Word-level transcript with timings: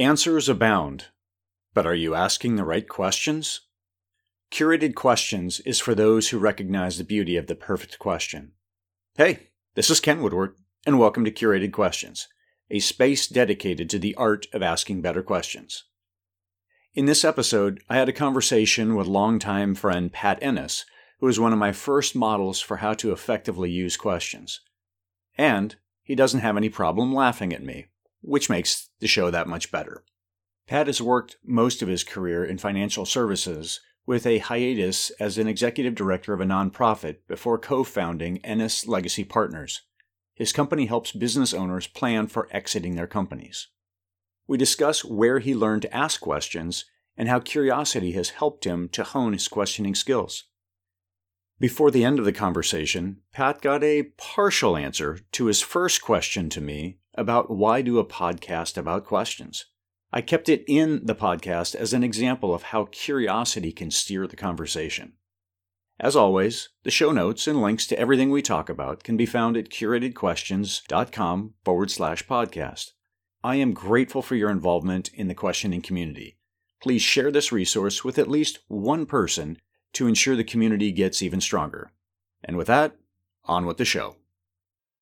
Answers 0.00 0.48
abound, 0.48 1.08
but 1.74 1.86
are 1.86 1.94
you 1.94 2.14
asking 2.14 2.56
the 2.56 2.64
right 2.64 2.88
questions? 2.88 3.60
Curated 4.50 4.94
Questions 4.94 5.60
is 5.66 5.78
for 5.78 5.94
those 5.94 6.30
who 6.30 6.38
recognize 6.38 6.96
the 6.96 7.04
beauty 7.04 7.36
of 7.36 7.48
the 7.48 7.54
perfect 7.54 7.98
question. 7.98 8.52
Hey, 9.18 9.50
this 9.74 9.90
is 9.90 10.00
Ken 10.00 10.22
Woodward, 10.22 10.54
and 10.86 10.98
welcome 10.98 11.22
to 11.26 11.30
Curated 11.30 11.72
Questions, 11.72 12.28
a 12.70 12.78
space 12.78 13.26
dedicated 13.26 13.90
to 13.90 13.98
the 13.98 14.14
art 14.14 14.46
of 14.54 14.62
asking 14.62 15.02
better 15.02 15.22
questions. 15.22 15.84
In 16.94 17.04
this 17.04 17.22
episode, 17.22 17.82
I 17.86 17.98
had 17.98 18.08
a 18.08 18.14
conversation 18.14 18.94
with 18.94 19.06
longtime 19.06 19.74
friend 19.74 20.10
Pat 20.10 20.38
Ennis, 20.40 20.86
who 21.18 21.28
is 21.28 21.38
one 21.38 21.52
of 21.52 21.58
my 21.58 21.72
first 21.72 22.16
models 22.16 22.58
for 22.58 22.78
how 22.78 22.94
to 22.94 23.12
effectively 23.12 23.70
use 23.70 23.98
questions. 23.98 24.62
And 25.36 25.76
he 26.02 26.14
doesn't 26.14 26.40
have 26.40 26.56
any 26.56 26.70
problem 26.70 27.14
laughing 27.14 27.52
at 27.52 27.62
me 27.62 27.88
which 28.20 28.50
makes 28.50 28.90
the 29.00 29.06
show 29.06 29.30
that 29.30 29.48
much 29.48 29.70
better. 29.70 30.04
Pat 30.66 30.86
has 30.86 31.02
worked 31.02 31.36
most 31.44 31.82
of 31.82 31.88
his 31.88 32.04
career 32.04 32.44
in 32.44 32.58
financial 32.58 33.04
services, 33.04 33.80
with 34.06 34.26
a 34.26 34.38
hiatus 34.38 35.10
as 35.20 35.38
an 35.38 35.46
executive 35.46 35.94
director 35.94 36.32
of 36.32 36.40
a 36.40 36.44
nonprofit 36.44 37.18
before 37.28 37.58
co 37.58 37.84
founding 37.84 38.38
Ennis 38.44 38.86
Legacy 38.86 39.24
Partners. 39.24 39.82
His 40.34 40.52
company 40.52 40.86
helps 40.86 41.12
business 41.12 41.52
owners 41.52 41.86
plan 41.86 42.26
for 42.26 42.48
exiting 42.50 42.94
their 42.94 43.06
companies. 43.06 43.68
We 44.46 44.56
discuss 44.56 45.04
where 45.04 45.38
he 45.38 45.54
learned 45.54 45.82
to 45.82 45.94
ask 45.94 46.20
questions 46.20 46.86
and 47.16 47.28
how 47.28 47.40
curiosity 47.40 48.12
has 48.12 48.30
helped 48.30 48.64
him 48.64 48.88
to 48.90 49.04
hone 49.04 49.32
his 49.32 49.48
questioning 49.48 49.94
skills. 49.94 50.44
Before 51.58 51.90
the 51.90 52.04
end 52.04 52.18
of 52.18 52.24
the 52.24 52.32
conversation, 52.32 53.18
Pat 53.32 53.60
got 53.60 53.84
a 53.84 54.04
partial 54.16 54.76
answer 54.76 55.18
to 55.32 55.44
his 55.44 55.60
first 55.60 56.00
question 56.00 56.48
to 56.50 56.60
me 56.62 56.99
about 57.20 57.50
why 57.50 57.82
do 57.82 57.98
a 57.98 58.04
podcast 58.04 58.78
about 58.78 59.04
questions. 59.04 59.66
I 60.10 60.22
kept 60.22 60.48
it 60.48 60.64
in 60.66 61.04
the 61.04 61.14
podcast 61.14 61.74
as 61.74 61.92
an 61.92 62.02
example 62.02 62.54
of 62.54 62.64
how 62.64 62.86
curiosity 62.86 63.72
can 63.72 63.90
steer 63.90 64.26
the 64.26 64.36
conversation. 64.36 65.12
As 66.00 66.16
always, 66.16 66.70
the 66.82 66.90
show 66.90 67.12
notes 67.12 67.46
and 67.46 67.60
links 67.60 67.86
to 67.88 67.98
everything 67.98 68.30
we 68.30 68.40
talk 68.40 68.70
about 68.70 69.04
can 69.04 69.18
be 69.18 69.26
found 69.26 69.56
at 69.56 69.68
curatedquestions.com 69.68 71.54
forward 71.62 71.90
slash 71.90 72.26
podcast. 72.26 72.92
I 73.44 73.56
am 73.56 73.74
grateful 73.74 74.22
for 74.22 74.34
your 74.34 74.50
involvement 74.50 75.10
in 75.12 75.28
the 75.28 75.34
questioning 75.34 75.82
community. 75.82 76.38
Please 76.82 77.02
share 77.02 77.30
this 77.30 77.52
resource 77.52 78.02
with 78.02 78.18
at 78.18 78.30
least 78.30 78.60
one 78.68 79.04
person 79.04 79.58
to 79.92 80.06
ensure 80.06 80.36
the 80.36 80.44
community 80.44 80.90
gets 80.90 81.22
even 81.22 81.42
stronger. 81.42 81.92
And 82.42 82.56
with 82.56 82.68
that, 82.68 82.96
on 83.44 83.66
with 83.66 83.76
the 83.76 83.84
show. 83.84 84.16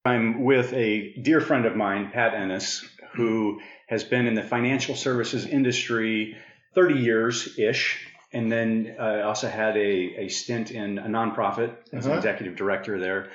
I'm 0.08 0.42
with 0.42 0.72
a 0.72 1.12
dear 1.20 1.38
friend 1.38 1.66
of 1.66 1.76
mine, 1.76 2.10
Pat 2.10 2.32
Ennis, 2.32 2.82
who 3.12 3.60
has 3.88 4.04
been 4.04 4.26
in 4.26 4.34
the 4.34 4.42
financial 4.42 4.96
services 4.96 5.44
industry 5.44 6.34
30 6.74 6.94
years 6.94 7.58
ish. 7.58 8.06
And 8.32 8.50
then 8.50 8.96
uh, 8.98 9.22
also 9.24 9.48
had 9.48 9.76
a, 9.76 10.24
a 10.24 10.28
stint 10.28 10.70
in 10.70 10.98
a 10.98 11.06
nonprofit 11.06 11.76
as 11.92 12.06
uh-huh. 12.06 12.12
an 12.12 12.18
executive 12.18 12.56
director 12.56 12.98
there. 12.98 13.30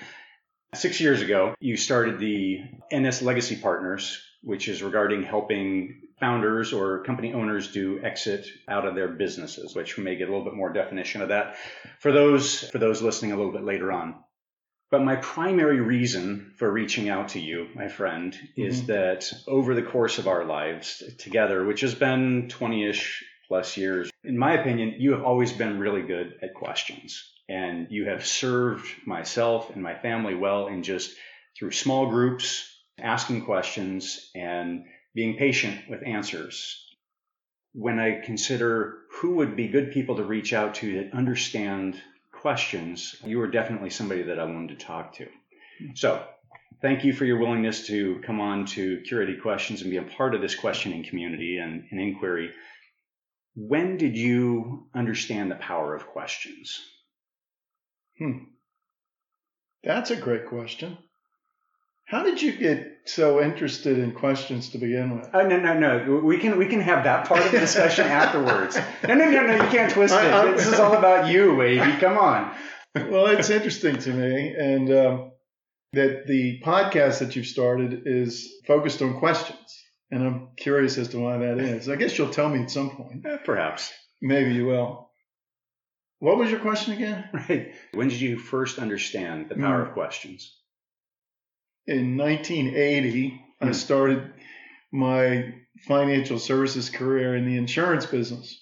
Six 0.74 1.00
years 1.00 1.22
ago, 1.22 1.54
you 1.60 1.78
started 1.78 2.20
the 2.20 2.62
Ennis 2.92 3.22
Legacy 3.22 3.56
Partners, 3.56 4.20
which 4.42 4.68
is 4.68 4.82
regarding 4.82 5.22
helping 5.24 6.02
founders 6.20 6.74
or 6.74 7.04
company 7.04 7.34
owners 7.34 7.72
do 7.72 8.04
exit 8.04 8.48
out 8.68 8.88
of 8.88 8.96
their 8.96 9.10
businesses, 9.10 9.76
which 9.76 9.98
we 9.98 10.04
may 10.04 10.16
get 10.16 10.28
a 10.28 10.32
little 10.32 10.46
bit 10.46 10.56
more 10.56 10.74
definition 10.74 11.22
of 11.22 11.30
that 11.30 11.56
for 12.00 12.12
those 12.12 12.64
for 12.70 12.80
those 12.80 13.02
listening 13.02 13.32
a 13.32 13.36
little 13.36 13.52
bit 13.52 13.64
later 13.64 13.92
on. 13.92 14.16
But 14.94 15.04
my 15.04 15.16
primary 15.16 15.82
reason 15.82 16.54
for 16.58 16.72
reaching 16.72 17.10
out 17.10 17.30
to 17.30 17.40
you, 17.40 17.68
my 17.74 17.88
friend, 17.88 18.32
mm-hmm. 18.32 18.62
is 18.62 18.86
that 18.86 19.34
over 19.48 19.74
the 19.74 19.82
course 19.82 20.20
of 20.20 20.28
our 20.28 20.46
lives 20.46 21.02
together, 21.18 21.66
which 21.66 21.82
has 21.82 21.96
been 21.96 22.48
20 22.48 22.90
ish 22.90 23.26
plus 23.48 23.76
years, 23.76 24.12
in 24.24 24.38
my 24.38 24.54
opinion, 24.54 24.98
you 25.00 25.14
have 25.14 25.24
always 25.24 25.52
been 25.52 25.80
really 25.80 26.04
good 26.04 26.36
at 26.44 26.54
questions. 26.54 27.28
And 27.50 27.88
you 27.90 28.08
have 28.08 28.24
served 28.24 28.88
myself 29.04 29.72
and 29.72 29.82
my 29.82 29.96
family 29.96 30.36
well 30.36 30.68
in 30.68 30.84
just 30.84 31.16
through 31.58 31.72
small 31.72 32.12
groups, 32.12 32.64
asking 33.00 33.46
questions, 33.46 34.30
and 34.36 34.86
being 35.16 35.38
patient 35.38 35.90
with 35.90 36.06
answers. 36.06 36.86
When 37.74 37.98
I 37.98 38.22
consider 38.24 39.00
who 39.10 39.38
would 39.38 39.56
be 39.56 39.70
good 39.70 39.92
people 39.92 40.18
to 40.18 40.24
reach 40.24 40.54
out 40.54 40.76
to 40.76 40.98
that 40.98 41.18
understand 41.18 42.00
questions, 42.44 43.16
you 43.24 43.38
were 43.40 43.48
definitely 43.48 43.90
somebody 43.90 44.24
that 44.24 44.38
I 44.38 44.44
wanted 44.44 44.78
to 44.78 44.86
talk 44.86 45.14
to. 45.14 45.28
So, 45.96 46.22
thank 46.82 47.06
you 47.06 47.14
for 47.14 47.24
your 47.24 47.38
willingness 47.40 47.88
to 47.88 48.20
come 48.26 48.42
on 48.42 48.66
to 48.66 49.02
Curated 49.10 49.42
Questions 49.42 49.82
and 49.82 49.90
be 49.90 49.96
a 49.96 50.04
part 50.04 50.36
of 50.36 50.42
this 50.42 50.54
questioning 50.54 51.06
community 51.06 51.58
and, 51.58 51.86
and 51.90 52.02
inquiry. 52.02 52.52
When 53.56 53.96
did 53.96 54.18
you 54.18 54.90
understand 54.94 55.52
the 55.52 55.56
power 55.56 55.96
of 55.96 56.06
questions? 56.06 56.82
Hmm. 58.20 58.40
That's 59.82 60.12
a 60.12 60.18
great 60.18 60.48
question. 60.48 60.98
How 62.14 62.22
did 62.22 62.40
you 62.40 62.52
get 62.52 63.02
so 63.06 63.42
interested 63.42 63.98
in 63.98 64.12
questions 64.12 64.70
to 64.70 64.78
begin 64.78 65.18
with? 65.18 65.32
Oh 65.34 65.48
no 65.48 65.58
no 65.58 65.80
no! 65.80 66.22
We 66.24 66.38
can 66.38 66.60
we 66.60 66.68
can 66.68 66.80
have 66.80 67.06
that 67.06 67.28
part 67.28 67.44
of 67.44 67.52
the 67.52 67.60
discussion 67.60 68.06
afterwards. 68.24 68.78
No 69.08 69.16
no 69.16 69.32
no 69.32 69.48
no! 69.48 69.54
You 69.56 69.70
can't 69.72 69.92
twist 69.92 70.14
it. 70.14 70.32
I, 70.32 70.52
this 70.52 70.68
is 70.68 70.80
all 70.80 70.94
about 70.94 71.28
you, 71.28 71.58
baby. 71.58 71.92
Come 72.00 72.20
on. 72.20 72.56
Well, 72.94 73.26
it's 73.26 73.50
interesting 73.50 73.98
to 73.98 74.14
me, 74.14 74.54
and 74.56 74.94
um, 74.94 75.32
that 75.94 76.28
the 76.28 76.62
podcast 76.64 77.18
that 77.18 77.36
you've 77.36 77.48
started 77.48 78.04
is 78.06 78.48
focused 78.68 79.02
on 79.02 79.18
questions, 79.18 79.84
and 80.12 80.24
I'm 80.24 80.50
curious 80.56 81.00
as 81.00 81.08
to 81.10 81.20
why 81.20 81.40
that 81.40 81.58
is. 81.58 81.90
I 81.90 81.96
guess 81.96 82.16
you'll 82.16 82.30
tell 82.30 82.48
me 82.48 82.62
at 82.62 82.70
some 82.70 82.92
point. 82.92 83.26
Eh, 83.26 83.38
perhaps. 83.38 83.92
Maybe 84.22 84.54
you 84.54 84.68
will. 84.68 85.10
What 86.20 86.38
was 86.38 86.52
your 86.52 86.60
question 86.60 86.94
again? 86.94 87.28
Right. 87.34 87.74
When 87.92 88.10
did 88.10 88.22
you 88.22 88.38
first 88.38 88.78
understand 88.78 89.50
the 89.50 89.56
power 89.56 89.84
mm. 89.84 89.88
of 89.88 89.94
questions? 89.94 90.60
In 91.88 92.18
1980, 92.18 93.30
mm. 93.30 93.40
I 93.62 93.66
hmm. 93.68 93.74
started 93.74 94.34
my 94.92 95.54
financial 95.88 96.40
services 96.40 96.90
career 96.90 97.36
in 97.36 97.46
the 97.46 97.58
insurance 97.58 98.06
business. 98.06 98.60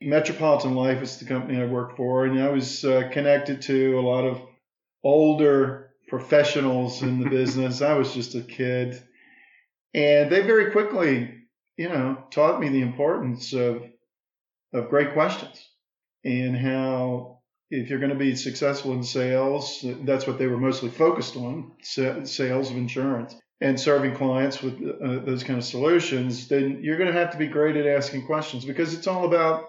Metropolitan 0.00 0.74
Life 0.74 1.00
is 1.02 1.18
the 1.18 1.24
company 1.24 1.60
I 1.60 1.66
worked 1.66 1.96
for, 1.96 2.24
and 2.24 2.42
I 2.42 2.48
was 2.48 2.84
uh, 2.84 3.08
connected 3.12 3.62
to 3.62 3.98
a 3.98 4.02
lot 4.02 4.24
of 4.24 4.42
older 5.04 5.90
professionals 6.08 7.02
in 7.02 7.20
the 7.20 7.30
business. 7.40 7.82
I 7.82 7.94
was 7.94 8.12
just 8.12 8.34
a 8.34 8.42
kid. 8.42 9.00
And 9.94 10.30
they 10.30 10.40
very 10.40 10.72
quickly, 10.72 11.32
you 11.76 11.88
know, 11.88 12.24
taught 12.30 12.60
me 12.60 12.68
the 12.68 12.82
importance 12.82 13.52
of 13.52 13.82
of 14.72 14.88
great 14.88 15.12
questions 15.12 15.68
and 16.24 16.56
how 16.56 17.41
if 17.72 17.88
you're 17.88 17.98
going 17.98 18.12
to 18.12 18.18
be 18.18 18.36
successful 18.36 18.92
in 18.92 19.02
sales, 19.02 19.82
that's 20.02 20.26
what 20.26 20.38
they 20.38 20.46
were 20.46 20.58
mostly 20.58 20.90
focused 20.90 21.36
on 21.36 21.72
sales 21.82 22.70
of 22.70 22.76
insurance 22.76 23.34
and 23.62 23.80
serving 23.80 24.14
clients 24.14 24.60
with 24.60 24.74
uh, 24.74 25.24
those 25.24 25.42
kind 25.42 25.58
of 25.58 25.64
solutions, 25.64 26.48
then 26.48 26.80
you're 26.82 26.98
going 26.98 27.10
to 27.10 27.18
have 27.18 27.30
to 27.30 27.38
be 27.38 27.46
great 27.46 27.76
at 27.76 27.86
asking 27.86 28.26
questions 28.26 28.64
because 28.64 28.92
it's 28.92 29.06
all 29.06 29.24
about 29.24 29.68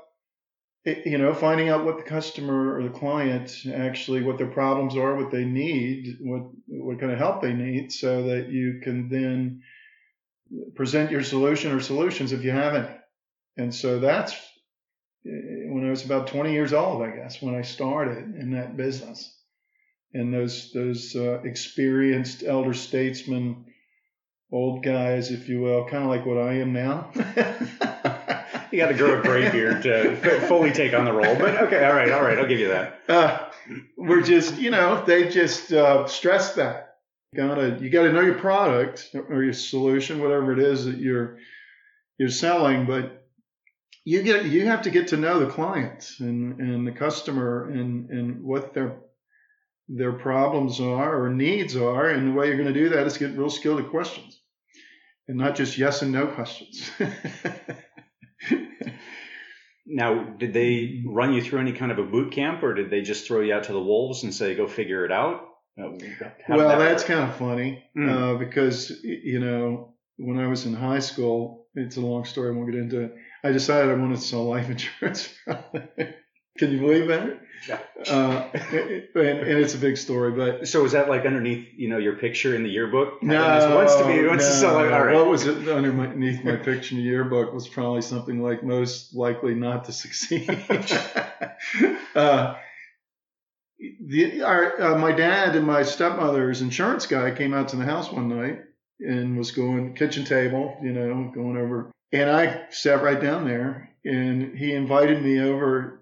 you 0.85 1.17
know 1.17 1.33
finding 1.33 1.69
out 1.69 1.85
what 1.85 1.95
the 1.95 2.03
customer 2.03 2.77
or 2.77 2.83
the 2.83 2.89
client 2.89 3.65
actually 3.73 4.21
what 4.21 4.37
their 4.37 4.47
problems 4.47 4.97
are 4.97 5.15
what 5.15 5.31
they 5.31 5.45
need 5.45 6.17
what 6.19 6.41
what 6.67 6.99
kind 6.99 7.09
of 7.09 7.17
help 7.17 7.41
they 7.41 7.53
need 7.53 7.89
so 7.89 8.23
that 8.23 8.49
you 8.49 8.81
can 8.83 9.07
then 9.07 9.61
present 10.75 11.09
your 11.09 11.23
solution 11.23 11.71
or 11.71 11.79
solutions 11.79 12.33
if 12.33 12.43
you 12.43 12.51
have 12.51 12.75
any 12.75 12.95
and 13.55 13.73
so 13.73 13.99
that's 13.99 14.35
was 15.93 16.03
about 16.03 16.25
20 16.25 16.51
years 16.51 16.73
old, 16.73 17.03
I 17.03 17.11
guess, 17.11 17.39
when 17.39 17.53
I 17.53 17.61
started 17.61 18.35
in 18.35 18.53
that 18.53 18.75
business. 18.75 19.31
And 20.11 20.33
those 20.33 20.71
those 20.73 21.15
uh, 21.15 21.41
experienced 21.43 22.43
elder 22.43 22.73
statesmen, 22.73 23.65
old 24.51 24.83
guys, 24.83 25.29
if 25.29 25.47
you 25.49 25.61
will, 25.61 25.85
kind 25.87 26.03
of 26.03 26.09
like 26.09 26.25
what 26.25 26.39
I 26.39 26.53
am 26.53 26.73
now. 26.73 27.11
you 28.71 28.79
got 28.79 28.87
to 28.87 28.95
grow 28.95 29.19
a 29.19 29.21
gray 29.21 29.51
beard 29.51 29.83
to 29.83 30.15
fully 30.47 30.71
take 30.71 30.93
on 30.95 31.05
the 31.05 31.13
role. 31.13 31.35
But 31.35 31.61
okay, 31.63 31.85
all 31.85 31.93
right, 31.93 32.11
all 32.11 32.23
right, 32.23 32.39
I'll 32.39 32.47
give 32.47 32.59
you 32.59 32.69
that. 32.69 32.99
Uh, 33.07 33.49
we're 33.95 34.23
just, 34.23 34.57
you 34.57 34.71
know, 34.71 35.03
they 35.05 35.29
just 35.29 35.71
uh, 35.71 36.07
stress 36.07 36.55
that. 36.55 36.95
You 37.31 37.37
gotta 37.37 37.77
you 37.79 37.89
gotta 37.91 38.11
know 38.11 38.21
your 38.21 38.39
product 38.39 39.15
or 39.29 39.43
your 39.43 39.53
solution, 39.53 40.21
whatever 40.21 40.53
it 40.53 40.59
is 40.59 40.85
that 40.85 40.97
you're 40.97 41.37
you're 42.17 42.29
selling, 42.29 42.85
but 42.85 43.22
you 44.05 44.21
get 44.23 44.45
you 44.45 44.65
have 44.67 44.83
to 44.83 44.89
get 44.89 45.09
to 45.09 45.17
know 45.17 45.39
the 45.39 45.51
client 45.51 46.09
and, 46.19 46.59
and 46.59 46.87
the 46.87 46.91
customer 46.91 47.69
and, 47.69 48.09
and 48.09 48.43
what 48.43 48.73
their 48.73 48.97
their 49.87 50.13
problems 50.13 50.79
are 50.79 51.23
or 51.23 51.29
needs 51.29 51.75
are 51.75 52.09
and 52.09 52.27
the 52.27 52.33
way 52.33 52.47
you're 52.47 52.57
going 52.57 52.73
to 52.73 52.79
do 52.79 52.89
that 52.89 53.05
is 53.05 53.17
get 53.17 53.37
real 53.37 53.49
skilled 53.49 53.79
at 53.79 53.89
questions 53.89 54.39
and 55.27 55.37
not 55.37 55.55
just 55.55 55.77
yes 55.77 56.01
and 56.01 56.11
no 56.11 56.27
questions 56.27 56.89
now 59.85 60.23
did 60.37 60.53
they 60.53 61.03
run 61.05 61.33
you 61.33 61.41
through 61.41 61.59
any 61.59 61.73
kind 61.73 61.91
of 61.91 61.99
a 61.99 62.03
boot 62.03 62.31
camp 62.31 62.63
or 62.63 62.73
did 62.73 62.89
they 62.89 63.01
just 63.01 63.27
throw 63.27 63.41
you 63.41 63.53
out 63.53 63.65
to 63.65 63.73
the 63.73 63.81
wolves 63.81 64.23
and 64.23 64.33
say 64.33 64.55
go 64.55 64.67
figure 64.67 65.05
it 65.05 65.11
out 65.11 65.49
well 65.77 65.97
that 66.59 66.77
that's 66.77 67.03
kind 67.03 67.29
of 67.29 67.35
funny 67.35 67.83
mm. 67.97 68.09
uh, 68.09 68.37
because 68.37 68.89
you 69.03 69.39
know 69.39 69.93
when 70.17 70.39
i 70.39 70.47
was 70.47 70.65
in 70.65 70.73
high 70.73 70.99
school 70.99 71.63
it's 71.75 71.97
a 71.97 72.01
long 72.01 72.25
story. 72.25 72.49
I 72.49 72.53
won't 72.53 72.71
get 72.71 72.79
into 72.79 73.01
it. 73.01 73.15
I 73.43 73.51
decided 73.51 73.91
I 73.91 73.95
wanted 73.95 74.15
to 74.15 74.21
sell 74.21 74.45
life 74.45 74.69
insurance. 74.69 75.33
Can 76.57 76.71
you 76.71 76.79
believe 76.79 77.07
that? 77.07 77.39
Yeah. 77.67 77.79
Uh, 78.07 78.49
and, 78.53 79.39
and, 79.39 79.59
it's 79.59 79.73
a 79.73 79.77
big 79.77 79.97
story, 79.97 80.33
but 80.33 80.67
so 80.67 80.83
was 80.83 80.91
that 80.91 81.09
like 81.09 81.25
underneath, 81.25 81.69
you 81.75 81.89
know, 81.89 81.97
your 81.97 82.17
picture 82.17 82.55
in 82.55 82.63
the 82.63 82.69
yearbook? 82.69 83.23
No, 83.23 83.75
wants 83.75 83.95
to 83.95 84.05
be 84.05 84.27
wants 84.27 84.43
no, 84.43 84.49
to 84.49 84.55
sell. 84.55 84.75
All 84.77 84.85
right. 84.85 85.15
What 85.15 85.27
was 85.27 85.47
it 85.47 85.67
underneath 85.67 86.43
my 86.43 86.57
picture 86.57 86.95
in 86.95 87.01
the 87.01 87.07
yearbook 87.07 87.53
was 87.53 87.67
probably 87.67 88.01
something 88.01 88.41
like 88.41 88.63
most 88.63 89.15
likely 89.15 89.55
not 89.55 89.85
to 89.85 89.93
succeed. 89.93 90.49
uh, 92.15 92.55
the, 94.05 94.41
our, 94.43 94.81
uh, 94.81 94.97
my 94.97 95.11
dad 95.11 95.55
and 95.55 95.65
my 95.65 95.83
stepmother's 95.83 96.61
insurance 96.61 97.07
guy 97.07 97.31
came 97.31 97.53
out 97.53 97.69
to 97.69 97.77
the 97.77 97.85
house 97.85 98.11
one 98.11 98.29
night 98.29 98.59
and 98.99 99.37
was 99.37 99.51
going 99.51 99.95
kitchen 99.95 100.25
table, 100.25 100.77
you 100.83 100.91
know, 100.91 101.31
going 101.33 101.57
over, 101.57 101.92
and 102.13 102.29
I 102.29 102.67
sat 102.69 103.03
right 103.03 103.19
down 103.19 103.45
there, 103.45 103.89
and 104.05 104.57
he 104.57 104.73
invited 104.73 105.21
me 105.21 105.41
over 105.41 106.01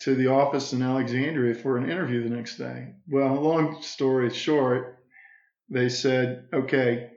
to 0.00 0.16
the 0.16 0.26
office 0.26 0.72
in 0.72 0.82
Alexandria 0.82 1.54
for 1.54 1.76
an 1.76 1.88
interview 1.88 2.22
the 2.22 2.34
next 2.34 2.56
day. 2.56 2.94
Well, 3.08 3.34
long 3.34 3.80
story 3.82 4.28
short, 4.30 4.98
they 5.70 5.88
said, 5.88 6.46
okay, 6.52 7.10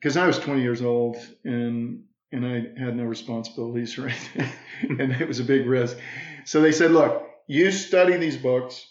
because 0.00 0.16
I 0.16 0.26
was 0.26 0.38
20 0.38 0.62
years 0.62 0.82
old 0.82 1.16
and 1.44 2.04
and 2.34 2.46
I 2.46 2.82
had 2.82 2.96
no 2.96 3.04
responsibilities 3.04 3.98
or 3.98 4.08
anything, 4.08 4.48
and 4.98 5.12
it 5.12 5.28
was 5.28 5.38
a 5.38 5.44
big 5.44 5.66
risk. 5.66 5.98
So 6.46 6.62
they 6.62 6.72
said, 6.72 6.90
look, 6.90 7.28
you 7.46 7.70
study 7.70 8.16
these 8.16 8.38
books 8.38 8.86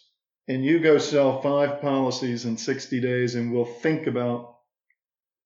and 0.48 0.64
you 0.64 0.80
go 0.80 1.00
sell 1.00 1.42
five 1.42 1.82
policies 1.82 2.46
in 2.46 2.58
60 2.58 3.02
days, 3.02 3.34
and 3.34 3.52
we'll 3.52 3.66
think 3.66 4.06
about 4.06 4.58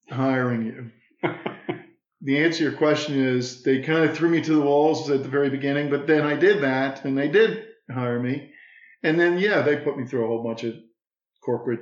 hiring 0.10 0.66
you. 0.66 1.30
the 2.26 2.44
answer 2.44 2.58
to 2.58 2.64
your 2.66 2.74
question 2.74 3.16
is 3.16 3.62
they 3.62 3.82
kind 3.82 4.04
of 4.04 4.18
threw 4.18 4.30
me 4.30 4.42
to 4.42 4.56
the 4.56 4.62
walls 4.62 5.10
at 5.12 5.22
the 5.22 5.30
very 5.30 5.50
beginning, 5.50 5.92
but 5.92 6.08
then 6.08 6.26
I 6.26 6.36
did 6.36 6.64
that, 6.64 7.06
and 7.06 7.16
they 7.18 7.28
did 7.28 7.66
hire 7.90 8.20
me. 8.20 8.52
And 9.04 9.20
then, 9.20 9.38
yeah, 9.38 9.62
they 9.62 9.78
put 9.78 9.98
me 9.98 10.06
through 10.06 10.26
a 10.26 10.28
whole 10.28 10.44
bunch 10.44 10.64
of 10.64 10.74
corporate 11.44 11.82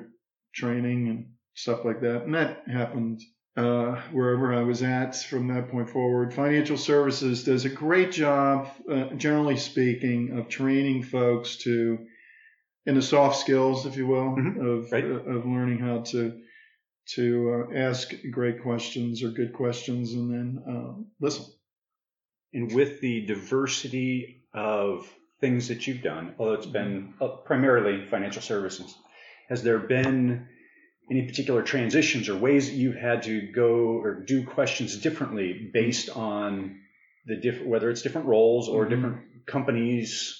training 0.53 1.07
and 1.07 1.27
stuff 1.55 1.85
like 1.85 2.01
that. 2.01 2.23
And 2.23 2.35
that 2.35 2.63
happened 2.67 3.21
uh, 3.55 4.01
wherever 4.11 4.53
I 4.53 4.63
was 4.63 4.83
at 4.83 5.15
from 5.15 5.47
that 5.47 5.69
point 5.69 5.89
forward. 5.89 6.33
Financial 6.33 6.77
services 6.77 7.45
does 7.45 7.63
a 7.63 7.69
great 7.69 8.11
job, 8.11 8.67
uh, 8.91 9.05
generally 9.15 9.57
speaking, 9.57 10.37
of 10.37 10.49
training 10.49 11.03
folks 11.03 11.57
to 11.63 11.99
in 12.85 12.95
the 12.95 13.01
soft 13.01 13.39
skills, 13.39 13.85
if 13.85 13.95
you 13.95 14.07
will, 14.07 14.35
mm-hmm. 14.35 14.65
of 14.65 14.91
right. 14.91 15.05
uh, 15.05 15.37
of 15.37 15.45
learning 15.45 15.79
how 15.79 15.99
to 15.99 16.41
to 17.15 17.67
uh, 17.71 17.75
ask 17.75 18.13
great 18.31 18.61
questions 18.61 19.23
or 19.23 19.29
good 19.29 19.53
questions, 19.53 20.13
and 20.13 20.31
then 20.31 20.63
um, 20.67 21.07
listen. 21.19 21.45
And 22.53 22.71
with 22.71 23.01
the 23.01 23.25
diversity 23.25 24.45
of 24.53 25.11
things 25.41 25.67
that 25.67 25.87
you've 25.87 26.01
done, 26.01 26.35
although 26.37 26.53
it's 26.53 26.65
been 26.65 27.15
uh, 27.19 27.27
primarily 27.27 28.05
financial 28.09 28.41
services, 28.41 28.93
has 29.49 29.63
there 29.63 29.79
been 29.79 30.47
any 31.11 31.23
particular 31.23 31.61
transitions 31.61 32.29
or 32.29 32.37
ways 32.37 32.69
that 32.69 32.75
you've 32.75 32.95
had 32.95 33.23
to 33.23 33.51
go 33.51 33.99
or 34.01 34.23
do 34.23 34.45
questions 34.45 34.95
differently 34.97 35.69
based 35.73 36.09
on 36.09 36.79
the 37.25 37.35
different, 37.35 37.67
whether 37.67 37.89
it's 37.89 38.01
different 38.01 38.27
roles 38.27 38.69
or 38.69 38.85
mm-hmm. 38.85 38.95
different 38.95 39.45
companies? 39.45 40.39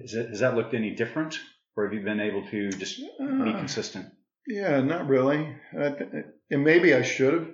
Has, 0.00 0.14
it, 0.14 0.28
has 0.28 0.40
that 0.40 0.54
looked 0.54 0.74
any 0.74 0.94
different, 0.94 1.38
or 1.76 1.84
have 1.84 1.94
you 1.94 2.02
been 2.02 2.20
able 2.20 2.46
to 2.48 2.70
just 2.70 3.00
uh, 3.20 3.44
be 3.44 3.52
consistent? 3.52 4.06
Yeah, 4.46 4.80
not 4.80 5.08
really. 5.08 5.56
and 5.72 6.64
maybe 6.64 6.94
I 6.94 7.02
should 7.02 7.34
have 7.34 7.48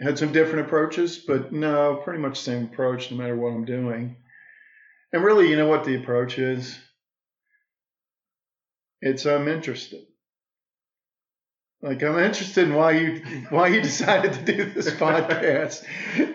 had 0.00 0.18
some 0.18 0.32
different 0.32 0.66
approaches, 0.66 1.18
but 1.18 1.52
no, 1.52 2.00
pretty 2.04 2.20
much 2.20 2.38
the 2.38 2.44
same 2.50 2.64
approach 2.64 3.10
no 3.10 3.16
matter 3.16 3.36
what 3.36 3.50
I'm 3.52 3.64
doing. 3.64 4.16
And 5.12 5.24
really, 5.24 5.48
you 5.48 5.56
know 5.56 5.68
what 5.68 5.84
the 5.84 5.96
approach 5.96 6.38
is? 6.38 6.78
It's 9.00 9.26
I'm 9.26 9.48
interested. 9.48 10.00
Like 11.82 12.02
I'm 12.02 12.18
interested 12.18 12.66
in 12.66 12.74
why 12.74 12.92
you 12.92 13.22
why 13.50 13.68
you 13.68 13.82
decided 13.82 14.32
to 14.32 14.52
do 14.52 14.64
this 14.70 14.90
podcast, 14.94 15.84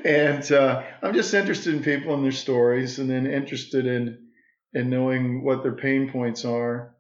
and 0.06 0.50
uh, 0.52 0.84
I'm 1.02 1.14
just 1.16 1.34
interested 1.34 1.74
in 1.74 1.82
people 1.84 2.14
and 2.14 2.24
their 2.24 2.32
stories, 2.32 3.00
and 3.00 3.10
then 3.10 3.26
interested 3.26 3.88
in 3.88 4.28
in 4.74 4.92
knowing 4.92 5.44
what 5.44 5.64
their 5.64 5.76
pain 5.76 6.12
points 6.12 6.46
are, 6.46 6.96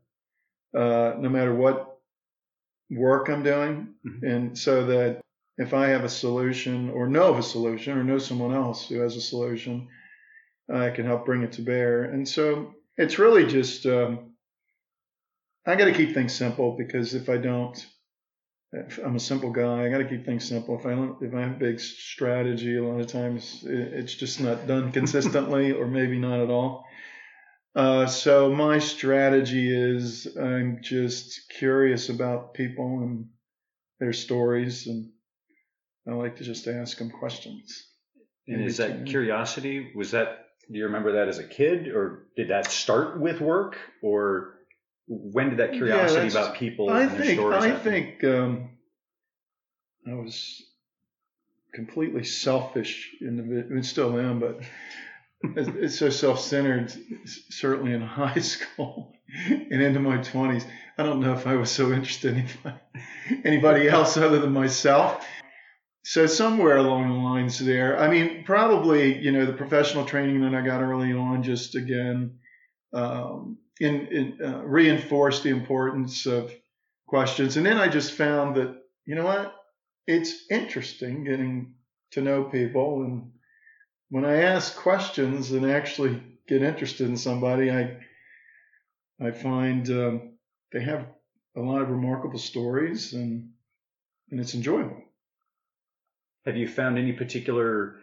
uh, 0.75 1.13
no 1.19 1.29
matter 1.29 1.53
what 1.53 1.88
work 2.89 3.29
I'm 3.29 3.43
doing, 3.43 3.93
mm-hmm. 4.05 4.25
and 4.25 4.57
so 4.57 4.85
that 4.87 5.21
if 5.57 5.73
I 5.73 5.87
have 5.87 6.03
a 6.03 6.09
solution 6.09 6.89
or 6.89 7.07
know 7.07 7.31
of 7.31 7.37
a 7.37 7.43
solution 7.43 7.97
or 7.97 8.03
know 8.03 8.17
someone 8.17 8.55
else 8.55 8.87
who 8.87 8.99
has 8.99 9.15
a 9.15 9.21
solution, 9.21 9.87
I 10.73 10.89
can 10.89 11.05
help 11.05 11.25
bring 11.25 11.43
it 11.43 11.53
to 11.53 11.61
bear. 11.61 12.03
And 12.03 12.27
so 12.27 12.73
it's 12.97 13.19
really 13.19 13.45
just 13.45 13.85
um, 13.85 14.31
I 15.65 15.75
got 15.75 15.85
to 15.85 15.93
keep 15.93 16.13
things 16.13 16.33
simple 16.33 16.75
because 16.77 17.13
if 17.13 17.29
I 17.29 17.37
don't, 17.37 17.85
if 18.71 18.99
I'm 18.99 19.15
a 19.15 19.19
simple 19.19 19.51
guy. 19.51 19.85
I 19.85 19.89
got 19.89 19.97
to 19.97 20.05
keep 20.05 20.25
things 20.25 20.47
simple. 20.47 20.77
If 20.79 20.85
I 20.85 20.91
don't, 20.91 21.21
if 21.21 21.33
I 21.33 21.41
have 21.41 21.55
a 21.55 21.59
big 21.59 21.79
strategy, 21.79 22.77
a 22.77 22.83
lot 22.83 22.99
of 22.99 23.07
times 23.07 23.63
it's 23.67 24.13
just 24.13 24.39
not 24.39 24.67
done 24.67 24.91
consistently, 24.91 25.71
or 25.71 25.87
maybe 25.87 26.19
not 26.19 26.39
at 26.39 26.49
all. 26.49 26.85
Uh, 27.75 28.07
so 28.07 28.49
my 28.49 28.79
strategy 28.79 29.73
is 29.73 30.27
I'm 30.35 30.79
just 30.81 31.49
curious 31.49 32.09
about 32.09 32.53
people 32.53 32.99
and 32.99 33.27
their 33.99 34.13
stories, 34.13 34.87
and 34.87 35.11
I 36.07 36.13
like 36.13 36.37
to 36.37 36.43
just 36.43 36.67
ask 36.67 36.97
them 36.97 37.11
questions. 37.11 37.87
And 38.47 38.63
is 38.63 38.77
that 38.77 39.05
curiosity? 39.05 39.91
Was 39.95 40.11
that 40.11 40.47
do 40.71 40.77
you 40.77 40.85
remember 40.85 41.13
that 41.13 41.27
as 41.27 41.39
a 41.39 41.43
kid, 41.43 41.87
or 41.87 42.27
did 42.35 42.49
that 42.49 42.71
start 42.71 43.19
with 43.19 43.41
work, 43.41 43.77
or 44.01 44.55
when 45.07 45.49
did 45.49 45.59
that 45.59 45.73
curiosity 45.73 46.27
yeah, 46.27 46.41
about 46.41 46.55
people 46.55 46.89
I 46.89 47.03
and 47.03 47.11
think, 47.17 47.39
stories 47.39 47.63
I 47.63 47.67
happen? 47.69 47.83
think 47.83 48.23
um, 48.23 48.69
I 50.07 50.13
was 50.13 50.61
completely 51.73 52.23
selfish 52.23 53.15
in 53.21 53.37
the 53.37 53.43
I 53.43 53.69
mean, 53.69 53.83
still 53.83 54.19
am, 54.19 54.39
but 54.39 54.61
it's 55.41 55.97
so 55.97 56.09
self-centered. 56.09 56.93
Certainly 57.25 57.93
in 57.93 58.01
high 58.21 58.39
school 58.39 59.13
and 59.47 59.81
into 59.81 59.99
my 59.99 60.17
twenties, 60.17 60.65
I 60.97 61.03
don't 61.03 61.21
know 61.21 61.33
if 61.33 61.47
I 61.47 61.55
was 61.55 61.71
so 61.71 61.91
interested 61.91 62.33
in 62.33 62.39
anybody, 62.39 62.79
anybody 63.45 63.87
else 63.87 64.17
other 64.17 64.39
than 64.39 64.51
myself. 64.51 65.25
So 66.03 66.25
somewhere 66.25 66.77
along 66.77 67.09
the 67.09 67.15
lines 67.15 67.59
there, 67.59 67.99
I 67.99 68.09
mean, 68.09 68.43
probably 68.43 69.17
you 69.17 69.31
know 69.31 69.45
the 69.45 69.53
professional 69.53 70.05
training 70.05 70.41
that 70.41 70.55
I 70.55 70.65
got 70.65 70.81
early 70.81 71.13
on, 71.13 71.43
just 71.43 71.75
again, 71.75 72.39
um, 72.93 73.59
in, 73.79 74.07
in 74.07 74.39
uh, 74.43 74.61
reinforced 74.63 75.43
the 75.43 75.49
importance 75.49 76.25
of 76.25 76.53
questions, 77.07 77.57
and 77.57 77.65
then 77.65 77.77
I 77.77 77.87
just 77.89 78.13
found 78.13 78.55
that 78.55 78.75
you 79.05 79.15
know 79.15 79.25
what, 79.25 79.53
it's 80.07 80.33
interesting 80.49 81.23
getting 81.25 81.75
to 82.11 82.21
know 82.21 82.45
people, 82.45 83.03
and 83.03 83.31
when 84.09 84.25
I 84.25 84.41
ask 84.41 84.75
questions 84.75 85.51
and 85.51 85.69
actually 85.69 86.21
get 86.47 86.61
interested 86.61 87.07
in 87.07 87.17
somebody, 87.17 87.71
I 87.71 87.97
I 89.21 89.31
find 89.31 89.89
um, 89.89 90.37
they 90.71 90.81
have 90.81 91.07
a 91.55 91.61
lot 91.61 91.81
of 91.81 91.89
remarkable 91.89 92.39
stories, 92.39 93.13
and 93.13 93.51
and 94.31 94.39
it's 94.39 94.55
enjoyable. 94.55 95.01
Have 96.45 96.57
you 96.57 96.67
found 96.67 96.97
any 96.97 97.13
particular 97.13 97.97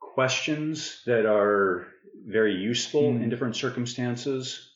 questions 0.00 1.02
that 1.06 1.26
are 1.26 1.86
very 2.26 2.54
useful 2.54 3.02
mm. 3.02 3.16
in 3.16 3.22
hmm. 3.22 3.28
different 3.28 3.56
circumstances? 3.56 4.74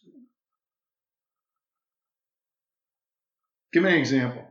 Give 3.72 3.82
me 3.82 3.90
an 3.90 3.98
example. 3.98 4.46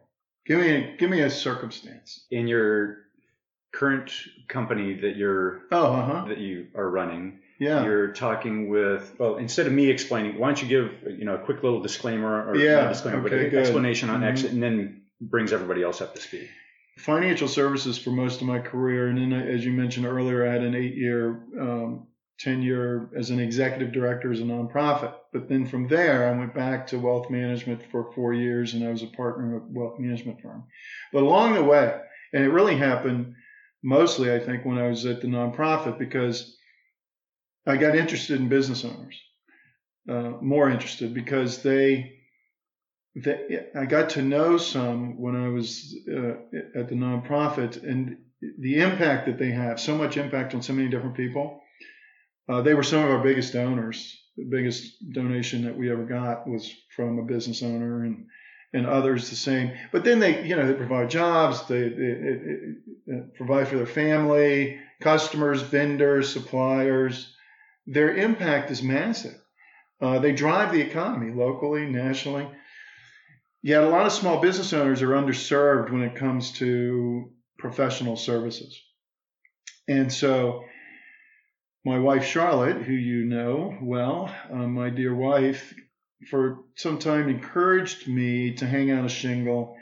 Give 0.45 0.59
me 0.59 0.69
a, 0.69 0.97
give 0.97 1.09
me 1.09 1.21
a 1.21 1.29
circumstance. 1.29 2.25
In 2.31 2.47
your 2.47 2.97
current 3.73 4.11
company 4.47 4.95
that 5.01 5.15
you're 5.15 5.61
oh, 5.71 5.93
uh-huh. 5.93 6.25
that 6.27 6.37
you 6.39 6.67
are 6.75 6.89
running, 6.89 7.39
yeah. 7.59 7.83
you're 7.83 8.11
talking 8.13 8.69
with 8.69 9.15
well, 9.17 9.37
instead 9.37 9.67
of 9.67 9.73
me 9.73 9.89
explaining, 9.89 10.37
why 10.37 10.47
don't 10.47 10.61
you 10.61 10.67
give 10.67 11.19
you 11.19 11.25
know 11.25 11.35
a 11.35 11.39
quick 11.39 11.63
little 11.63 11.81
disclaimer 11.81 12.49
or 12.49 12.55
yeah, 12.55 12.87
disclaimer, 12.89 13.19
okay, 13.19 13.29
but 13.29 13.33
an 13.33 13.55
explanation 13.57 14.09
on 14.09 14.21
mm-hmm. 14.21 14.29
exit, 14.29 14.51
and 14.51 14.61
then 14.61 15.03
brings 15.19 15.53
everybody 15.53 15.83
else 15.83 16.01
up 16.01 16.15
to 16.15 16.21
speed 16.21 16.49
financial 16.97 17.47
services 17.47 17.97
for 17.97 18.11
most 18.11 18.41
of 18.41 18.47
my 18.47 18.59
career. 18.59 19.07
And 19.07 19.17
then, 19.17 19.33
as 19.33 19.65
you 19.65 19.71
mentioned 19.71 20.05
earlier, 20.05 20.47
I 20.47 20.51
had 20.51 20.61
an 20.61 20.75
eight 20.75 20.95
year 20.95 21.41
um, 21.59 22.07
tenure 22.39 23.09
as 23.15 23.29
an 23.29 23.39
executive 23.39 23.91
director 23.91 24.31
as 24.31 24.39
a 24.39 24.43
nonprofit. 24.43 25.13
But 25.31 25.47
then 25.47 25.65
from 25.65 25.87
there, 25.87 26.27
I 26.27 26.37
went 26.37 26.53
back 26.53 26.87
to 26.87 26.99
wealth 26.99 27.29
management 27.29 27.81
for 27.91 28.11
four 28.13 28.33
years 28.33 28.73
and 28.73 28.83
I 28.83 28.91
was 28.91 29.03
a 29.03 29.07
partner 29.07 29.57
of 29.57 29.63
a 29.63 29.65
wealth 29.69 29.99
management 29.99 30.41
firm. 30.41 30.65
But 31.13 31.23
along 31.23 31.53
the 31.53 31.63
way, 31.63 31.99
and 32.33 32.43
it 32.43 32.49
really 32.49 32.77
happened 32.77 33.35
mostly, 33.83 34.33
I 34.33 34.39
think, 34.39 34.65
when 34.65 34.77
I 34.77 34.87
was 34.87 35.05
at 35.05 35.21
the 35.21 35.27
nonprofit 35.27 35.97
because 35.97 36.55
I 37.65 37.77
got 37.77 37.95
interested 37.95 38.39
in 38.39 38.49
business 38.49 38.83
owners, 38.83 39.21
uh, 40.09 40.41
more 40.41 40.69
interested 40.69 41.13
because 41.13 41.61
they 41.61 42.21
I 43.75 43.85
got 43.85 44.11
to 44.11 44.21
know 44.21 44.57
some 44.57 45.19
when 45.19 45.35
I 45.35 45.49
was 45.49 45.93
uh, 46.09 46.35
at 46.79 46.87
the 46.87 46.95
nonprofit, 46.95 47.83
and 47.83 48.17
the 48.59 48.79
impact 48.79 49.25
that 49.25 49.37
they 49.37 49.51
have, 49.51 49.81
so 49.81 49.97
much 49.97 50.15
impact 50.15 50.55
on 50.55 50.61
so 50.61 50.73
many 50.73 50.87
different 50.87 51.17
people. 51.17 51.61
Uh, 52.47 52.61
they 52.61 52.73
were 52.73 52.83
some 52.83 53.03
of 53.03 53.11
our 53.11 53.21
biggest 53.21 53.53
donors. 53.53 54.17
The 54.37 54.45
biggest 54.45 55.11
donation 55.11 55.63
that 55.65 55.77
we 55.77 55.91
ever 55.91 56.05
got 56.05 56.47
was 56.47 56.73
from 56.95 57.19
a 57.19 57.23
business 57.23 57.61
owner, 57.61 58.05
and 58.05 58.27
and 58.73 58.85
others 58.85 59.29
the 59.29 59.35
same. 59.35 59.71
But 59.91 60.03
then 60.03 60.19
they, 60.19 60.45
you 60.45 60.55
know, 60.55 60.65
they 60.65 60.73
provide 60.73 61.09
jobs, 61.09 61.67
they, 61.67 61.89
they, 61.89 62.13
they, 63.07 63.19
provide 63.35 63.67
for 63.67 63.77
their 63.77 63.85
family, 63.85 64.79
customers, 65.01 65.61
vendors, 65.61 66.31
suppliers. 66.31 67.33
Their 67.85 68.15
impact 68.15 68.71
is 68.71 68.81
massive. 68.81 69.35
Uh, 69.99 70.19
they 70.19 70.31
drive 70.31 70.71
the 70.71 70.81
economy 70.81 71.33
locally, 71.33 71.85
nationally. 71.85 72.47
Yet 73.61 73.83
a 73.83 73.89
lot 73.89 74.07
of 74.07 74.11
small 74.11 74.41
business 74.41 74.73
owners 74.73 75.01
are 75.01 75.09
underserved 75.09 75.91
when 75.91 76.01
it 76.01 76.15
comes 76.15 76.51
to 76.53 77.31
professional 77.59 78.15
services. 78.15 78.81
And 79.87 80.11
so, 80.11 80.63
my 81.85 81.99
wife 81.99 82.25
Charlotte, 82.25 82.81
who 82.81 82.93
you 82.93 83.25
know 83.25 83.77
well, 83.81 84.33
uh, 84.51 84.67
my 84.67 84.89
dear 84.89 85.13
wife, 85.13 85.73
for 86.29 86.59
some 86.75 86.99
time 86.99 87.29
encouraged 87.29 88.07
me 88.07 88.53
to 88.55 88.67
hang 88.67 88.91
out 88.91 89.05
a 89.05 89.09
shingle 89.09 89.75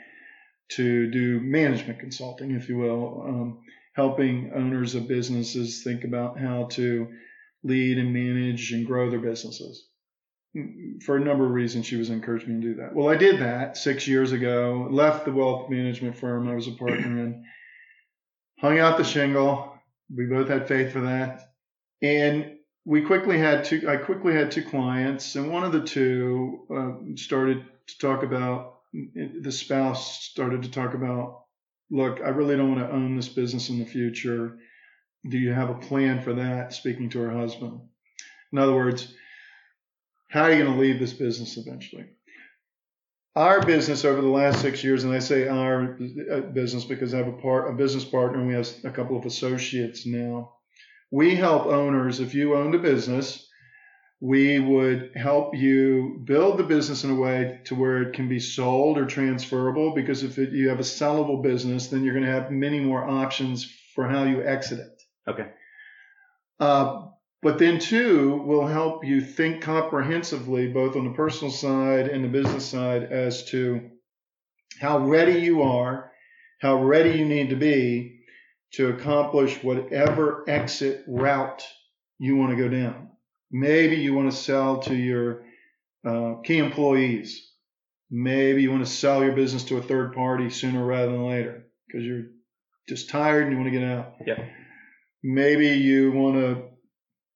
to 0.70 1.10
do 1.10 1.40
management 1.40 1.98
consulting, 1.98 2.52
if 2.52 2.68
you 2.68 2.76
will, 2.76 3.22
um, 3.26 3.60
helping 3.94 4.52
owners 4.54 4.94
of 4.94 5.08
businesses 5.08 5.82
think 5.82 6.04
about 6.04 6.38
how 6.38 6.64
to 6.64 7.08
lead 7.62 7.98
and 7.98 8.12
manage 8.12 8.72
and 8.72 8.86
grow 8.86 9.10
their 9.10 9.20
businesses. 9.20 9.88
For 11.04 11.16
a 11.16 11.20
number 11.20 11.44
of 11.44 11.52
reasons, 11.52 11.86
she 11.86 11.96
was 11.96 12.10
encouraging 12.10 12.56
me 12.56 12.62
to 12.62 12.68
do 12.68 12.74
that. 12.80 12.94
Well, 12.94 13.08
I 13.08 13.16
did 13.16 13.40
that 13.40 13.76
six 13.76 14.08
years 14.08 14.32
ago, 14.32 14.88
left 14.90 15.24
the 15.24 15.32
wealth 15.32 15.70
management 15.70 16.16
firm 16.16 16.48
I 16.48 16.54
was 16.54 16.66
a 16.66 16.72
partner 16.72 17.24
in, 17.24 17.44
hung 18.58 18.78
out 18.78 18.98
the 18.98 19.04
shingle. 19.04 19.74
We 20.14 20.26
both 20.26 20.48
had 20.48 20.66
faith 20.66 20.92
for 20.92 21.02
that. 21.02 21.52
And 22.02 22.56
we 22.84 23.02
quickly 23.02 23.38
had 23.38 23.64
two. 23.64 23.88
I 23.88 23.96
quickly 23.96 24.34
had 24.34 24.50
two 24.50 24.64
clients, 24.64 25.36
and 25.36 25.52
one 25.52 25.64
of 25.64 25.72
the 25.72 25.82
two 25.82 26.66
uh, 26.74 27.16
started 27.16 27.64
to 27.88 27.98
talk 27.98 28.22
about 28.22 28.76
the 28.92 29.52
spouse 29.52 30.24
started 30.24 30.62
to 30.62 30.70
talk 30.70 30.94
about, 30.94 31.44
look, 31.90 32.20
I 32.20 32.30
really 32.30 32.56
don't 32.56 32.74
want 32.74 32.88
to 32.88 32.94
own 32.94 33.16
this 33.16 33.28
business 33.28 33.68
in 33.68 33.78
the 33.78 33.84
future. 33.84 34.58
Do 35.28 35.38
you 35.38 35.52
have 35.52 35.70
a 35.70 35.74
plan 35.74 36.22
for 36.22 36.34
that? 36.34 36.72
Speaking 36.72 37.08
to 37.10 37.20
her 37.20 37.30
husband. 37.30 37.80
In 38.52 38.58
other 38.58 38.74
words, 38.74 39.14
how 40.28 40.42
are 40.42 40.50
you 40.50 40.64
going 40.64 40.74
to 40.74 40.80
leave 40.80 40.98
this 40.98 41.12
business 41.12 41.56
eventually? 41.56 42.06
Our 43.36 43.64
business 43.64 44.04
over 44.04 44.20
the 44.20 44.26
last 44.26 44.60
six 44.60 44.82
years, 44.82 45.04
and 45.04 45.12
I 45.12 45.20
say 45.20 45.46
our 45.46 45.96
uh, 46.32 46.40
business 46.40 46.84
because 46.84 47.14
I 47.14 47.18
have 47.18 47.28
a 47.28 47.32
part, 47.32 47.70
a 47.70 47.76
business 47.76 48.04
partner, 48.04 48.38
and 48.38 48.48
we 48.48 48.54
have 48.54 48.68
a 48.82 48.90
couple 48.90 49.16
of 49.16 49.24
associates 49.24 50.04
now 50.04 50.54
we 51.10 51.34
help 51.34 51.66
owners, 51.66 52.20
if 52.20 52.34
you 52.34 52.54
owned 52.54 52.74
a 52.74 52.78
business, 52.78 53.46
we 54.20 54.60
would 54.60 55.12
help 55.16 55.56
you 55.56 56.20
build 56.24 56.58
the 56.58 56.62
business 56.62 57.04
in 57.04 57.10
a 57.10 57.14
way 57.14 57.60
to 57.64 57.74
where 57.74 58.02
it 58.02 58.12
can 58.12 58.28
be 58.28 58.38
sold 58.38 58.98
or 58.98 59.06
transferable 59.06 59.94
because 59.94 60.22
if 60.22 60.38
it, 60.38 60.52
you 60.52 60.68
have 60.68 60.78
a 60.78 60.82
sellable 60.82 61.42
business, 61.42 61.86
then 61.86 62.04
you're 62.04 62.14
going 62.14 62.26
to 62.26 62.30
have 62.30 62.50
many 62.50 62.80
more 62.80 63.08
options 63.08 63.64
for 63.94 64.06
how 64.06 64.24
you 64.24 64.42
exit 64.42 64.78
it. 64.78 65.02
Okay. 65.26 65.48
Uh, 66.60 67.06
but 67.42 67.58
then, 67.58 67.78
too, 67.78 68.42
we'll 68.44 68.66
help 68.66 69.04
you 69.06 69.22
think 69.22 69.62
comprehensively, 69.62 70.68
both 70.68 70.94
on 70.94 71.04
the 71.04 71.14
personal 71.14 71.50
side 71.50 72.06
and 72.06 72.22
the 72.22 72.28
business 72.28 72.66
side, 72.66 73.04
as 73.04 73.46
to 73.46 73.90
how 74.78 74.98
ready 74.98 75.40
you 75.40 75.62
are, 75.62 76.12
how 76.60 76.84
ready 76.84 77.18
you 77.18 77.24
need 77.24 77.48
to 77.48 77.56
be 77.56 78.19
to 78.72 78.88
accomplish 78.88 79.62
whatever 79.62 80.44
exit 80.48 81.04
route 81.06 81.64
you 82.18 82.36
want 82.36 82.50
to 82.50 82.62
go 82.62 82.68
down. 82.68 83.08
Maybe 83.50 83.96
you 83.96 84.14
want 84.14 84.30
to 84.30 84.36
sell 84.36 84.78
to 84.82 84.94
your 84.94 85.44
uh, 86.06 86.36
key 86.44 86.58
employees. 86.58 87.50
Maybe 88.10 88.62
you 88.62 88.70
want 88.70 88.84
to 88.84 88.90
sell 88.90 89.24
your 89.24 89.32
business 89.32 89.64
to 89.64 89.78
a 89.78 89.82
third 89.82 90.14
party 90.14 90.50
sooner 90.50 90.84
rather 90.84 91.12
than 91.12 91.26
later 91.26 91.66
because 91.86 92.04
you're 92.04 92.26
just 92.88 93.10
tired 93.10 93.44
and 93.44 93.52
you 93.52 93.58
want 93.58 93.72
to 93.72 93.78
get 93.78 93.88
out. 93.88 94.14
Yeah. 94.26 94.44
Maybe 95.22 95.68
you 95.68 96.12
want 96.12 96.36
to 96.36 96.70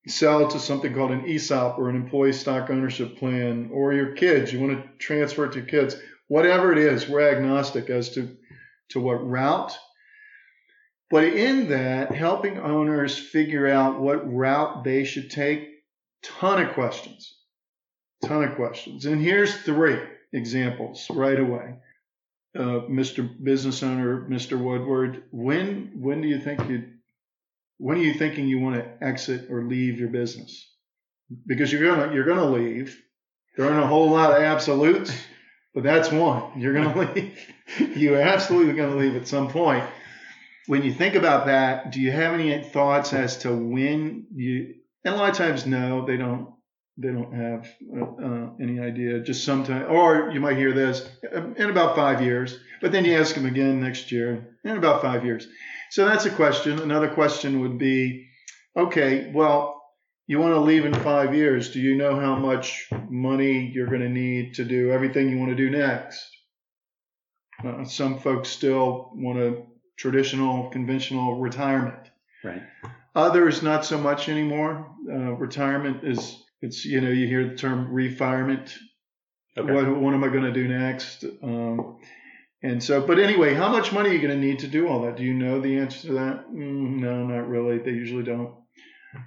sell 0.06 0.48
to 0.48 0.58
something 0.58 0.94
called 0.94 1.12
an 1.12 1.28
ESOP 1.28 1.78
or 1.78 1.88
an 1.88 1.96
employee 1.96 2.32
stock 2.32 2.70
ownership 2.70 3.18
plan, 3.18 3.70
or 3.72 3.92
your 3.92 4.12
kids. 4.12 4.52
You 4.52 4.60
want 4.60 4.72
to 4.72 4.88
transfer 4.98 5.46
it 5.46 5.52
to 5.52 5.58
your 5.58 5.66
kids. 5.66 5.96
Whatever 6.28 6.72
it 6.72 6.78
is, 6.78 7.08
we're 7.08 7.28
agnostic 7.28 7.90
as 7.90 8.10
to 8.10 8.36
to 8.90 9.00
what 9.00 9.26
route 9.26 9.76
but 11.10 11.24
in 11.24 11.68
that, 11.68 12.12
helping 12.12 12.58
owners 12.58 13.18
figure 13.18 13.68
out 13.68 14.00
what 14.00 14.32
route 14.32 14.84
they 14.84 15.04
should 15.04 15.30
take, 15.30 15.68
ton 16.22 16.64
of 16.64 16.72
questions, 16.74 17.36
ton 18.24 18.42
of 18.42 18.56
questions. 18.56 19.04
And 19.04 19.20
here's 19.20 19.54
three 19.54 19.98
examples 20.32 21.06
right 21.10 21.38
away. 21.38 21.76
Uh, 22.56 22.86
Mr. 22.88 23.28
Business 23.42 23.82
Owner, 23.82 24.26
Mr. 24.28 24.58
Woodward, 24.58 25.24
when 25.32 25.92
when 25.96 26.20
do 26.22 26.28
you 26.28 26.40
think 26.40 26.68
you 26.68 26.84
when 27.78 27.98
are 27.98 28.02
you 28.02 28.14
thinking 28.14 28.46
you 28.46 28.60
want 28.60 28.76
to 28.76 29.04
exit 29.04 29.50
or 29.50 29.64
leave 29.64 29.98
your 29.98 30.08
business? 30.08 30.70
Because 31.46 31.72
you're 31.72 31.84
gonna 31.84 32.14
you're 32.14 32.24
gonna 32.24 32.50
leave. 32.50 32.96
There 33.56 33.66
aren't 33.66 33.82
a 33.82 33.86
whole 33.86 34.10
lot 34.10 34.30
of 34.30 34.42
absolutes, 34.42 35.12
but 35.74 35.82
that's 35.82 36.12
one. 36.12 36.58
You're 36.58 36.74
gonna 36.74 37.12
leave. 37.14 37.38
You're 37.96 38.20
absolutely 38.20 38.74
gonna 38.74 38.96
leave 38.96 39.16
at 39.16 39.26
some 39.26 39.48
point 39.48 39.84
when 40.66 40.82
you 40.82 40.92
think 40.92 41.14
about 41.14 41.46
that, 41.46 41.92
do 41.92 42.00
you 42.00 42.10
have 42.10 42.34
any 42.34 42.62
thoughts 42.62 43.12
as 43.12 43.38
to 43.38 43.54
when 43.54 44.26
you? 44.34 44.74
And 45.04 45.14
a 45.14 45.18
lot 45.18 45.30
of 45.30 45.36
times, 45.36 45.66
no, 45.66 46.06
they 46.06 46.16
don't. 46.16 46.52
They 46.96 47.08
don't 47.08 47.34
have 47.34 47.68
uh, 47.92 48.24
uh 48.24 48.50
any 48.60 48.78
idea. 48.78 49.20
Just 49.20 49.44
sometimes, 49.44 49.86
or 49.88 50.30
you 50.30 50.40
might 50.40 50.56
hear 50.56 50.72
this 50.72 51.08
um, 51.32 51.54
in 51.56 51.68
about 51.68 51.96
five 51.96 52.22
years. 52.22 52.56
But 52.80 52.92
then 52.92 53.04
you 53.04 53.16
ask 53.16 53.34
them 53.34 53.46
again 53.46 53.80
next 53.80 54.12
year 54.12 54.56
in 54.64 54.76
about 54.76 55.02
five 55.02 55.24
years. 55.24 55.48
So 55.90 56.04
that's 56.04 56.24
a 56.24 56.30
question. 56.30 56.78
Another 56.78 57.08
question 57.08 57.60
would 57.60 57.78
be, 57.78 58.28
okay, 58.76 59.30
well, 59.34 59.82
you 60.26 60.38
want 60.38 60.54
to 60.54 60.60
leave 60.60 60.84
in 60.84 60.94
five 60.94 61.34
years. 61.34 61.70
Do 61.70 61.80
you 61.80 61.96
know 61.96 62.18
how 62.18 62.36
much 62.36 62.88
money 63.10 63.70
you're 63.74 63.88
going 63.88 64.00
to 64.00 64.08
need 64.08 64.54
to 64.54 64.64
do 64.64 64.90
everything 64.90 65.28
you 65.28 65.38
want 65.38 65.50
to 65.50 65.56
do 65.56 65.70
next? 65.70 66.24
Uh, 67.64 67.84
some 67.84 68.18
folks 68.18 68.48
still 68.48 69.10
want 69.14 69.38
to 69.38 69.66
traditional, 69.96 70.70
conventional 70.70 71.40
retirement. 71.40 72.10
Right. 72.42 72.62
Others, 73.14 73.62
not 73.62 73.84
so 73.84 73.98
much 73.98 74.28
anymore. 74.28 74.90
Uh, 75.08 75.34
retirement 75.34 76.04
is, 76.04 76.36
it's, 76.60 76.84
you 76.84 77.00
know, 77.00 77.10
you 77.10 77.26
hear 77.26 77.48
the 77.48 77.56
term 77.56 77.92
refirement. 77.92 78.74
Okay. 79.56 79.72
What, 79.72 79.88
what 80.00 80.14
am 80.14 80.24
I 80.24 80.28
going 80.28 80.44
to 80.44 80.52
do 80.52 80.66
next? 80.66 81.24
Um, 81.42 81.98
and 82.62 82.82
so, 82.82 83.06
but 83.06 83.18
anyway, 83.18 83.54
how 83.54 83.68
much 83.68 83.92
money 83.92 84.10
are 84.10 84.12
you 84.14 84.26
going 84.26 84.40
to 84.40 84.46
need 84.46 84.60
to 84.60 84.66
do 84.66 84.88
all 84.88 85.02
that? 85.02 85.16
Do 85.16 85.22
you 85.22 85.34
know 85.34 85.60
the 85.60 85.78
answer 85.78 86.08
to 86.08 86.12
that? 86.14 86.50
Mm, 86.50 86.98
no, 86.98 87.24
not 87.26 87.46
really. 87.46 87.78
They 87.78 87.90
usually 87.90 88.24
don't. 88.24 88.54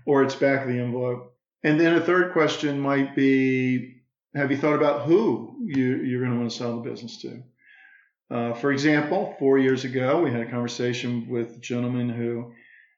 Or 0.06 0.24
it's 0.24 0.36
back 0.36 0.64
of 0.64 0.68
the 0.68 0.80
envelope. 0.80 1.34
And 1.64 1.80
then 1.80 1.94
a 1.94 2.02
third 2.02 2.34
question 2.34 2.80
might 2.80 3.16
be 3.16 4.02
Have 4.36 4.52
you 4.52 4.58
thought 4.58 4.76
about 4.76 5.06
who 5.06 5.56
you, 5.66 5.98
you're 5.98 6.20
going 6.20 6.32
to 6.32 6.40
want 6.40 6.52
to 6.52 6.58
sell 6.58 6.82
the 6.82 6.90
business 6.90 7.22
to? 7.22 7.44
Uh, 8.30 8.54
for 8.54 8.72
example, 8.72 9.36
four 9.40 9.58
years 9.58 9.86
ago, 9.86 10.22
we 10.22 10.32
had 10.32 10.42
a 10.42 10.52
conversation 10.52 11.28
with 11.30 11.56
a 11.56 11.60
gentleman 11.60 12.10
who 12.10 12.54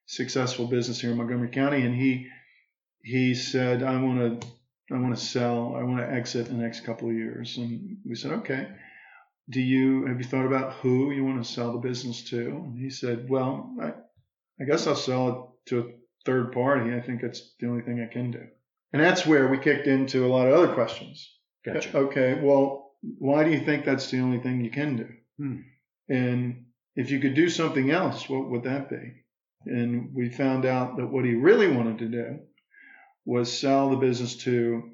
successful 0.07 0.65
business 0.65 0.99
here 0.99 1.11
in 1.11 1.17
Montgomery 1.17 1.49
County, 1.49 1.83
and 1.83 1.95
he 1.95 2.27
he 3.03 3.35
said, 3.35 3.83
"I 3.83 4.01
want 4.01 4.41
to 4.41 4.47
I 4.91 4.99
want 4.99 5.15
to 5.15 5.23
sell. 5.23 5.75
I 5.75 5.83
want 5.83 5.99
to 5.99 6.11
exit 6.11 6.47
in 6.47 6.57
the 6.57 6.63
next 6.63 6.81
couple 6.81 7.09
of 7.09 7.15
years." 7.15 7.57
And 7.57 7.97
we 8.05 8.15
said, 8.15 8.31
"Okay. 8.31 8.67
Do 9.49 9.61
you 9.61 10.05
have 10.05 10.17
you 10.17 10.23
thought 10.23 10.45
about 10.45 10.73
who 10.73 11.11
you 11.11 11.23
want 11.23 11.43
to 11.43 11.51
sell 11.51 11.73
the 11.73 11.87
business 11.87 12.23
to?" 12.31 12.47
And 12.47 12.79
he 12.79 12.89
said, 12.89 13.29
"Well, 13.29 13.75
I, 13.79 13.93
I 14.59 14.65
guess 14.65 14.87
I'll 14.87 14.95
sell 14.95 15.29
it 15.29 15.69
to 15.69 15.79
a 15.79 15.91
third 16.25 16.51
party. 16.53 16.93
I 16.93 17.01
think 17.01 17.21
that's 17.21 17.53
the 17.59 17.67
only 17.67 17.83
thing 17.83 18.01
I 18.01 18.11
can 18.11 18.31
do." 18.31 18.47
And 18.93 19.01
that's 19.01 19.27
where 19.27 19.47
we 19.47 19.59
kicked 19.59 19.85
into 19.85 20.25
a 20.25 20.33
lot 20.33 20.47
of 20.47 20.55
other 20.55 20.73
questions. 20.73 21.35
Gotcha. 21.63 21.95
Okay, 21.95 22.39
well, 22.41 22.95
why 23.01 23.43
do 23.43 23.51
you 23.51 23.59
think 23.59 23.85
that's 23.85 24.09
the 24.09 24.19
only 24.19 24.39
thing 24.39 24.63
you 24.63 24.71
can 24.71 24.97
do? 24.97 25.07
Hmm. 25.39 25.61
And 26.09 26.65
if 26.95 27.11
you 27.11 27.19
could 27.19 27.33
do 27.33 27.49
something 27.49 27.89
else, 27.91 28.27
what 28.27 28.49
would 28.49 28.63
that 28.63 28.89
be? 28.89 29.23
And 29.65 30.13
we 30.13 30.29
found 30.29 30.65
out 30.65 30.97
that 30.97 31.07
what 31.07 31.25
he 31.25 31.33
really 31.33 31.71
wanted 31.71 31.99
to 31.99 32.07
do 32.07 32.39
was 33.25 33.57
sell 33.57 33.89
the 33.89 33.95
business 33.95 34.35
to 34.37 34.91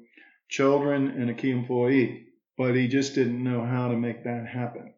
children 0.48 1.08
and 1.08 1.30
a 1.30 1.34
key 1.34 1.50
employee, 1.50 2.26
but 2.56 2.74
he 2.74 2.86
just 2.86 3.14
didn't 3.14 3.42
know 3.42 3.64
how 3.64 3.88
to 3.88 3.96
make 3.96 4.24
that 4.24 4.46
happen. 4.46 4.94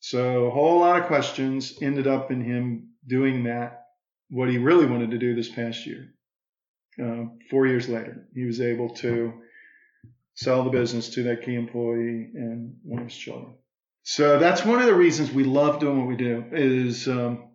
So 0.00 0.46
a 0.46 0.50
whole 0.50 0.80
lot 0.80 1.00
of 1.00 1.06
questions 1.06 1.78
ended 1.80 2.06
up 2.06 2.30
in 2.30 2.42
him 2.42 2.90
doing 3.06 3.44
that, 3.44 3.86
what 4.30 4.48
he 4.48 4.58
really 4.58 4.86
wanted 4.86 5.12
to 5.12 5.18
do 5.18 5.34
this 5.34 5.48
past 5.48 5.86
year. 5.86 6.14
Uh, 7.02 7.26
four 7.50 7.66
years 7.66 7.88
later, 7.88 8.28
he 8.34 8.44
was 8.44 8.60
able 8.60 8.90
to 8.90 9.32
sell 10.34 10.64
the 10.64 10.70
business 10.70 11.10
to 11.10 11.22
that 11.24 11.42
key 11.42 11.54
employee 11.54 12.30
and 12.34 12.76
one 12.82 13.00
of 13.02 13.08
his 13.08 13.16
children. 13.16 13.54
So 14.04 14.38
that's 14.38 14.64
one 14.66 14.80
of 14.80 14.86
the 14.86 14.94
reasons 14.94 15.32
we 15.32 15.44
love 15.44 15.80
doing 15.80 15.98
what 15.98 16.08
we 16.08 16.16
do 16.16 16.44
is 16.52 17.08
um, 17.08 17.48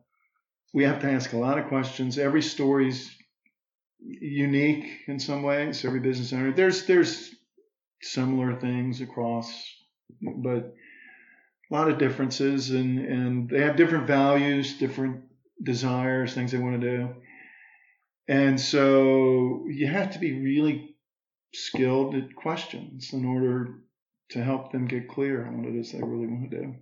we 0.74 0.84
have 0.84 1.00
to 1.01 1.12
ask 1.12 1.34
a 1.34 1.38
lot 1.38 1.60
of 1.60 1.68
questions. 1.68 2.18
Every 2.18 2.41
story's 2.41 3.15
unique 4.00 5.01
in 5.08 5.20
some 5.20 5.44
ways. 5.44 5.86
Every 5.86 6.00
business 6.00 6.34
owner, 6.34 6.51
there's 6.51 6.88
there's 6.88 7.29
similar 8.01 8.60
things 8.60 9.00
across, 9.00 9.51
but 10.22 10.74
a 11.70 11.74
lot 11.74 11.88
of 11.88 12.00
differences, 12.00 12.72
and 12.72 12.98
and 12.98 13.50
they 13.50 13.62
have 13.62 13.75
different 13.75 14.08
values, 14.08 14.79
different 14.79 15.25
desires, 15.62 16.34
things 16.34 16.51
they 16.51 16.58
want 16.58 16.82
to 16.82 16.98
do, 16.98 17.10
and 18.27 18.60
so 18.60 19.68
you 19.70 19.86
have 19.86 20.13
to 20.13 20.20
be 20.20 20.41
really 20.41 20.96
skilled 21.53 22.15
at 22.15 22.36
questions 22.36 23.13
in 23.13 23.24
order 23.25 23.84
to 24.31 24.43
help 24.43 24.71
them 24.71 24.88
get 24.88 25.07
clear 25.07 25.45
on 25.45 25.59
what 25.59 25.74
it 25.74 25.79
is 25.79 25.91
they 25.91 26.00
really 26.00 26.27
want 26.27 26.50
to 26.51 26.57
do. 26.57 26.75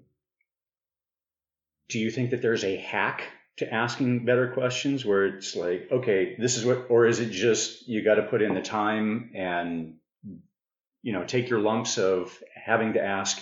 Do 1.89 1.99
you 1.99 2.11
think 2.11 2.31
that 2.31 2.41
there's 2.41 2.63
a 2.63 2.75
hack 2.75 3.23
to 3.57 3.73
asking 3.73 4.25
better 4.25 4.51
questions 4.51 5.05
where 5.05 5.25
it's 5.25 5.55
like, 5.55 5.87
okay, 5.91 6.35
this 6.37 6.57
is 6.57 6.65
what, 6.65 6.87
or 6.89 7.05
is 7.05 7.19
it 7.19 7.31
just 7.31 7.87
you 7.87 8.03
got 8.03 8.15
to 8.15 8.23
put 8.23 8.41
in 8.41 8.53
the 8.53 8.61
time 8.61 9.31
and, 9.33 9.95
you 11.01 11.13
know, 11.13 11.23
take 11.23 11.49
your 11.49 11.59
lumps 11.59 11.97
of 11.97 12.37
having 12.53 12.93
to 12.93 13.03
ask 13.03 13.41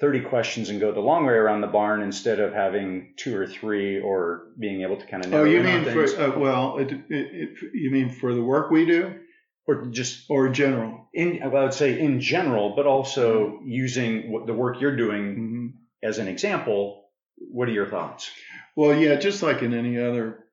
30 0.00 0.22
questions 0.22 0.68
and 0.70 0.80
go 0.80 0.92
the 0.92 1.00
long 1.00 1.24
way 1.24 1.34
around 1.34 1.60
the 1.60 1.68
barn 1.68 2.02
instead 2.02 2.40
of 2.40 2.52
having 2.52 3.14
two 3.16 3.36
or 3.36 3.46
three 3.46 4.00
or 4.00 4.48
being 4.58 4.82
able 4.82 4.96
to 4.96 5.06
kind 5.06 5.24
of 5.24 5.30
know? 5.30 5.42
Oh, 5.42 5.44
you 5.44 5.62
mean 5.62 5.84
for, 5.84 6.04
uh, 6.04 6.36
well, 6.38 6.78
it, 6.78 6.92
it, 6.92 7.02
it, 7.08 7.50
you 7.72 7.90
mean 7.90 8.10
for 8.10 8.34
the 8.34 8.42
work 8.42 8.70
we 8.70 8.84
do? 8.84 9.20
Or 9.66 9.86
just, 9.86 10.26
or 10.28 10.50
general? 10.50 11.08
In, 11.14 11.42
I 11.42 11.46
would 11.46 11.72
say 11.72 11.98
in 11.98 12.20
general, 12.20 12.74
but 12.76 12.86
also 12.86 13.60
using 13.64 14.30
what 14.30 14.46
the 14.46 14.52
work 14.52 14.80
you're 14.80 14.96
doing 14.96 15.24
mm-hmm. 15.24 15.66
as 16.06 16.18
an 16.18 16.28
example. 16.28 17.08
What 17.36 17.68
are 17.68 17.72
your 17.72 17.88
thoughts? 17.88 18.30
Well, 18.76 18.94
yeah, 18.94 19.16
just 19.16 19.42
like 19.42 19.62
in 19.62 19.72
any 19.72 19.98
other 19.98 20.44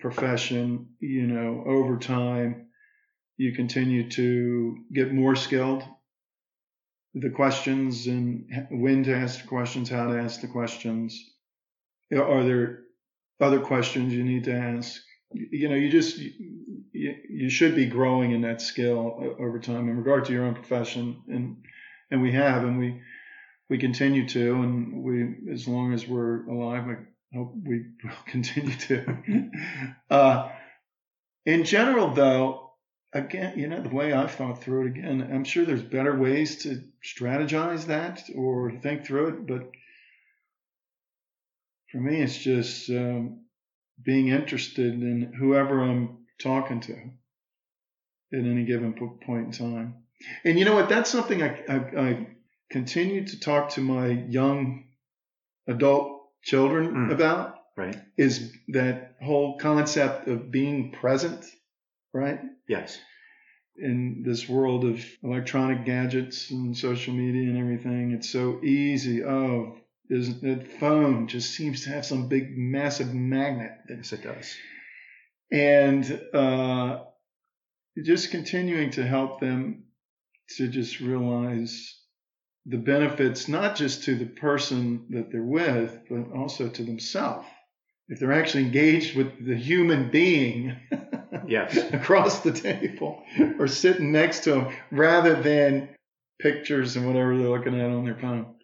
profession, 0.00 0.88
you 1.00 1.26
know, 1.26 1.64
over 1.66 1.98
time, 1.98 2.68
you 3.36 3.54
continue 3.54 4.08
to 4.10 4.78
get 4.92 5.12
more 5.12 5.36
skilled. 5.36 5.84
The 7.14 7.30
questions 7.30 8.06
and 8.06 8.46
when 8.70 9.04
to 9.04 9.14
ask 9.14 9.42
the 9.42 9.48
questions, 9.48 9.90
how 9.90 10.08
to 10.08 10.18
ask 10.18 10.40
the 10.40 10.48
questions. 10.48 11.22
Are 12.12 12.44
there 12.44 12.80
other 13.40 13.60
questions 13.60 14.12
you 14.12 14.24
need 14.24 14.44
to 14.44 14.54
ask? 14.54 15.00
You 15.32 15.68
know, 15.68 15.74
you 15.74 15.90
just 15.90 16.18
you, 16.92 17.14
you 17.28 17.50
should 17.50 17.74
be 17.74 17.86
growing 17.86 18.32
in 18.32 18.42
that 18.42 18.60
skill 18.60 19.34
over 19.38 19.58
time 19.58 19.88
in 19.88 19.96
regard 19.96 20.24
to 20.26 20.32
your 20.32 20.44
own 20.44 20.54
profession, 20.54 21.22
and 21.28 21.56
and 22.10 22.22
we 22.22 22.32
have, 22.32 22.64
and 22.64 22.78
we 22.78 23.00
we 23.68 23.78
continue 23.78 24.28
to, 24.28 24.54
and 24.54 25.02
we 25.02 25.52
as 25.52 25.68
long 25.68 25.92
as 25.92 26.06
we're 26.06 26.46
alive, 26.46 26.84
I 26.88 27.36
hope 27.36 27.54
we 27.62 27.84
will 28.02 28.10
continue 28.26 28.76
to. 28.76 29.50
uh, 30.10 30.50
in 31.44 31.64
general, 31.64 32.12
though, 32.12 32.72
again, 33.12 33.58
you 33.58 33.68
know, 33.68 33.82
the 33.82 33.88
way 33.88 34.12
I've 34.12 34.32
thought 34.32 34.62
through 34.62 34.86
it 34.86 34.98
again, 34.98 35.28
I'm 35.32 35.44
sure 35.44 35.64
there's 35.64 35.82
better 35.82 36.16
ways 36.16 36.62
to 36.64 36.82
strategize 37.04 37.86
that 37.86 38.22
or 38.34 38.72
think 38.72 39.06
through 39.06 39.28
it, 39.28 39.46
but 39.46 39.70
for 41.90 41.98
me, 41.98 42.20
it's 42.20 42.36
just 42.36 42.90
um, 42.90 43.44
being 44.02 44.28
interested 44.28 44.92
in 44.94 45.32
whoever 45.38 45.80
I'm 45.80 46.17
talking 46.40 46.80
to 46.80 46.92
at 48.32 48.40
any 48.40 48.64
given 48.64 48.92
point 49.24 49.46
in 49.46 49.52
time. 49.52 49.94
And 50.44 50.58
you 50.58 50.64
know 50.64 50.74
what? 50.74 50.88
That's 50.88 51.10
something 51.10 51.42
I, 51.42 51.62
I, 51.68 51.76
I 51.76 52.26
continue 52.70 53.26
to 53.26 53.40
talk 53.40 53.70
to 53.70 53.80
my 53.80 54.08
young 54.08 54.84
adult 55.66 56.22
children 56.42 56.92
mm. 56.92 57.12
about 57.12 57.56
right 57.76 57.96
is 58.16 58.52
that 58.68 59.14
whole 59.22 59.58
concept 59.58 60.28
of 60.28 60.50
being 60.50 60.92
present 60.92 61.44
right 62.12 62.40
yes 62.68 62.98
in 63.76 64.22
this 64.24 64.48
world 64.48 64.84
of 64.84 65.04
electronic 65.22 65.84
gadgets 65.84 66.50
and 66.50 66.76
social 66.76 67.14
media 67.14 67.48
and 67.48 67.58
everything 67.58 68.12
it's 68.12 68.30
so 68.30 68.60
easy 68.62 69.24
oh 69.24 69.76
is 70.10 70.40
the 70.40 70.64
phone 70.80 71.28
just 71.28 71.50
seems 71.50 71.84
to 71.84 71.90
have 71.90 72.04
some 72.04 72.28
big 72.28 72.56
massive 72.56 73.12
magnet 73.12 73.72
yes 73.88 74.12
it 74.12 74.22
does 74.22 74.56
and 75.50 76.20
uh, 76.34 77.00
just 78.04 78.30
continuing 78.30 78.90
to 78.90 79.06
help 79.06 79.40
them 79.40 79.84
to 80.56 80.68
just 80.68 81.00
realize 81.00 81.96
the 82.66 82.78
benefits 82.78 83.48
not 83.48 83.76
just 83.76 84.04
to 84.04 84.14
the 84.14 84.26
person 84.26 85.06
that 85.10 85.30
they're 85.30 85.42
with, 85.42 86.00
but 86.10 86.32
also 86.36 86.68
to 86.68 86.82
themselves. 86.82 87.46
If 88.08 88.20
they're 88.20 88.32
actually 88.32 88.64
engaged 88.64 89.16
with 89.16 89.44
the 89.44 89.54
human 89.54 90.10
being 90.10 90.76
yes. 91.46 91.76
across 91.92 92.40
the 92.40 92.52
table 92.52 93.22
or 93.58 93.68
sitting 93.68 94.12
next 94.12 94.40
to 94.44 94.52
them 94.52 94.76
rather 94.90 95.40
than 95.42 95.90
pictures 96.40 96.96
and 96.96 97.06
whatever 97.06 97.36
they're 97.36 97.48
looking 97.48 97.78
at 97.78 97.90
on 97.90 98.04
their 98.04 98.18
phone. 98.18 98.54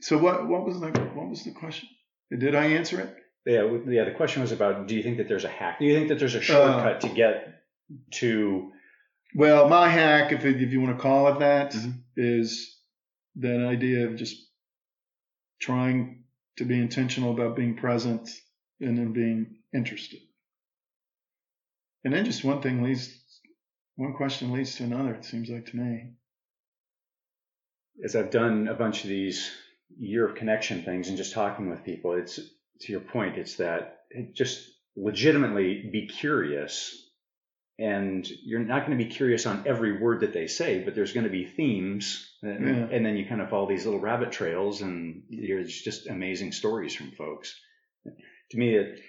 So 0.00 0.18
what 0.18 0.48
what 0.48 0.64
was 0.64 0.80
the 0.80 0.88
what 0.88 1.28
was 1.28 1.44
the 1.44 1.52
question? 1.52 1.88
Did 2.36 2.54
I 2.54 2.66
answer 2.66 3.00
it? 3.00 3.16
Yeah, 3.46 3.78
yeah. 3.86 4.04
The 4.04 4.12
question 4.12 4.42
was 4.42 4.52
about: 4.52 4.86
Do 4.86 4.94
you 4.94 5.02
think 5.02 5.18
that 5.18 5.28
there's 5.28 5.44
a 5.44 5.48
hack? 5.48 5.78
Do 5.78 5.84
you 5.84 5.94
think 5.94 6.08
that 6.08 6.18
there's 6.18 6.34
a 6.34 6.40
shortcut 6.40 6.96
uh, 6.96 7.00
to 7.00 7.08
get 7.08 7.62
to? 8.12 8.70
Well, 9.34 9.68
my 9.68 9.88
hack, 9.88 10.32
if 10.32 10.44
if 10.44 10.72
you 10.72 10.80
want 10.80 10.96
to 10.96 11.02
call 11.02 11.28
it 11.28 11.40
that, 11.40 11.72
mm-hmm. 11.72 11.90
is 12.16 12.78
that 13.36 13.66
idea 13.66 14.06
of 14.06 14.16
just 14.16 14.36
trying 15.60 16.24
to 16.56 16.64
be 16.64 16.78
intentional 16.78 17.32
about 17.32 17.56
being 17.56 17.76
present 17.76 18.30
and 18.80 18.96
then 18.96 19.12
being 19.12 19.56
interested. 19.74 20.20
And 22.04 22.12
then 22.12 22.24
just 22.24 22.44
one 22.44 22.60
thing 22.60 22.82
leads, 22.82 23.18
one 23.96 24.14
question 24.14 24.52
leads 24.52 24.76
to 24.76 24.84
another, 24.84 25.14
it 25.14 25.24
seems 25.24 25.48
like 25.48 25.66
to 25.66 25.76
me. 25.76 26.12
As 28.04 28.14
I've 28.14 28.30
done 28.30 28.68
a 28.68 28.74
bunch 28.74 29.04
of 29.04 29.08
these 29.08 29.50
year 29.96 30.28
of 30.28 30.34
connection 30.34 30.82
things 30.82 31.08
and 31.08 31.16
just 31.16 31.32
talking 31.32 31.70
with 31.70 31.84
people, 31.84 32.12
it's 32.14 32.40
to 32.80 32.92
your 32.92 33.00
point, 33.00 33.36
it's 33.36 33.56
that 33.56 34.00
just 34.32 34.70
legitimately 34.96 35.88
be 35.90 36.06
curious 36.06 37.04
and 37.78 38.28
you're 38.44 38.60
not 38.60 38.86
going 38.86 38.96
to 38.96 39.04
be 39.04 39.10
curious 39.10 39.46
on 39.46 39.64
every 39.66 40.00
word 40.00 40.20
that 40.20 40.32
they 40.32 40.46
say, 40.46 40.80
but 40.84 40.94
there's 40.94 41.12
going 41.12 41.24
to 41.24 41.30
be 41.30 41.44
themes, 41.44 42.30
and, 42.42 42.66
yeah. 42.68 42.96
and, 42.96 43.04
then 43.04 43.16
you 43.16 43.26
kind 43.26 43.40
of 43.40 43.50
follow 43.50 43.68
these 43.68 43.84
little 43.84 43.98
rabbit 43.98 44.30
trails, 44.30 44.80
and 44.80 45.24
there's 45.28 45.82
just 45.82 46.06
amazing 46.06 46.52
stories 46.52 46.94
from 46.94 47.10
folks. 47.10 47.58
To 48.50 48.56
me, 48.56 48.76
it 48.76 49.00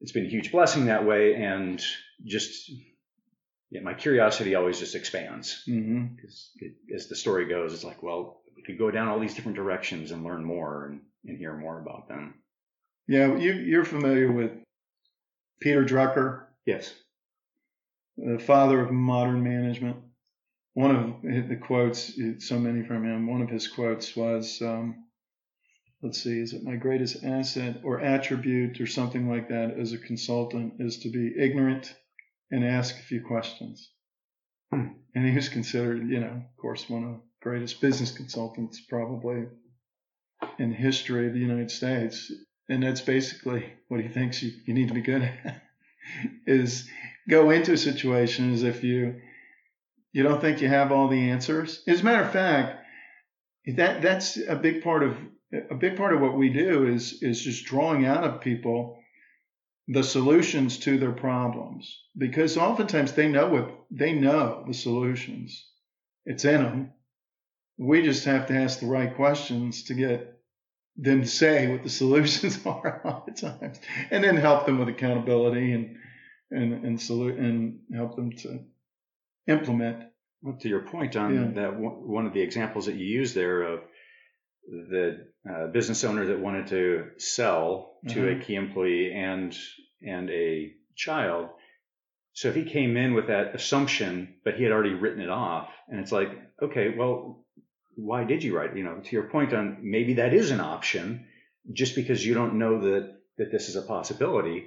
it's 0.00 0.12
been 0.12 0.24
a 0.24 0.30
huge 0.30 0.50
blessing 0.50 0.86
that 0.86 1.04
way, 1.04 1.34
and 1.34 1.82
just 2.24 2.70
yeah, 3.70 3.80
my 3.82 3.92
curiosity 3.92 4.54
always 4.54 4.78
just 4.78 4.94
expands 4.94 5.62
mm-hmm. 5.68 6.14
as 6.94 7.08
the 7.08 7.16
story 7.16 7.46
goes. 7.48 7.74
It's 7.74 7.84
like, 7.84 8.02
well, 8.02 8.40
we 8.56 8.62
could 8.62 8.78
go 8.78 8.90
down 8.90 9.08
all 9.08 9.20
these 9.20 9.34
different 9.34 9.56
directions 9.56 10.10
and 10.10 10.24
learn 10.24 10.42
more 10.42 10.86
and, 10.86 11.00
and 11.26 11.36
hear 11.36 11.54
more 11.54 11.78
about 11.80 12.08
them. 12.08 12.34
Yeah, 13.08 13.36
you, 13.36 13.52
you're 13.52 13.84
familiar 13.84 14.30
with 14.30 14.52
Peter 15.60 15.84
Drucker. 15.84 16.44
Yes 16.66 16.94
the 18.22 18.38
father 18.38 18.80
of 18.80 18.90
modern 18.90 19.42
management. 19.42 19.96
One 20.74 20.94
of 20.94 21.48
the 21.48 21.56
quotes, 21.56 22.18
so 22.38 22.58
many 22.58 22.84
from 22.84 23.04
him, 23.04 23.26
one 23.26 23.42
of 23.42 23.50
his 23.50 23.66
quotes 23.66 24.14
was, 24.14 24.62
um, 24.62 25.04
let's 26.02 26.22
see, 26.22 26.38
is 26.38 26.52
it 26.52 26.62
my 26.62 26.76
greatest 26.76 27.24
asset 27.24 27.80
or 27.82 28.00
attribute 28.00 28.80
or 28.80 28.86
something 28.86 29.28
like 29.28 29.48
that 29.48 29.76
as 29.78 29.92
a 29.92 29.98
consultant 29.98 30.74
is 30.78 31.00
to 31.00 31.10
be 31.10 31.34
ignorant 31.36 31.92
and 32.50 32.64
ask 32.64 32.96
a 32.96 33.02
few 33.02 33.22
questions. 33.22 33.90
Hmm. 34.72 34.88
And 35.14 35.26
he 35.26 35.34
was 35.34 35.48
considered, 35.48 36.08
you 36.08 36.20
know, 36.20 36.42
of 36.46 36.56
course, 36.56 36.88
one 36.88 37.04
of 37.04 37.10
the 37.14 37.20
greatest 37.42 37.80
business 37.80 38.12
consultants 38.12 38.80
probably 38.88 39.46
in 40.58 40.70
the 40.70 40.76
history 40.76 41.26
of 41.26 41.32
the 41.32 41.40
United 41.40 41.70
States. 41.70 42.30
And 42.70 42.84
that's 42.84 43.00
basically 43.00 43.64
what 43.88 44.00
he 44.00 44.06
thinks 44.06 44.40
you, 44.42 44.52
you 44.64 44.74
need 44.74 44.88
to 44.88 44.94
be 44.94 45.00
good 45.00 45.22
at 45.22 45.62
is 46.46 46.88
go 47.28 47.50
into 47.50 47.72
a 47.72 47.76
situation 47.76 48.54
as 48.54 48.62
if 48.62 48.84
you 48.84 49.20
you 50.12 50.22
don't 50.22 50.40
think 50.40 50.60
you 50.60 50.68
have 50.68 50.90
all 50.90 51.08
the 51.08 51.30
answers. 51.30 51.82
As 51.86 52.00
a 52.00 52.04
matter 52.04 52.22
of 52.22 52.32
fact, 52.32 52.84
that 53.66 54.02
that's 54.02 54.36
a 54.36 54.54
big 54.54 54.84
part 54.84 55.02
of 55.02 55.16
a 55.52 55.74
big 55.74 55.96
part 55.96 56.14
of 56.14 56.20
what 56.20 56.38
we 56.38 56.48
do 56.48 56.86
is 56.86 57.22
is 57.22 57.42
just 57.42 57.64
drawing 57.64 58.06
out 58.06 58.22
of 58.22 58.40
people 58.40 58.98
the 59.88 60.04
solutions 60.04 60.78
to 60.78 60.96
their 60.96 61.12
problems 61.12 62.04
because 62.16 62.56
oftentimes 62.56 63.12
they 63.12 63.26
know 63.26 63.48
what 63.48 63.84
they 63.90 64.12
know 64.12 64.62
the 64.64 64.74
solutions. 64.74 65.66
It's 66.24 66.44
in 66.44 66.62
them. 66.62 66.92
We 67.78 68.02
just 68.02 68.26
have 68.26 68.46
to 68.46 68.54
ask 68.54 68.78
the 68.78 68.86
right 68.86 69.16
questions 69.16 69.84
to 69.84 69.94
get 69.94 70.39
them 70.96 71.24
say 71.24 71.68
what 71.70 71.82
the 71.82 71.90
solutions 72.02 72.58
are 72.66 73.00
a 73.04 73.06
lot 73.08 73.28
of 73.28 73.36
times, 73.36 73.80
and 74.10 74.22
then 74.22 74.36
help 74.36 74.66
them 74.66 74.78
with 74.78 74.88
accountability 74.88 75.72
and 75.72 75.96
and 76.50 76.84
and 76.84 77.00
salute 77.00 77.38
and 77.38 77.80
help 77.94 78.16
them 78.16 78.32
to 78.32 78.64
implement. 79.46 80.04
Well, 80.42 80.56
to 80.60 80.68
your 80.68 80.80
point 80.80 81.16
on 81.16 81.34
yeah. 81.34 81.62
that 81.62 81.78
one 81.78 82.26
of 82.26 82.32
the 82.32 82.40
examples 82.40 82.86
that 82.86 82.94
you 82.94 83.04
use 83.04 83.34
there 83.34 83.62
of 83.62 83.80
the 84.66 85.26
a 85.46 85.68
business 85.68 86.04
owner 86.04 86.26
that 86.26 86.38
wanted 86.38 86.66
to 86.68 87.10
sell 87.18 87.98
to 88.08 88.20
Mhm. 88.20 88.40
a 88.40 88.44
key 88.44 88.54
employee 88.54 89.12
and 89.12 89.56
and 90.06 90.30
a 90.30 90.74
child. 90.96 91.50
So 92.32 92.48
if 92.48 92.54
he 92.54 92.64
came 92.64 92.96
in 92.96 93.14
with 93.14 93.26
that 93.26 93.54
assumption, 93.54 94.36
but 94.44 94.54
he 94.54 94.62
had 94.62 94.72
already 94.72 94.94
written 94.94 95.20
it 95.20 95.28
off, 95.30 95.68
and 95.88 96.00
it's 96.00 96.12
like, 96.12 96.30
okay, 96.62 96.94
well, 96.96 97.44
why 97.96 98.24
did 98.24 98.42
you 98.42 98.56
write? 98.56 98.76
You 98.76 98.84
know, 98.84 99.00
to 99.02 99.10
your 99.12 99.28
point 99.28 99.52
on 99.52 99.78
maybe 99.82 100.14
that 100.14 100.34
is 100.34 100.50
an 100.50 100.60
option, 100.60 101.26
just 101.72 101.94
because 101.94 102.24
you 102.24 102.34
don't 102.34 102.58
know 102.58 102.80
that 102.80 103.14
that 103.38 103.50
this 103.50 103.68
is 103.68 103.76
a 103.76 103.82
possibility. 103.82 104.66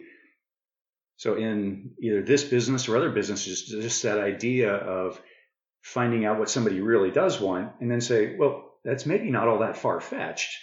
So 1.17 1.35
in 1.35 1.91
either 2.01 2.23
this 2.23 2.43
business 2.43 2.89
or 2.89 2.97
other 2.97 3.11
businesses, 3.11 3.63
just 3.63 4.03
that 4.03 4.19
idea 4.19 4.73
of 4.73 5.21
finding 5.81 6.25
out 6.25 6.39
what 6.39 6.49
somebody 6.49 6.81
really 6.81 7.11
does 7.11 7.39
want, 7.39 7.73
and 7.79 7.91
then 7.91 8.01
say, 8.01 8.35
well, 8.35 8.71
that's 8.83 9.05
maybe 9.05 9.29
not 9.29 9.47
all 9.47 9.59
that 9.59 9.77
far 9.77 10.01
fetched. 10.01 10.57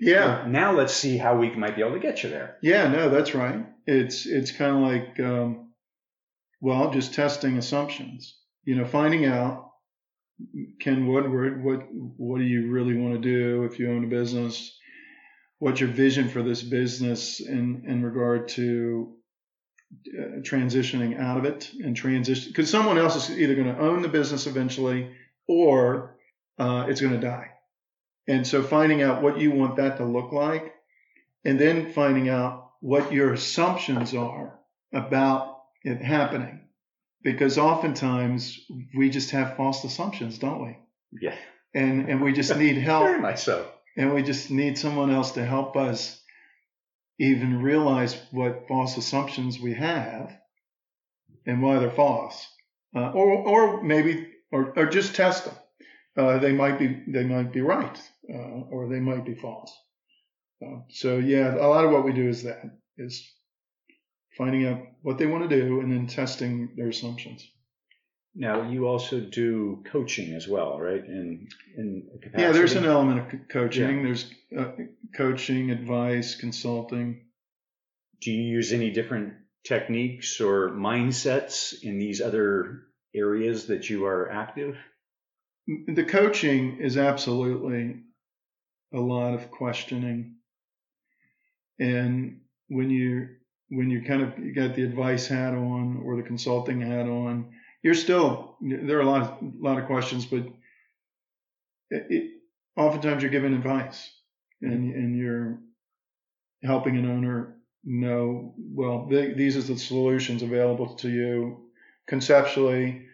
Yeah. 0.00 0.46
Now 0.48 0.72
let's 0.72 0.94
see 0.94 1.18
how 1.18 1.36
we 1.36 1.50
might 1.50 1.76
be 1.76 1.82
able 1.82 1.94
to 1.94 1.98
get 2.00 2.22
you 2.22 2.30
there. 2.30 2.56
Yeah, 2.62 2.88
no, 2.88 3.10
that's 3.10 3.34
right. 3.34 3.66
It's 3.86 4.26
it's 4.26 4.52
kind 4.52 4.76
of 4.76 4.82
like 4.82 5.20
um, 5.20 5.72
well, 6.60 6.90
just 6.92 7.14
testing 7.14 7.58
assumptions. 7.58 8.36
You 8.64 8.76
know, 8.76 8.84
finding 8.84 9.26
out 9.26 9.65
Ken 10.80 11.06
Woodward, 11.06 11.64
what 11.64 11.86
what 11.92 12.38
do 12.38 12.44
you 12.44 12.70
really 12.70 12.96
want 12.96 13.14
to 13.14 13.20
do 13.20 13.64
if 13.64 13.78
you 13.78 13.90
own 13.90 14.04
a 14.04 14.08
business? 14.08 14.76
What's 15.58 15.80
your 15.80 15.88
vision 15.88 16.28
for 16.28 16.42
this 16.42 16.62
business 16.62 17.40
in 17.40 17.84
in 17.86 18.02
regard 18.02 18.48
to 18.48 19.14
uh, 20.18 20.40
transitioning 20.40 21.18
out 21.18 21.38
of 21.38 21.46
it 21.46 21.70
and 21.82 21.96
transition? 21.96 22.50
Because 22.50 22.70
someone 22.70 22.98
else 22.98 23.16
is 23.16 23.38
either 23.38 23.54
going 23.54 23.74
to 23.74 23.80
own 23.80 24.02
the 24.02 24.08
business 24.08 24.46
eventually, 24.46 25.10
or 25.48 26.16
uh, 26.58 26.86
it's 26.88 27.00
going 27.00 27.18
to 27.18 27.26
die. 27.26 27.50
And 28.28 28.46
so, 28.46 28.62
finding 28.62 29.02
out 29.02 29.22
what 29.22 29.38
you 29.38 29.52
want 29.52 29.76
that 29.76 29.96
to 29.98 30.04
look 30.04 30.32
like, 30.32 30.74
and 31.44 31.58
then 31.58 31.92
finding 31.92 32.28
out 32.28 32.72
what 32.80 33.10
your 33.12 33.32
assumptions 33.32 34.14
are 34.14 34.58
about 34.92 35.60
it 35.82 36.02
happening. 36.02 36.65
Because 37.26 37.58
oftentimes 37.58 38.60
we 38.96 39.10
just 39.10 39.32
have 39.32 39.56
false 39.56 39.82
assumptions, 39.82 40.38
don't 40.38 40.62
we? 40.64 40.76
Yeah, 41.20 41.34
And 41.74 42.08
and 42.08 42.20
we 42.22 42.32
just 42.32 42.56
need 42.56 42.76
help 42.90 43.02
very 43.04 43.20
much 43.20 43.40
so. 43.42 43.66
and 43.96 44.14
we 44.14 44.22
just 44.22 44.48
need 44.50 44.78
someone 44.78 45.10
else 45.10 45.32
to 45.32 45.44
help 45.44 45.76
us 45.76 46.22
even 47.18 47.62
realize 47.62 48.14
what 48.30 48.68
false 48.68 48.96
assumptions 48.96 49.58
we 49.58 49.74
have 49.74 50.38
and 51.46 51.62
why 51.62 51.78
they're 51.80 51.90
false. 52.06 52.46
Uh, 52.94 53.10
or 53.10 53.26
or 53.52 53.82
maybe 53.82 54.12
or, 54.52 54.72
or 54.78 54.86
just 54.86 55.16
test 55.16 55.46
them. 55.46 55.54
Uh, 56.16 56.38
they 56.38 56.52
might 56.52 56.78
be 56.78 56.88
they 57.08 57.24
might 57.24 57.52
be 57.52 57.60
right 57.60 57.98
uh, 58.32 58.60
or 58.72 58.88
they 58.88 59.00
might 59.00 59.24
be 59.26 59.34
false. 59.34 59.72
Uh, 60.64 60.78
so 60.90 61.18
yeah, 61.18 61.56
a 61.56 61.66
lot 61.74 61.84
of 61.84 61.90
what 61.90 62.04
we 62.04 62.12
do 62.12 62.28
is 62.28 62.44
that 62.44 62.62
is 62.96 63.14
finding 64.36 64.66
out 64.66 64.80
what 65.02 65.18
they 65.18 65.26
want 65.26 65.48
to 65.48 65.60
do 65.60 65.80
and 65.80 65.90
then 65.90 66.06
testing 66.06 66.70
their 66.76 66.88
assumptions. 66.88 67.48
Now 68.34 68.68
you 68.68 68.86
also 68.86 69.18
do 69.18 69.82
coaching 69.86 70.34
as 70.34 70.46
well, 70.46 70.78
right? 70.78 71.02
In 71.02 71.48
in 71.76 72.06
capacity. 72.22 72.42
Yeah, 72.42 72.52
there's 72.52 72.74
an 72.74 72.84
element 72.84 73.20
of 73.20 73.28
co- 73.30 73.60
coaching. 73.60 74.02
There's 74.02 74.30
uh, 74.56 74.72
coaching, 75.14 75.70
advice, 75.70 76.34
consulting. 76.34 77.22
Do 78.20 78.30
you 78.30 78.42
use 78.42 78.72
any 78.74 78.90
different 78.90 79.34
techniques 79.64 80.40
or 80.40 80.68
mindsets 80.70 81.82
in 81.82 81.98
these 81.98 82.20
other 82.20 82.82
areas 83.14 83.68
that 83.68 83.88
you 83.88 84.04
are 84.04 84.30
active? 84.30 84.76
The 85.66 86.04
coaching 86.04 86.78
is 86.80 86.98
absolutely 86.98 88.02
a 88.92 89.00
lot 89.00 89.34
of 89.34 89.50
questioning, 89.50 90.36
and 91.78 92.40
when 92.68 92.90
you 92.90 93.28
when 93.68 93.90
you 93.90 94.02
kind 94.02 94.22
of 94.22 94.38
you 94.38 94.54
got 94.54 94.74
the 94.74 94.84
advice 94.84 95.26
hat 95.26 95.54
on 95.54 96.02
or 96.04 96.16
the 96.16 96.22
consulting 96.22 96.80
hat 96.80 97.06
on, 97.06 97.52
you're 97.82 97.94
still 97.94 98.56
there 98.60 98.98
are 98.98 99.02
a 99.02 99.10
lot 99.10 99.22
of 99.22 99.28
a 99.42 99.64
lot 99.64 99.78
of 99.78 99.86
questions, 99.86 100.24
but 100.24 100.44
it, 101.90 102.06
it, 102.10 102.30
oftentimes 102.76 103.22
you're 103.22 103.30
giving 103.30 103.54
advice 103.54 104.10
and 104.62 104.84
mm-hmm. 104.84 104.98
and 104.98 105.16
you're 105.16 105.58
helping 106.62 106.96
an 106.96 107.10
owner 107.10 107.56
know 107.84 108.54
well 108.58 109.06
th- 109.08 109.36
these 109.36 109.56
are 109.56 109.62
the 109.62 109.78
solutions 109.78 110.42
available 110.42 110.94
to 110.94 111.08
you. 111.08 111.60
Conceptually 112.06 113.06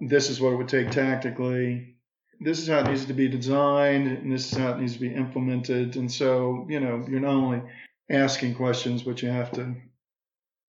this 0.00 0.28
is 0.28 0.40
what 0.40 0.52
it 0.52 0.56
would 0.56 0.68
take 0.68 0.90
tactically. 0.90 1.96
This 2.40 2.58
is 2.58 2.68
how 2.68 2.80
it 2.80 2.88
needs 2.88 3.04
to 3.04 3.14
be 3.14 3.28
designed 3.28 4.08
and 4.08 4.32
this 4.32 4.50
is 4.50 4.58
how 4.58 4.72
it 4.72 4.80
needs 4.80 4.94
to 4.94 5.00
be 5.00 5.14
implemented. 5.14 5.96
And 5.96 6.10
so 6.10 6.66
you 6.68 6.80
know 6.80 7.04
you're 7.08 7.20
not 7.20 7.34
only 7.34 7.62
asking 8.10 8.54
questions 8.54 9.02
but 9.02 9.22
you 9.22 9.28
have 9.28 9.50
to 9.52 9.74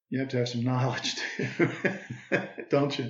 you 0.10 0.20
have 0.20 0.30
to 0.30 0.38
have 0.38 0.48
some 0.48 0.64
knowledge 0.64 1.16
too 1.16 1.70
don't 2.70 2.98
you 2.98 3.10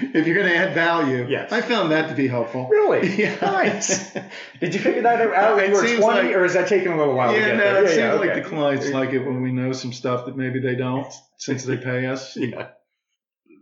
if 0.00 0.26
you're 0.26 0.34
going 0.36 0.48
to 0.48 0.56
add 0.56 0.74
value 0.74 1.26
Yes. 1.28 1.52
i 1.52 1.60
found 1.60 1.92
that 1.92 2.08
to 2.08 2.14
be 2.14 2.26
helpful 2.28 2.68
Really? 2.70 3.14
Yeah. 3.22 3.36
Nice. 3.40 4.12
Did 4.60 4.74
you 4.74 4.80
figure 4.80 5.02
that 5.02 5.20
out 5.20 5.56
when 5.56 5.70
you 5.70 5.76
were 5.76 5.82
20, 5.82 5.98
like- 6.28 6.34
or 6.36 6.44
is 6.44 6.54
that 6.54 6.68
taking 6.68 6.92
a 6.92 6.96
little 6.96 7.14
while 7.14 7.32
to 7.32 7.38
get 7.38 7.56
no, 7.56 7.62
there? 7.62 7.76
it 7.78 7.82
Yeah, 7.82 7.88
seems 7.88 7.98
yeah, 7.98 8.12
like 8.14 8.30
okay. 8.30 8.40
the 8.40 8.48
clients 8.48 8.90
like 8.90 9.10
it 9.12 9.20
when 9.24 9.42
we 9.42 9.52
know 9.52 9.72
some 9.72 9.92
stuff 9.92 10.26
that 10.26 10.36
maybe 10.36 10.60
they 10.60 10.74
don't, 10.74 11.12
since 11.38 11.64
they 11.64 11.76
pay 11.76 12.06
us. 12.06 12.36
Yeah. 12.36 12.68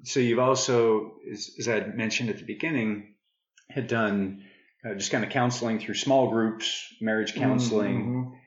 So 0.04 0.18
you've 0.20 0.38
also, 0.40 1.12
as, 1.30 1.50
as 1.60 1.68
I 1.68 1.80
mentioned 1.86 2.30
at 2.30 2.38
the 2.38 2.44
beginning, 2.44 3.14
had 3.70 3.86
done 3.86 4.42
uh, 4.84 4.94
just 4.94 5.12
kind 5.12 5.24
of 5.24 5.30
counseling 5.30 5.78
through 5.78 5.94
small 5.94 6.28
groups, 6.30 6.92
marriage 7.00 7.34
counseling. 7.34 8.04
Mhm. 8.04 8.38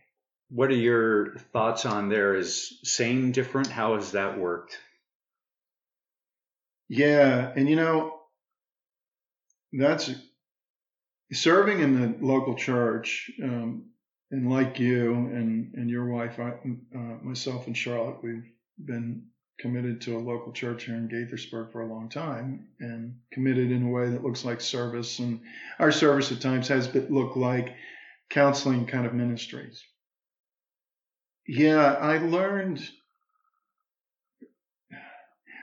What 0.50 0.70
are 0.70 0.76
your 0.76 1.38
thoughts 1.54 1.86
on 1.86 2.10
there? 2.10 2.36
Is 2.36 2.80
same, 2.84 3.32
different? 3.32 3.68
How 3.68 3.96
has 3.96 4.12
that 4.12 4.38
worked? 4.38 4.78
Yeah, 6.88 7.52
and 7.56 7.68
you 7.68 7.76
know, 7.76 8.20
that's 9.74 10.12
serving 11.34 11.80
in 11.80 12.00
the 12.00 12.26
local 12.26 12.56
church, 12.56 13.32
um, 13.44 13.90
and 14.32 14.50
like 14.50 14.80
you 14.80 15.14
and 15.14 15.74
and 15.74 15.90
your 15.90 16.06
wife, 16.06 16.40
I, 16.40 16.54
uh, 16.96 17.18
myself 17.24 17.68
and 17.68 17.76
Charlotte, 17.76 18.24
we've 18.24 18.46
been 18.78 19.28
committed 19.60 20.02
to 20.02 20.18
a 20.18 20.20
local 20.20 20.52
church 20.52 20.84
here 20.84 20.96
in 20.96 21.08
Gaithersburg 21.08 21.72
for 21.72 21.82
a 21.82 21.88
long 21.88 22.10
time, 22.10 22.68
and 22.80 23.16
committed 23.32 23.72
in 23.72 23.88
a 23.88 23.90
way 23.90 24.10
that 24.12 24.24
looks 24.24 24.46
like 24.46 24.62
service. 24.62 25.20
And 25.20 25.42
our 25.80 25.92
service 25.92 26.32
at 26.32 26.42
times 26.42 26.68
has 26.68 26.94
looked 26.94 27.38
like 27.38 27.76
counseling 28.30 28.86
kind 28.86 29.06
of 29.08 29.14
ministries. 29.14 29.84
Yeah, 31.48 31.94
I 31.94 32.18
learned 32.18 32.82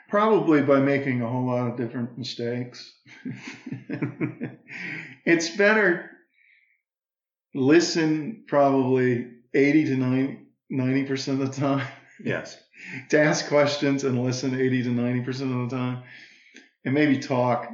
probably 0.08 0.62
by 0.62 0.78
making 0.78 1.22
a 1.22 1.28
whole 1.28 1.46
lot 1.46 1.68
of 1.68 1.76
different 1.76 2.18
mistakes. 2.18 2.94
it's 5.24 5.56
better 5.56 6.10
listen 7.54 8.44
probably 8.46 9.28
80 9.54 9.84
to 9.86 10.36
90 10.70 11.04
percent 11.04 11.42
of 11.42 11.54
the 11.54 11.60
time. 11.60 11.86
Yes. 12.24 12.58
to 13.10 13.20
ask 13.20 13.48
questions 13.48 14.04
and 14.04 14.22
listen 14.22 14.58
80 14.58 14.84
to 14.84 14.90
90 14.90 15.20
percent 15.22 15.52
of 15.52 15.70
the 15.70 15.76
time. 15.76 16.02
And 16.84 16.94
maybe 16.94 17.18
talk 17.18 17.68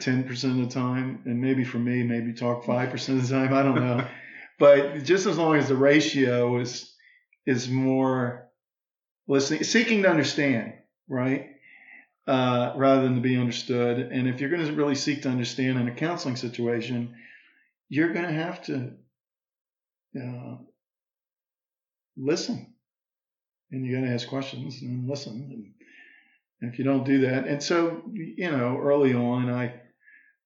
10 0.00 0.24
percent 0.24 0.60
of 0.60 0.68
the 0.68 0.74
time. 0.74 1.22
And 1.24 1.40
maybe 1.40 1.64
for 1.64 1.78
me 1.78 2.02
maybe 2.02 2.32
talk 2.32 2.64
5 2.64 2.90
percent 2.90 3.20
of 3.20 3.28
the 3.28 3.34
time. 3.34 3.54
I 3.54 3.62
don't 3.62 3.80
know 3.80 4.06
but 4.60 5.02
just 5.02 5.26
as 5.26 5.36
long 5.36 5.56
as 5.56 5.68
the 5.68 5.76
ratio 5.76 6.60
is 6.60 6.94
is 7.46 7.68
more 7.68 8.48
listening 9.26 9.64
seeking 9.64 10.02
to 10.02 10.08
understand 10.08 10.74
right? 11.08 11.48
Uh, 12.26 12.72
rather 12.76 13.02
than 13.02 13.16
to 13.16 13.20
be 13.20 13.36
understood. 13.36 13.98
And 13.98 14.28
if 14.28 14.40
you're 14.40 14.50
going 14.50 14.64
to 14.64 14.72
really 14.72 14.94
seek 14.94 15.22
to 15.22 15.28
understand 15.28 15.80
in 15.80 15.88
a 15.88 15.94
counseling 15.94 16.36
situation 16.36 17.16
you're 17.90 18.12
going 18.12 18.26
to 18.26 18.32
have 18.32 18.62
to 18.62 18.92
uh, 20.16 20.56
listen. 22.16 22.72
And 23.72 23.84
you 23.84 23.94
got 23.94 24.06
to 24.06 24.14
ask 24.14 24.28
questions 24.28 24.80
and 24.80 25.08
listen. 25.08 25.74
And 26.60 26.72
if 26.72 26.78
you 26.78 26.84
don't 26.84 27.04
do 27.04 27.22
that, 27.22 27.46
and 27.46 27.62
so 27.62 28.02
you 28.12 28.50
know, 28.50 28.78
early 28.78 29.14
on, 29.14 29.50
I 29.50 29.74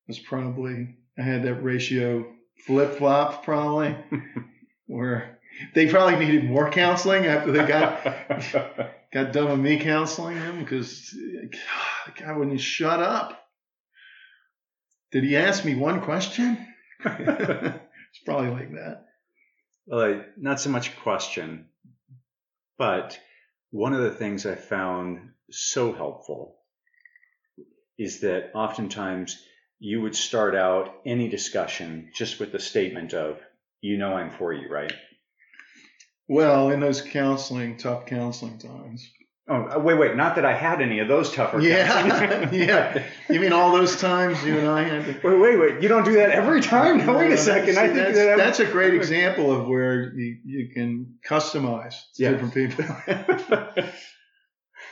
was 0.08 0.18
probably 0.18 0.96
I 1.18 1.22
had 1.22 1.42
that 1.44 1.62
ratio 1.62 2.26
flip 2.66 2.98
flop 2.98 3.44
probably, 3.44 3.96
where 4.86 5.38
they 5.74 5.88
probably 5.88 6.24
needed 6.24 6.44
more 6.44 6.70
counseling 6.70 7.26
after 7.26 7.52
they 7.52 7.66
got 7.66 8.04
got 9.12 9.32
done 9.32 9.50
with 9.50 9.60
me 9.60 9.78
counseling 9.78 10.38
them 10.38 10.60
because 10.60 11.10
the 11.10 11.50
guy 12.16 12.32
wouldn't 12.36 12.60
shut 12.60 13.00
up. 13.00 13.40
Did 15.12 15.24
he 15.24 15.36
ask 15.36 15.64
me 15.64 15.74
one 15.74 16.00
question? 16.00 16.58
it's 17.04 18.24
probably 18.24 18.50
like 18.50 18.72
that. 18.72 19.04
Well, 19.86 20.00
I, 20.00 20.24
not 20.36 20.60
so 20.60 20.70
much 20.70 20.88
a 20.88 20.96
question, 21.02 21.66
but 22.78 23.18
one 23.70 23.92
of 23.92 24.02
the 24.02 24.10
things 24.10 24.46
I 24.46 24.54
found 24.54 25.30
so 25.50 25.92
helpful 25.92 26.56
is 27.98 28.20
that 28.20 28.50
oftentimes 28.54 29.38
you 29.84 30.00
would 30.00 30.16
start 30.16 30.54
out 30.54 30.94
any 31.04 31.28
discussion 31.28 32.08
just 32.14 32.40
with 32.40 32.52
the 32.52 32.58
statement 32.58 33.12
of, 33.12 33.38
you 33.82 33.98
know 33.98 34.16
I'm 34.16 34.30
for 34.30 34.50
you, 34.50 34.66
right? 34.70 34.92
Well, 36.26 36.70
in 36.70 36.80
those 36.80 37.02
counseling, 37.02 37.76
tough 37.76 38.06
counseling 38.06 38.56
times. 38.56 39.06
Oh, 39.46 39.56
uh, 39.76 39.78
wait, 39.78 39.98
wait. 39.98 40.16
Not 40.16 40.36
that 40.36 40.46
I 40.46 40.56
had 40.56 40.80
any 40.80 41.00
of 41.00 41.08
those 41.08 41.30
tougher 41.30 41.60
Yeah, 41.60 42.48
yeah. 42.50 43.02
You 43.28 43.40
mean 43.40 43.52
all 43.52 43.72
those 43.72 44.00
times 44.00 44.42
you 44.42 44.58
and 44.58 44.66
I 44.68 44.84
had 44.84 45.04
to. 45.04 45.28
Wait, 45.28 45.38
wait, 45.38 45.58
wait. 45.58 45.82
You 45.82 45.88
don't 45.90 46.06
do 46.06 46.14
that 46.14 46.30
every 46.30 46.62
time? 46.62 47.04
No, 47.04 47.18
wait 47.18 47.32
a 47.32 47.36
second. 47.36 47.74
See, 47.74 47.78
I 47.78 47.88
think 47.88 47.98
that's, 47.98 48.16
that 48.16 48.38
that's 48.38 48.60
a 48.60 48.64
great 48.64 48.94
example 49.02 49.52
of 49.52 49.68
where 49.68 50.14
you, 50.14 50.38
you 50.46 50.68
can 50.72 51.18
customize 51.28 51.96
Yeah. 52.16 52.30
different 52.30 52.54
people. 52.54 52.86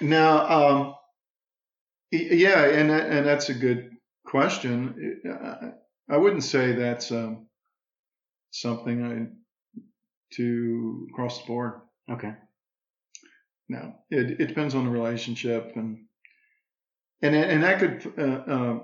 Now, 0.01 0.49
um, 0.51 0.95
yeah, 2.11 2.65
and 2.65 2.91
that, 2.91 3.07
and 3.07 3.25
that's 3.25 3.49
a 3.51 3.55
good 3.55 3.92
question. 4.33 5.21
I, 6.09 6.17
wouldn't 6.17 6.43
say 6.43 6.73
that's 6.73 7.13
um, 7.13 7.47
something 8.51 9.05
I 9.05 9.27
to 10.37 11.07
across 11.13 11.41
the 11.41 11.47
board. 11.47 11.83
okay. 12.11 12.35
No, 13.69 13.95
it, 14.11 14.41
it 14.41 14.47
depends 14.47 14.75
on 14.75 14.85
the 14.85 14.91
relationship 14.91 15.73
and 15.77 16.07
and 17.23 17.37
and 17.37 17.63
that 17.63 17.79
could 17.79 18.13
uh, 18.19 18.53
uh, 18.53 18.79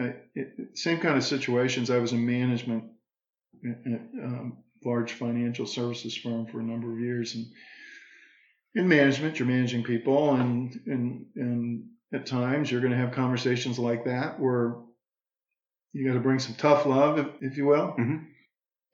uh, 0.00 0.12
it, 0.34 0.78
same 0.78 1.00
kind 1.00 1.16
of 1.16 1.24
situations. 1.24 1.90
I 1.90 1.98
was 1.98 2.12
in 2.12 2.24
management, 2.24 2.84
at, 3.64 4.00
um, 4.22 4.58
large 4.84 5.12
financial 5.12 5.66
services 5.66 6.16
firm 6.16 6.46
for 6.46 6.60
a 6.60 6.62
number 6.62 6.92
of 6.92 7.00
years, 7.00 7.34
and 7.34 7.46
in 8.74 8.88
management, 8.88 9.38
you're 9.38 9.48
managing 9.48 9.82
people, 9.82 10.34
and 10.34 10.80
and 10.86 11.26
and 11.34 11.88
at 12.12 12.26
times 12.26 12.70
you're 12.70 12.80
going 12.80 12.92
to 12.92 12.98
have 12.98 13.12
conversations 13.12 13.78
like 13.78 14.04
that 14.04 14.38
where 14.38 14.76
you 15.92 16.06
got 16.06 16.14
to 16.14 16.20
bring 16.20 16.38
some 16.38 16.54
tough 16.54 16.86
love, 16.86 17.18
if, 17.18 17.26
if 17.40 17.56
you 17.56 17.66
will. 17.66 17.94
Mhm. 17.98 18.26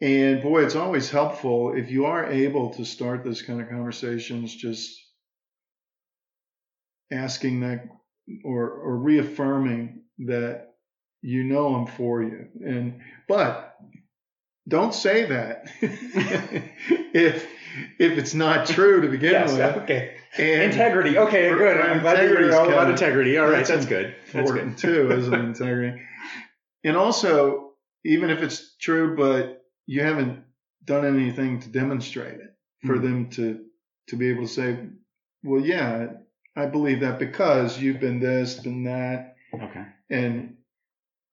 And 0.03 0.43
boy, 0.43 0.65
it's 0.65 0.77
always 0.77 1.11
helpful 1.11 1.75
if 1.75 1.91
you 1.91 2.07
are 2.07 2.27
able 2.31 2.71
to 2.75 2.85
start 2.85 3.23
those 3.25 3.43
kind 3.43 3.61
of 3.61 3.69
conversations, 3.69 4.55
just 4.55 4.99
asking 7.13 7.61
that 7.61 7.87
or 8.45 8.71
or 8.71 8.97
reaffirming 8.97 10.03
that 10.27 10.75
you 11.23 11.45
know 11.45 11.75
I'm 11.75 11.87
for 11.87 12.23
you. 12.23 12.49
And 12.65 13.01
but 13.29 13.77
don't 14.69 14.95
say 14.95 15.27
that 15.27 15.67
if 15.81 17.47
if 17.99 18.19
it's 18.19 18.35
not 18.35 18.67
true 18.67 19.01
to 19.01 19.09
begin 19.09 19.33
Yes. 19.33 19.53
with. 19.53 19.83
Okay. 19.85 20.17
And 20.39 20.73
Integrity. 20.73 21.19
Okay, 21.19 21.49
good. 21.51 21.81
I'm 21.81 22.01
glad 22.01 22.19
Integrity's 22.19 22.55
all 22.55 22.69
about 22.69 22.91
integrity. 22.91 23.37
All 23.39 23.47
right, 23.47 23.57
that's 23.67 23.69
that's 23.71 23.87
good. 23.87 24.15
That's 24.33 24.51
good. 24.53 24.79
too, 24.79 25.11
isn't 25.13 25.35
it? 25.35 25.39
Integrity. 25.45 26.01
And 26.85 26.97
also, 26.97 27.73
even 28.05 28.31
if 28.31 28.41
it's 28.43 28.77
true, 28.77 29.17
but 29.17 29.63
you 29.87 30.03
haven't 30.03 30.45
done 30.85 31.05
anything 31.05 31.61
to 31.61 31.69
demonstrate 31.69 32.35
it 32.41 32.55
for 32.87 32.97
Mhm. 32.97 33.03
them 33.03 33.31
to 33.31 33.65
to 34.09 34.17
be 34.17 34.31
able 34.31 34.43
to 34.43 34.49
say, 34.53 34.79
well, 35.43 35.61
yeah, 35.61 36.07
I 36.57 36.67
believe 36.67 37.01
that 37.01 37.19
because 37.19 37.81
you've 37.81 38.01
been 38.01 38.19
this, 38.21 38.55
been 38.61 38.85
that, 38.85 39.35
Okay. 39.55 39.85
and 40.11 40.57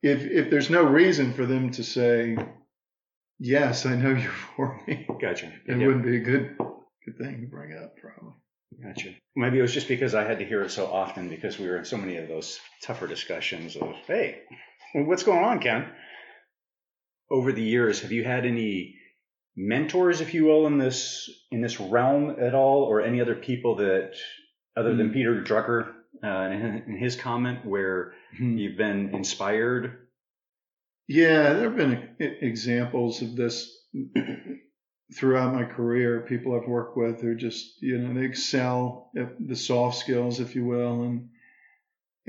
if 0.03 0.23
if 0.23 0.49
there's 0.49 0.69
no 0.69 0.83
reason 0.83 1.33
for 1.33 1.45
them 1.45 1.69
to 1.71 1.83
say, 1.83 2.35
yes, 3.39 3.85
I 3.85 3.95
know 3.95 4.09
you're 4.11 4.31
for 4.55 4.79
me, 4.87 5.07
Gotcha. 5.21 5.47
it 5.65 5.77
Yeah. 5.77 5.85
wouldn't 5.87 6.05
be 6.05 6.17
a 6.17 6.21
good 6.21 6.57
good 7.05 7.17
thing 7.17 7.41
to 7.41 7.47
bring 7.47 7.73
up, 7.73 7.95
probably. 7.97 8.33
Gotcha. 8.83 9.13
Maybe 9.35 9.59
it 9.59 9.61
was 9.61 9.73
just 9.73 9.87
because 9.87 10.13
I 10.13 10.23
had 10.25 10.39
to 10.39 10.45
hear 10.45 10.61
it 10.61 10.71
so 10.71 10.87
often 10.87 11.29
because 11.29 11.57
we 11.57 11.67
were 11.67 11.77
in 11.77 11.85
so 11.85 11.97
many 11.97 12.17
of 12.17 12.27
those 12.27 12.59
tougher 12.83 13.07
discussions 13.07 13.75
of, 13.77 13.95
hey, 14.07 14.41
what's 14.93 15.23
going 15.23 15.43
on, 15.43 15.59
Ken? 15.59 15.85
Over 17.31 17.51
the 17.53 17.61
years, 17.63 18.01
have 18.01 18.11
you 18.11 18.23
had 18.23 18.45
any 18.45 18.95
mentors, 19.55 20.21
if 20.21 20.33
you 20.33 20.45
will, 20.45 20.67
in 20.67 20.77
this 20.77 21.29
in 21.51 21.61
this 21.61 21.79
realm 21.79 22.35
at 22.39 22.53
all, 22.53 22.83
or 22.83 23.01
any 23.01 23.21
other 23.21 23.35
people 23.35 23.75
that, 23.77 24.13
other 24.75 24.95
than 24.95 25.07
Hmm. 25.07 25.13
Peter 25.13 25.41
Drucker, 25.43 25.93
uh, 26.23 26.49
in, 26.51 26.83
in 26.87 26.97
his 26.97 27.15
comment, 27.15 27.65
where 27.65 28.13
you've 28.39 28.77
been 28.77 29.13
inspired? 29.15 30.06
Yeah, 31.07 31.53
there 31.53 31.69
have 31.69 31.77
been 31.77 32.15
examples 32.19 33.21
of 33.21 33.35
this 33.35 33.71
throughout 35.15 35.53
my 35.53 35.63
career. 35.63 36.25
People 36.27 36.55
I've 36.55 36.67
worked 36.67 36.97
with 36.97 37.21
who 37.21 37.35
just, 37.35 37.81
you 37.81 37.97
know, 37.97 38.13
they 38.13 38.25
excel 38.25 39.09
at 39.17 39.35
the 39.45 39.55
soft 39.55 39.97
skills, 39.97 40.39
if 40.39 40.55
you 40.55 40.65
will, 40.65 41.03
and 41.03 41.29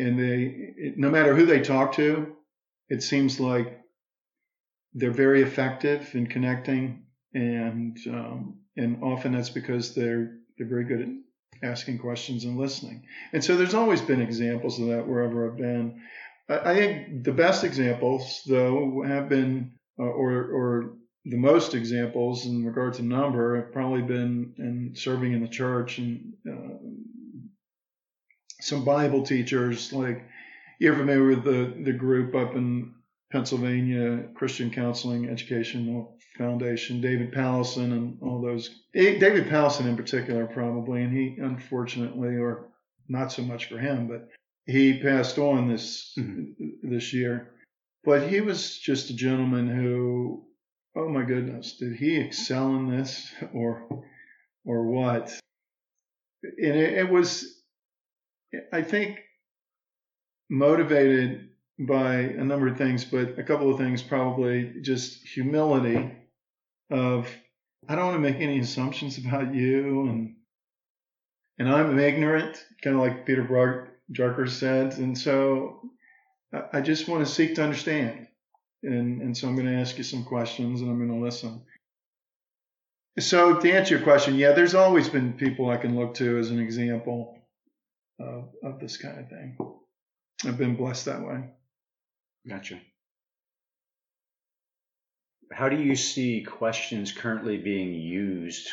and 0.00 0.16
they, 0.16 0.94
no 0.96 1.10
matter 1.10 1.34
who 1.34 1.44
they 1.44 1.60
talk 1.60 1.94
to, 1.94 2.36
it 2.88 3.02
seems 3.02 3.40
like 3.40 3.80
they're 4.94 5.10
very 5.10 5.42
effective 5.42 6.14
in 6.14 6.28
connecting, 6.28 7.04
and 7.34 7.98
um, 8.06 8.60
and 8.76 9.02
often 9.02 9.32
that's 9.32 9.50
because 9.50 9.94
they're 9.94 10.36
they're 10.56 10.68
very 10.68 10.84
good 10.84 11.00
at 11.00 11.68
asking 11.68 11.98
questions 11.98 12.44
and 12.44 12.56
listening. 12.56 13.04
And 13.32 13.42
so 13.42 13.56
there's 13.56 13.74
always 13.74 14.00
been 14.00 14.20
examples 14.20 14.78
of 14.78 14.86
that 14.88 15.08
wherever 15.08 15.50
I've 15.50 15.56
been. 15.56 16.00
I 16.48 16.74
think 16.74 17.24
the 17.24 17.32
best 17.32 17.62
examples, 17.62 18.42
though, 18.46 19.02
have 19.06 19.28
been, 19.28 19.72
uh, 19.98 20.04
or 20.04 20.32
or 20.32 20.94
the 21.24 21.36
most 21.36 21.74
examples 21.74 22.46
in 22.46 22.64
regard 22.64 22.94
to 22.94 23.02
number, 23.02 23.56
have 23.56 23.72
probably 23.72 24.02
been 24.02 24.54
in 24.58 24.92
serving 24.94 25.32
in 25.32 25.42
the 25.42 25.48
church 25.48 25.98
and 25.98 26.32
uh, 26.50 26.78
some 28.60 28.84
Bible 28.84 29.22
teachers. 29.22 29.92
Like 29.92 30.26
you're 30.78 30.96
familiar 30.96 31.26
with 31.26 31.44
the 31.44 31.74
the 31.84 31.92
group 31.92 32.34
up 32.34 32.54
in 32.54 32.94
Pennsylvania, 33.30 34.28
Christian 34.34 34.70
Counseling 34.70 35.28
Educational 35.28 36.16
Foundation, 36.38 37.02
David 37.02 37.32
Powlison, 37.32 37.92
and 37.92 38.18
all 38.22 38.40
those. 38.40 38.84
David 38.94 39.48
Powlison 39.48 39.86
in 39.86 39.96
particular, 39.96 40.46
probably, 40.46 41.02
and 41.02 41.12
he 41.12 41.36
unfortunately, 41.42 42.36
or 42.36 42.68
not 43.06 43.32
so 43.32 43.42
much 43.42 43.66
for 43.66 43.78
him, 43.78 44.06
but 44.06 44.28
he 44.68 45.00
passed 45.02 45.38
on 45.38 45.68
this 45.68 46.14
Mhm. 46.18 46.54
this 46.82 47.12
year. 47.14 47.54
But 48.04 48.28
he 48.30 48.40
was 48.42 48.78
just 48.78 49.10
a 49.10 49.16
gentleman 49.16 49.68
who, 49.68 50.46
oh 50.96 51.08
my 51.08 51.24
goodness, 51.24 51.78
did 51.78 51.96
he 51.96 52.16
excel 52.16 52.76
in 52.76 52.90
this 52.90 53.34
or 53.54 54.04
or 54.64 54.86
what? 54.86 55.40
And 56.44 56.76
it, 56.76 56.94
it 56.98 57.10
was, 57.10 57.62
I 58.72 58.82
think, 58.82 59.20
motivated 60.50 61.50
by 61.78 62.14
a 62.16 62.44
number 62.44 62.68
of 62.68 62.76
things, 62.78 63.04
but 63.04 63.38
a 63.38 63.42
couple 63.42 63.70
of 63.70 63.78
things 63.78 64.02
probably 64.02 64.80
just 64.82 65.26
humility 65.26 66.12
of 66.90 67.28
I 67.88 67.94
don't 67.96 68.06
want 68.06 68.16
to 68.16 68.30
make 68.30 68.40
any 68.40 68.58
assumptions 68.60 69.18
about 69.18 69.54
you 69.54 70.08
and 70.08 70.36
and 71.58 71.68
I'm 71.68 71.98
ignorant, 71.98 72.64
kind 72.82 72.96
of 72.96 73.02
like 73.02 73.26
Peter 73.26 73.42
Bro- 73.42 73.87
Drucker 74.12 74.48
said, 74.48 74.98
and 74.98 75.16
so 75.16 75.90
I- 76.52 76.78
I 76.78 76.80
just 76.80 77.08
want 77.08 77.26
to 77.26 77.32
seek 77.32 77.54
to 77.56 77.62
understand, 77.62 78.28
and 78.82 79.20
and 79.22 79.36
so 79.36 79.48
I'm 79.48 79.54
going 79.56 79.66
to 79.66 79.74
ask 79.80 79.98
you 79.98 80.04
some 80.04 80.24
questions 80.24 80.80
and 80.80 80.90
I'm 80.90 80.98
going 80.98 81.18
to 81.18 81.24
listen. 81.24 81.62
So 83.18 83.58
to 83.60 83.72
answer 83.72 83.96
your 83.96 84.04
question, 84.04 84.36
yeah, 84.36 84.52
there's 84.52 84.74
always 84.76 85.08
been 85.08 85.32
people 85.32 85.68
I 85.70 85.76
can 85.76 85.96
look 85.96 86.14
to 86.14 86.38
as 86.38 86.50
an 86.50 86.60
example 86.60 87.36
of, 88.20 88.54
of 88.62 88.78
this 88.78 88.96
kind 88.96 89.18
of 89.18 89.28
thing. 89.28 89.58
I've 90.46 90.56
been 90.56 90.76
blessed 90.76 91.06
that 91.06 91.22
way. 91.22 91.50
Gotcha. 92.48 92.80
How 95.52 95.68
do 95.68 95.76
you 95.82 95.96
see 95.96 96.44
questions 96.44 97.10
currently 97.10 97.58
being 97.58 97.92
used 97.92 98.68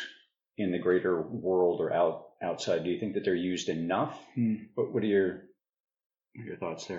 in 0.58 0.70
the 0.70 0.78
greater 0.78 1.20
world 1.20 1.80
or 1.80 1.92
out 1.92 2.25
outside? 2.42 2.84
Do 2.84 2.90
you 2.90 2.98
think 3.00 3.14
that 3.14 3.24
they're 3.24 3.34
used 3.34 3.68
enough? 3.68 4.18
Hmm. 4.34 4.54
What 4.74 4.92
What 4.92 5.02
are 5.02 5.06
your 5.06 5.42
what 6.34 6.42
are 6.42 6.46
your 6.46 6.56
thoughts 6.56 6.86
there? 6.86 6.98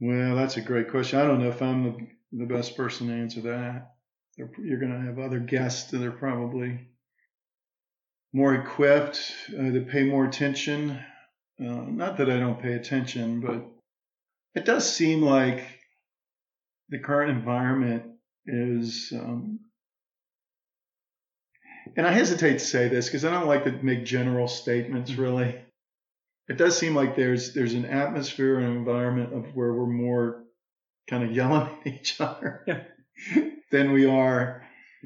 Well, 0.00 0.36
that's 0.36 0.56
a 0.56 0.60
great 0.62 0.90
question. 0.90 1.18
I 1.18 1.24
don't 1.26 1.40
know 1.40 1.48
if 1.50 1.62
I'm 1.62 1.84
the, 1.84 1.96
the 2.44 2.46
best 2.54 2.76
person 2.76 3.06
to 3.08 3.12
answer 3.14 3.40
that. 3.42 3.92
They're- 4.36 4.50
You're 4.58 4.80
going 4.80 4.92
to 4.92 5.06
have 5.06 5.18
other 5.18 5.38
guests 5.38 5.90
that 5.92 6.02
are 6.02 6.10
probably 6.12 6.80
more 8.32 8.54
equipped 8.54 9.20
uh, 9.56 9.70
to 9.70 9.80
pay 9.88 10.04
more 10.04 10.24
attention. 10.24 10.98
Uh, 11.60 11.64
not 11.86 12.16
that 12.16 12.28
I 12.30 12.38
don't 12.40 12.60
pay 12.60 12.72
attention, 12.72 13.40
but 13.40 13.64
it 14.54 14.64
does 14.64 14.92
seem 14.92 15.22
like 15.22 15.64
the 16.88 16.98
current 16.98 17.30
environment 17.30 18.02
is. 18.46 19.12
Um, 19.14 19.60
and 21.96 22.06
I 22.06 22.12
hesitate 22.12 22.54
to 22.54 22.64
say 22.64 22.88
this 22.88 23.06
because 23.06 23.24
I 23.24 23.30
don't 23.30 23.46
like 23.46 23.64
to 23.64 23.72
make 23.72 24.04
general 24.04 24.48
statements. 24.48 25.10
Mm-hmm. 25.10 25.22
Really, 25.22 25.54
it 26.48 26.56
does 26.56 26.76
seem 26.78 26.94
like 26.94 27.16
there's 27.16 27.54
there's 27.54 27.74
an 27.74 27.86
atmosphere 27.86 28.58
and 28.58 28.76
environment 28.76 29.32
of 29.32 29.54
where 29.54 29.72
we're 29.72 29.86
more 29.86 30.44
kind 31.08 31.22
of 31.24 31.32
yelling 31.32 31.68
at 31.80 31.86
each 31.86 32.20
other 32.20 32.64
Yeah. 32.66 32.80
than 33.70 33.92
we 33.92 34.06
are 34.06 34.62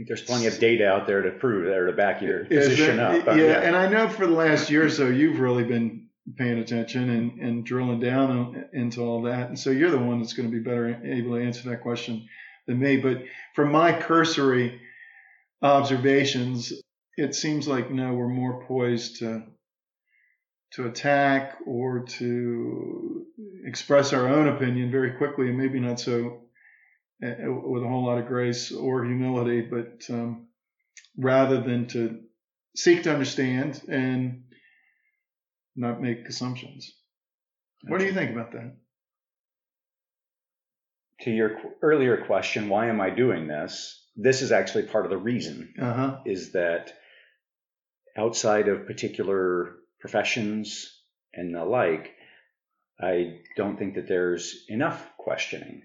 there's 0.06 0.22
plenty 0.22 0.46
of 0.46 0.56
data 0.60 0.88
out 0.88 1.08
there 1.08 1.22
to 1.22 1.30
prove 1.32 1.64
that 1.66 1.74
or 1.76 1.86
to 1.88 1.92
back 1.92 2.22
your 2.22 2.42
Is 2.46 2.68
position 2.68 2.98
there- 2.98 3.18
up. 3.18 3.24
but 3.24 3.36
yeah, 3.36 3.60
and 3.62 3.74
I 3.74 3.88
know 3.88 4.08
for 4.08 4.26
the 4.28 4.32
last 4.32 4.70
year 4.70 4.84
or 4.84 4.90
so 4.90 5.08
you've 5.08 5.40
really 5.40 5.64
been 5.64 6.06
paying 6.36 6.58
attention 6.58 7.10
and, 7.10 7.40
and 7.40 7.66
drilling 7.66 7.98
down 7.98 8.30
on, 8.30 8.64
into 8.72 9.00
all 9.00 9.22
that, 9.22 9.48
and 9.48 9.58
so 9.58 9.70
you're 9.70 9.90
the 9.90 9.98
one 9.98 10.20
that's 10.20 10.34
going 10.34 10.48
to 10.48 10.56
be 10.56 10.62
better 10.62 11.00
able 11.04 11.34
to 11.36 11.42
answer 11.44 11.68
that 11.70 11.82
question 11.82 12.28
than 12.68 12.78
me. 12.78 12.98
But 12.98 13.24
from 13.56 13.72
my 13.72 13.92
cursory 13.98 14.80
observations, 15.62 16.72
it 17.16 17.34
seems 17.34 17.66
like 17.66 17.90
no, 17.90 18.14
we're 18.14 18.28
more 18.28 18.64
poised 18.66 19.18
to 19.20 19.42
to 20.72 20.86
attack 20.86 21.56
or 21.66 22.00
to 22.00 23.24
express 23.64 24.12
our 24.12 24.28
own 24.28 24.48
opinion 24.48 24.90
very 24.90 25.12
quickly, 25.12 25.48
and 25.48 25.56
maybe 25.56 25.80
not 25.80 25.98
so 25.98 26.42
uh, 27.24 27.30
with 27.46 27.82
a 27.82 27.88
whole 27.88 28.04
lot 28.06 28.18
of 28.18 28.26
grace 28.26 28.70
or 28.70 29.04
humility, 29.04 29.62
but 29.62 30.04
um, 30.10 30.48
rather 31.16 31.60
than 31.60 31.86
to 31.86 32.20
seek 32.76 33.02
to 33.02 33.12
understand 33.12 33.82
and 33.88 34.44
not 35.74 36.02
make 36.02 36.28
assumptions. 36.28 36.92
What 37.86 37.98
do 37.98 38.06
you 38.06 38.12
think 38.12 38.32
about 38.32 38.52
that? 38.52 38.76
To 41.22 41.30
your 41.30 41.58
earlier 41.82 42.24
question, 42.26 42.68
why 42.68 42.88
am 42.88 43.00
I 43.00 43.10
doing 43.10 43.48
this? 43.48 44.07
This 44.20 44.42
is 44.42 44.52
actually 44.52 44.84
part 44.84 45.06
of 45.06 45.10
the 45.10 45.16
reason. 45.16 45.74
Uh-huh. 45.80 46.18
Is 46.26 46.52
that 46.52 46.92
outside 48.16 48.68
of 48.68 48.86
particular 48.86 49.76
professions 50.00 50.92
and 51.32 51.54
the 51.54 51.64
like, 51.64 52.14
I 53.00 53.38
don't 53.56 53.78
think 53.78 53.94
that 53.94 54.08
there's 54.08 54.64
enough 54.68 55.08
questioning 55.16 55.82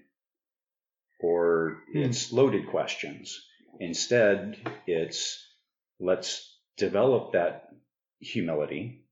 or 1.20 1.82
hmm. 1.92 1.98
it's 1.98 2.32
loaded 2.32 2.68
questions. 2.68 3.40
Instead, 3.80 4.56
it's 4.86 5.42
let's 6.00 6.58
develop 6.76 7.32
that 7.32 7.68
humility 8.20 9.06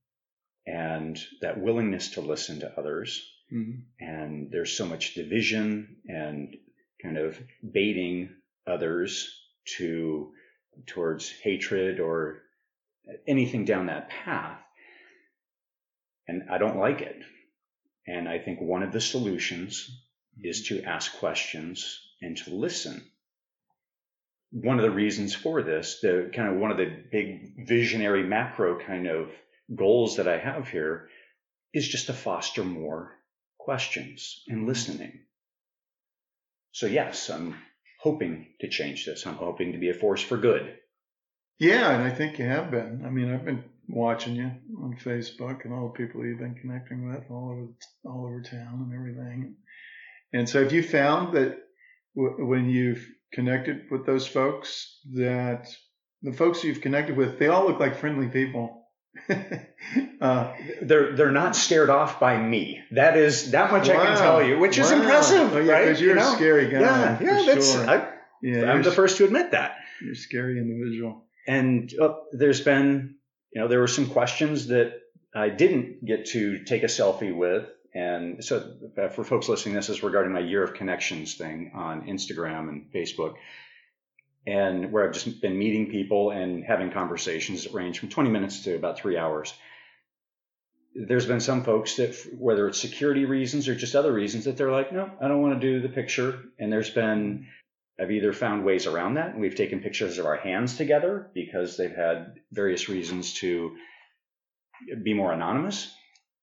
and 0.65 1.19
that 1.41 1.59
willingness 1.59 2.09
to 2.11 2.21
listen 2.21 2.59
to 2.59 2.79
others. 2.79 3.25
Mm-hmm. 3.53 3.79
And 3.99 4.51
there's 4.51 4.75
so 4.75 4.85
much 4.85 5.15
division 5.15 5.97
and 6.07 6.55
kind 7.01 7.17
of 7.17 7.37
baiting 7.73 8.29
others 8.67 9.39
to 9.77 10.31
towards 10.87 11.29
hatred 11.29 11.99
or 11.99 12.41
anything 13.27 13.65
down 13.65 13.87
that 13.87 14.09
path. 14.09 14.59
And 16.27 16.49
I 16.49 16.57
don't 16.57 16.77
like 16.77 17.01
it. 17.01 17.21
And 18.07 18.27
I 18.27 18.39
think 18.39 18.59
one 18.61 18.83
of 18.83 18.91
the 18.91 19.01
solutions 19.01 19.89
is 20.41 20.63
mm-hmm. 20.63 20.83
to 20.83 20.89
ask 20.89 21.17
questions 21.19 21.99
and 22.21 22.37
to 22.37 22.51
listen. 22.51 23.03
One 24.51 24.77
of 24.77 24.83
the 24.83 24.91
reasons 24.91 25.33
for 25.33 25.63
this, 25.63 25.99
the 26.01 26.31
kind 26.33 26.49
of 26.49 26.59
one 26.59 26.71
of 26.71 26.77
the 26.77 27.03
big 27.11 27.67
visionary 27.67 28.23
macro 28.23 28.79
kind 28.79 29.07
of 29.07 29.31
goals 29.73 30.17
that 30.17 30.27
I 30.27 30.37
have 30.37 30.67
here 30.67 31.09
is 31.73 31.87
just 31.87 32.07
to 32.07 32.13
foster 32.13 32.63
more 32.63 33.17
questions 33.57 34.43
and 34.47 34.59
mm-hmm. 34.59 34.67
listening. 34.67 35.19
So 36.71 36.87
yes, 36.87 37.29
I'm 37.29 37.55
hoping 38.03 38.47
to 38.59 38.67
change 38.67 39.05
this. 39.05 39.25
I'm 39.25 39.35
hoping 39.35 39.71
to 39.71 39.77
be 39.77 39.89
a 39.89 39.93
force 39.93 40.21
for 40.21 40.37
good. 40.37 40.75
Yeah, 41.57 41.89
and 41.91 42.03
I 42.03 42.09
think 42.09 42.37
you 42.37 42.45
have 42.45 42.69
been. 42.69 43.03
I 43.05 43.09
mean, 43.09 43.33
I've 43.33 43.45
been 43.45 43.63
watching 43.87 44.35
you 44.35 44.51
on 44.81 44.97
Facebook 45.01 45.63
and 45.63 45.73
all 45.73 45.87
the 45.87 45.97
people 45.97 46.25
you've 46.25 46.39
been 46.39 46.55
connecting 46.55 47.07
with 47.07 47.23
all 47.29 47.51
over 47.51 47.67
all 48.03 48.25
over 48.25 48.41
town 48.41 48.89
and 48.89 48.93
everything. 48.93 49.55
And 50.33 50.49
so, 50.49 50.61
have 50.61 50.73
you 50.73 50.83
found 50.83 51.33
that 51.35 51.57
w- 52.13 52.45
when 52.45 52.69
you've 52.69 53.07
connected 53.31 53.83
with 53.89 54.05
those 54.05 54.27
folks, 54.27 54.99
that 55.13 55.67
the 56.23 56.33
folks 56.33 56.63
you've 56.63 56.81
connected 56.81 57.15
with, 57.15 57.39
they 57.39 57.47
all 57.47 57.65
look 57.67 57.79
like 57.79 57.95
friendly 57.97 58.27
people? 58.27 58.82
uh, 60.21 60.53
they're 60.81 61.15
they're 61.15 61.31
not 61.31 61.55
scared 61.55 61.89
off 61.89 62.19
by 62.19 62.37
me. 62.37 62.81
That 62.91 63.17
is 63.17 63.51
that 63.51 63.71
much 63.71 63.87
wow. 63.87 64.01
I 64.01 64.05
can 64.05 64.17
tell 64.17 64.43
you, 64.43 64.59
which 64.59 64.77
wow. 64.77 64.85
is 64.85 64.91
impressive, 64.91 65.53
oh, 65.53 65.59
yeah, 65.59 65.71
right? 65.71 65.81
Because 65.85 66.01
you're 66.01 66.15
you 66.15 66.19
know? 66.19 66.33
a 66.33 66.35
scary 66.35 66.69
guy. 66.69 66.79
Yeah, 66.79 67.21
yeah, 67.21 67.43
that's. 67.45 67.73
Sure. 67.73 67.89
I, 67.89 68.13
yeah, 68.41 68.71
I'm 68.71 68.83
the 68.83 68.91
first 68.91 69.17
to 69.17 69.25
admit 69.25 69.51
that. 69.51 69.77
You're 70.01 70.13
a 70.13 70.15
scary 70.15 70.57
individual. 70.59 71.23
And 71.47 71.93
uh, 71.99 72.15
there's 72.31 72.61
been, 72.61 73.15
you 73.53 73.61
know, 73.61 73.67
there 73.67 73.79
were 73.79 73.87
some 73.87 74.07
questions 74.07 74.67
that 74.67 75.01
I 75.33 75.49
didn't 75.49 76.05
get 76.05 76.27
to 76.27 76.63
take 76.63 76.83
a 76.83 76.87
selfie 76.87 77.35
with. 77.35 77.65
And 77.93 78.43
so 78.43 78.75
uh, 78.97 79.09
for 79.09 79.23
folks 79.23 79.47
listening, 79.47 79.75
this 79.75 79.89
is 79.89 80.03
regarding 80.03 80.33
my 80.33 80.39
year 80.39 80.63
of 80.63 80.73
connections 80.73 81.35
thing 81.35 81.71
on 81.75 82.07
Instagram 82.07 82.69
and 82.69 82.91
Facebook 82.93 83.35
and 84.45 84.91
where 84.91 85.05
I've 85.05 85.13
just 85.13 85.41
been 85.41 85.57
meeting 85.57 85.89
people 85.89 86.31
and 86.31 86.63
having 86.63 86.91
conversations 86.91 87.63
that 87.63 87.73
range 87.73 87.99
from 87.99 88.09
20 88.09 88.29
minutes 88.29 88.63
to 88.63 88.75
about 88.75 88.97
three 88.97 89.17
hours. 89.17 89.53
There's 90.95 91.25
been 91.25 91.39
some 91.39 91.63
folks 91.63 91.95
that, 91.95 92.15
whether 92.37 92.67
it's 92.67 92.79
security 92.79 93.25
reasons 93.25 93.67
or 93.67 93.75
just 93.75 93.95
other 93.95 94.11
reasons, 94.11 94.45
that 94.45 94.57
they're 94.57 94.71
like, 94.71 94.91
no, 94.91 95.09
I 95.21 95.27
don't 95.27 95.41
want 95.41 95.59
to 95.59 95.59
do 95.59 95.81
the 95.81 95.93
picture. 95.93 96.39
And 96.59 96.71
there's 96.71 96.89
been, 96.89 97.47
I've 97.99 98.11
either 98.11 98.33
found 98.33 98.65
ways 98.65 98.85
around 98.85 99.15
that, 99.15 99.31
and 99.31 99.41
we've 99.41 99.55
taken 99.55 99.79
pictures 99.79 100.19
of 100.19 100.25
our 100.25 100.35
hands 100.35 100.77
together 100.77 101.31
because 101.33 101.77
they've 101.77 101.95
had 101.95 102.35
various 102.51 102.89
reasons 102.89 103.33
to 103.35 103.75
be 105.01 105.13
more 105.13 105.31
anonymous. 105.31 105.91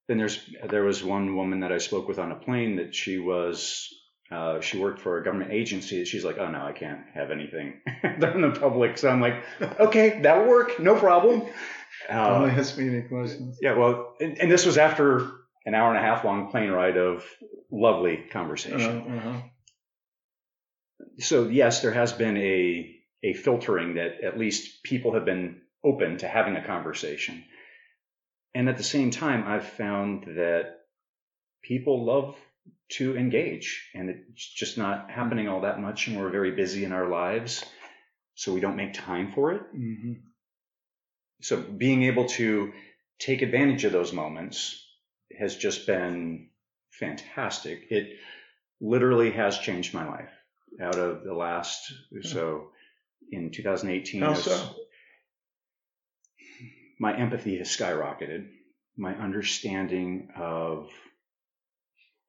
Then 0.07 0.17
there's 0.17 0.39
there 0.69 0.83
was 0.83 1.03
one 1.03 1.35
woman 1.35 1.61
that 1.61 1.71
I 1.71 1.77
spoke 1.77 2.07
with 2.07 2.19
on 2.19 2.31
a 2.31 2.35
plane 2.35 2.77
that 2.77 2.93
she 2.95 3.17
was 3.19 3.87
uh, 4.31 4.61
she 4.61 4.79
worked 4.79 5.01
for 5.01 5.17
a 5.17 5.23
government 5.23 5.51
agency. 5.51 6.05
She's 6.05 6.23
like, 6.23 6.37
oh 6.37 6.49
no, 6.49 6.65
I 6.65 6.71
can't 6.71 7.01
have 7.13 7.31
anything 7.31 7.81
in 8.03 8.19
the 8.19 8.57
public. 8.57 8.97
So 8.97 9.09
I'm 9.09 9.21
like, 9.21 9.43
okay, 9.79 10.21
that'll 10.21 10.47
work, 10.47 10.79
no 10.79 10.95
problem. 10.95 11.43
Uh, 12.09 12.39
Don't 12.39 12.57
ask 12.57 12.77
me 12.77 12.87
any 12.87 13.01
questions. 13.03 13.59
Yeah, 13.61 13.75
well, 13.75 14.15
and, 14.19 14.39
and, 14.39 14.51
this 14.51 14.65
was 14.65 14.77
after 14.77 15.29
an 15.65 15.75
hour 15.75 15.89
and 15.89 15.97
a 15.97 16.01
half 16.01 16.25
long 16.25 16.49
plane 16.49 16.71
ride 16.71 16.97
of 16.97 17.23
lovely 17.69 18.17
conversation. 18.17 18.81
Uh, 18.81 19.15
uh-huh. 19.15 19.41
So 21.19 21.47
yes, 21.47 21.81
there 21.81 21.91
has 21.91 22.11
been 22.11 22.37
a 22.37 22.95
a 23.23 23.33
filtering 23.33 23.95
that 23.95 24.21
at 24.23 24.39
least 24.39 24.83
people 24.83 25.13
have 25.13 25.25
been 25.25 25.61
open 25.83 26.17
to 26.19 26.27
having 26.27 26.55
a 26.55 26.65
conversation. 26.65 27.43
And 28.55 28.67
at 28.67 28.77
the 28.77 28.83
same 28.83 29.11
time, 29.11 29.43
I've 29.45 29.67
found 29.67 30.23
that 30.35 30.79
people 31.61 32.03
love 32.05 32.35
to 32.93 33.17
engage. 33.17 33.89
And 33.95 34.09
it's 34.09 34.53
just 34.53 34.77
not 34.77 35.09
happening 35.09 35.47
all 35.47 35.61
that 35.61 35.79
much. 35.79 36.07
And 36.07 36.17
we're 36.17 36.29
very 36.29 36.51
busy 36.51 36.83
in 36.83 36.91
our 36.91 37.07
lives. 37.07 37.63
So 38.35 38.53
we 38.53 38.59
don't 38.59 38.75
make 38.75 38.93
time 38.93 39.31
for 39.31 39.53
it. 39.53 39.61
Mm-hmm. 39.75 40.13
So 41.41 41.57
being 41.57 42.03
able 42.03 42.27
to 42.29 42.71
take 43.19 43.41
advantage 43.41 43.83
of 43.83 43.91
those 43.91 44.13
moments 44.13 44.83
has 45.37 45.55
just 45.55 45.87
been 45.87 46.49
fantastic. 46.91 47.87
It 47.89 48.17
literally 48.79 49.31
has 49.31 49.57
changed 49.57 49.93
my 49.93 50.07
life 50.07 50.29
out 50.81 50.97
of 50.97 51.23
the 51.23 51.33
last, 51.33 51.93
so 52.21 52.69
in 53.31 53.51
2018. 53.51 54.21
How 54.21 54.33
so? 54.33 54.75
My 56.99 57.17
empathy 57.17 57.57
has 57.57 57.69
skyrocketed. 57.69 58.47
My 58.97 59.15
understanding 59.15 60.29
of 60.35 60.89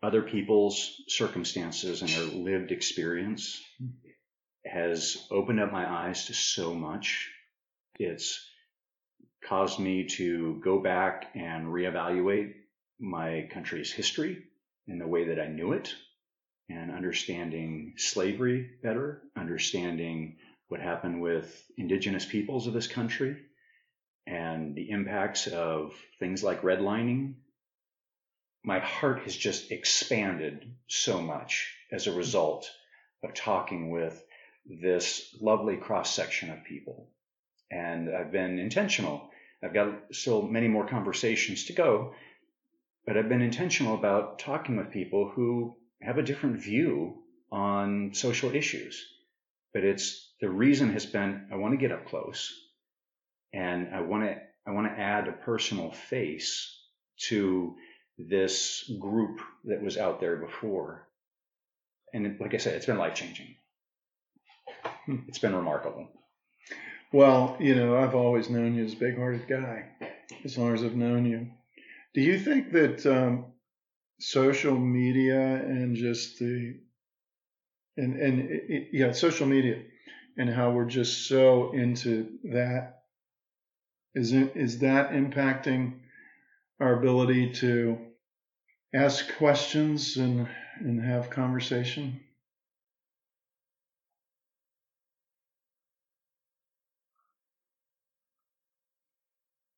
other 0.03 0.23
people's 0.23 1.03
circumstances 1.09 2.03
and 2.03 2.11
their 2.11 2.25
lived 2.25 2.73
experience 2.73 3.63
has 4.65 5.17
opened 5.31 5.61
up 5.61 5.73
my 5.73 5.89
eyes 5.89 6.27
to 6.27 6.35
so 6.35 6.75
much. 6.75 7.31
It's 7.99 8.45
caused 9.45 9.79
me 9.79 10.09
to 10.09 10.61
go 10.65 10.81
back 10.81 11.27
and 11.35 11.67
reevaluate 11.67 12.55
my 12.99 13.49
country's 13.53 13.93
history 13.93 14.43
in 14.87 14.99
the 14.99 15.07
way 15.07 15.29
that 15.29 15.41
I 15.41 15.49
knew 15.49 15.73
it 15.73 15.95
and 16.69 16.91
understanding 16.91 17.95
slavery 17.97 18.71
better, 18.83 19.23
understanding 19.37 20.39
what 20.69 20.81
happened 20.81 21.21
with 21.21 21.65
indigenous 21.77 22.25
peoples 22.25 22.67
of 22.67 22.73
this 22.73 22.87
country 22.87 23.37
and 24.27 24.75
the 24.75 24.91
impacts 24.91 25.47
of 25.49 25.93
things 26.19 26.43
like 26.43 26.63
redlining 26.63 27.35
my 28.65 28.79
heart 28.79 29.21
has 29.21 29.37
just 29.37 29.73
expanded 29.73 30.75
so 30.87 31.21
much 31.21 31.75
as 31.91 32.07
a 32.07 32.13
result 32.13 32.71
of 33.25 33.35
talking 33.35 33.91
with 33.91 34.23
this 34.65 35.35
lovely 35.41 35.77
cross 35.77 36.15
section 36.15 36.51
of 36.51 36.65
people. 36.65 37.09
And 37.71 38.15
I've 38.15 38.31
been 38.31 38.59
intentional. 38.59 39.31
I've 39.63 39.75
got 39.75 39.89
still 40.13 40.43
many 40.43 40.69
more 40.69 40.87
conversations 40.87 41.65
to 41.67 41.73
go, 41.73 42.15
but 43.07 43.17
I've 43.17 43.29
been 43.29 43.43
intentional 43.43 43.95
about 43.95 44.39
talking 44.39 44.77
with 44.77 44.91
people 44.91 45.31
who 45.35 45.77
have 46.01 46.19
a 46.19 46.23
different 46.23 46.63
view 46.63 47.23
on 47.51 48.15
social 48.15 48.55
issues. 48.55 49.05
But 49.73 49.85
it's 49.85 50.33
the 50.41 50.51
reason 50.51 50.93
has 50.93 51.07
been 51.07 51.49
I 51.53 51.57
want 51.57 51.73
to 51.73 51.79
get 51.79 51.93
up 51.93 52.07
close 52.07 52.53
and 53.53 53.95
I 53.95 54.01
want 54.01 54.25
to 54.25 54.37
I 54.67 54.71
want 54.71 54.87
to 54.87 55.01
add 55.01 55.29
a 55.29 55.33
personal 55.33 55.91
face 55.91 56.79
to 57.29 57.75
this 58.19 58.91
group 58.99 59.41
that 59.65 59.83
was 59.83 59.97
out 59.97 60.21
there 60.21 60.37
before. 60.37 61.09
And 62.15 62.39
like 62.41 62.55
I 62.55 62.59
said, 62.59 62.75
it's 62.75 62.87
been 62.87 62.99
life 62.99 63.15
changing. 63.15 63.55
Hmm. 65.07 65.19
It's 65.29 65.39
been 65.39 65.55
remarkable. 65.55 66.09
Well, 67.13 67.57
you 67.61 67.75
know, 67.75 67.97
I've 67.97 68.15
always 68.15 68.49
known 68.49 68.75
you 68.75 68.85
as 68.85 68.95
a 68.95 68.97
big 68.97 69.17
hearted 69.17 69.47
guy, 69.49 69.85
as 70.45 70.57
long 70.57 70.75
as 70.75 70.83
I've 70.83 70.95
known 70.95 71.27
you. 71.27 71.49
Do 72.15 72.21
you 72.21 72.39
think 72.39 72.73
that 72.73 73.05
um, 73.07 73.53
social 74.23 74.79
media 74.79 75.41
and 75.41 75.97
just 75.97 76.39
the 76.39 76.77
and 77.97 78.19
and 78.19 78.51
it, 78.51 78.65
it, 78.69 78.89
yeah, 78.93 79.13
social 79.13 79.47
media, 79.47 79.83
and 80.39 80.49
how 80.49 80.71
we're 80.71 80.87
just 80.87 81.29
so 81.29 81.73
into 81.73 82.39
that. 82.45 83.03
Is 84.15 84.33
it 84.33 84.53
is 84.55 84.79
that 84.81 85.13
impacting 85.13 85.95
our 86.83 86.95
ability 86.95 87.53
to 87.53 87.97
ask 88.93 89.37
questions 89.37 90.17
and 90.17 90.49
and 90.81 91.01
have 91.01 91.31
conversation? 91.31 92.21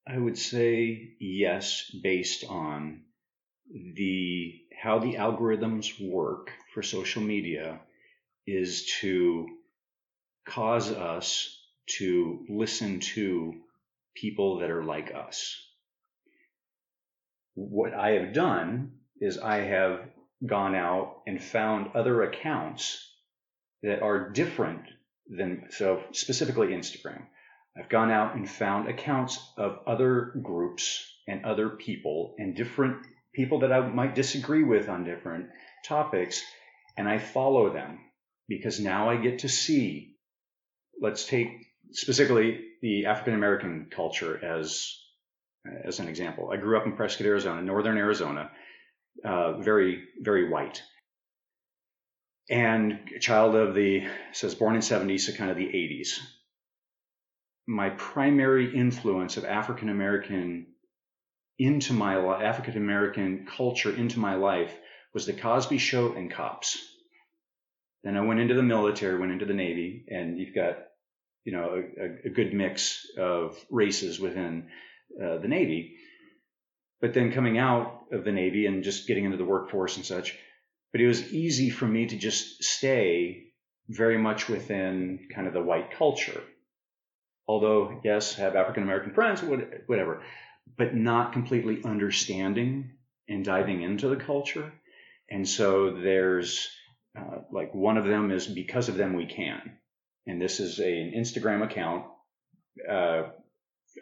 I 0.06 0.16
would 0.16 0.38
say 0.38 1.16
yes, 1.20 1.90
based 2.02 2.44
on 2.44 3.02
the 3.70 4.62
how 4.82 4.98
the 4.98 5.14
algorithms 5.14 6.00
work 6.00 6.52
for 6.72 6.82
social 6.82 7.22
media 7.22 7.80
is 8.46 8.86
to 9.00 9.46
cause 10.46 10.90
us 10.90 11.60
to 11.98 12.46
listen 12.48 13.00
to 13.00 13.54
people 14.14 14.60
that 14.60 14.70
are 14.70 14.84
like 14.84 15.14
us. 15.14 15.60
What 17.54 17.94
I 17.94 18.12
have 18.12 18.32
done 18.32 18.92
is 19.20 19.38
I 19.38 19.58
have 19.58 20.00
gone 20.44 20.74
out 20.74 21.22
and 21.26 21.42
found 21.42 21.94
other 21.94 22.22
accounts 22.22 23.10
that 23.82 24.02
are 24.02 24.30
different 24.30 24.82
than, 25.28 25.68
so 25.70 26.02
specifically 26.12 26.68
Instagram. 26.68 27.22
I've 27.76 27.88
gone 27.88 28.10
out 28.10 28.34
and 28.34 28.48
found 28.48 28.88
accounts 28.88 29.38
of 29.56 29.80
other 29.86 30.32
groups 30.42 31.04
and 31.26 31.44
other 31.44 31.70
people 31.70 32.34
and 32.38 32.54
different 32.54 33.06
people 33.34 33.60
that 33.60 33.72
I 33.72 33.80
might 33.88 34.14
disagree 34.14 34.62
with 34.62 34.88
on 34.88 35.04
different 35.04 35.48
topics, 35.84 36.42
and 36.96 37.08
I 37.08 37.18
follow 37.18 37.72
them 37.72 37.98
because 38.48 38.78
now 38.80 39.10
I 39.10 39.16
get 39.16 39.40
to 39.40 39.48
see. 39.48 40.16
Let's 41.00 41.26
take 41.26 41.48
specifically 41.92 42.60
the 42.80 43.06
African 43.06 43.34
American 43.34 43.88
culture 43.90 44.38
as 44.44 44.96
as 45.84 45.98
an 46.00 46.08
example. 46.08 46.50
I 46.52 46.56
grew 46.56 46.78
up 46.78 46.86
in 46.86 46.92
Prescott, 46.92 47.26
Arizona, 47.26 47.62
northern 47.62 47.96
Arizona, 47.96 48.50
uh, 49.24 49.58
very 49.58 50.04
very 50.20 50.48
white, 50.48 50.82
and 52.50 52.98
a 53.16 53.20
child 53.20 53.54
of 53.54 53.74
the 53.74 54.06
says 54.32 54.54
born 54.54 54.74
in 54.74 54.80
70s, 54.80 55.20
so 55.20 55.32
kind 55.32 55.50
of 55.50 55.56
the 55.56 55.66
80s 55.66 56.18
my 57.66 57.90
primary 57.90 58.74
influence 58.76 59.36
of 59.36 59.44
African 59.44 59.88
American 59.88 60.66
into 61.58 61.92
my 61.92 62.16
life, 62.16 62.42
African 62.42 62.76
American 62.76 63.46
culture 63.46 63.94
into 63.94 64.18
my 64.18 64.34
life 64.34 64.74
was 65.12 65.26
the 65.26 65.32
Cosby 65.32 65.78
Show 65.78 66.12
and 66.12 66.30
Cops. 66.30 66.78
Then 68.02 68.16
I 68.16 68.20
went 68.20 68.40
into 68.40 68.54
the 68.54 68.62
military, 68.62 69.18
went 69.18 69.32
into 69.32 69.46
the 69.46 69.54
Navy, 69.54 70.04
and 70.08 70.38
you've 70.38 70.54
got, 70.54 70.78
you 71.44 71.52
know, 71.52 71.82
a, 71.98 72.26
a 72.26 72.30
good 72.30 72.52
mix 72.52 73.06
of 73.16 73.56
races 73.70 74.20
within 74.20 74.68
uh, 75.22 75.38
the 75.38 75.48
Navy. 75.48 75.96
But 77.00 77.14
then 77.14 77.32
coming 77.32 77.58
out 77.58 78.06
of 78.12 78.24
the 78.24 78.32
Navy 78.32 78.66
and 78.66 78.84
just 78.84 79.06
getting 79.06 79.24
into 79.24 79.36
the 79.36 79.44
workforce 79.44 79.96
and 79.96 80.06
such, 80.06 80.38
but 80.92 81.00
it 81.00 81.06
was 81.06 81.32
easy 81.32 81.70
for 81.70 81.86
me 81.86 82.06
to 82.06 82.16
just 82.16 82.62
stay 82.62 83.48
very 83.88 84.16
much 84.16 84.48
within 84.48 85.28
kind 85.34 85.46
of 85.46 85.52
the 85.52 85.62
white 85.62 85.90
culture 85.90 86.42
although 87.46 88.00
yes, 88.04 88.34
have 88.34 88.56
African 88.56 88.82
American 88.82 89.12
friends, 89.12 89.42
whatever, 89.86 90.22
but 90.76 90.94
not 90.94 91.32
completely 91.32 91.82
understanding 91.84 92.92
and 93.28 93.44
diving 93.44 93.82
into 93.82 94.08
the 94.08 94.16
culture. 94.16 94.72
And 95.30 95.48
so 95.48 95.92
there's 95.92 96.68
uh, 97.18 97.38
like 97.52 97.74
one 97.74 97.96
of 97.96 98.04
them 98.04 98.30
is 98.30 98.46
because 98.46 98.88
of 98.88 98.96
them 98.96 99.14
we 99.14 99.26
can, 99.26 99.78
and 100.26 100.40
this 100.40 100.60
is 100.60 100.78
a, 100.80 101.00
an 101.00 101.12
Instagram 101.16 101.62
account. 101.64 102.06
Uh, 102.88 103.24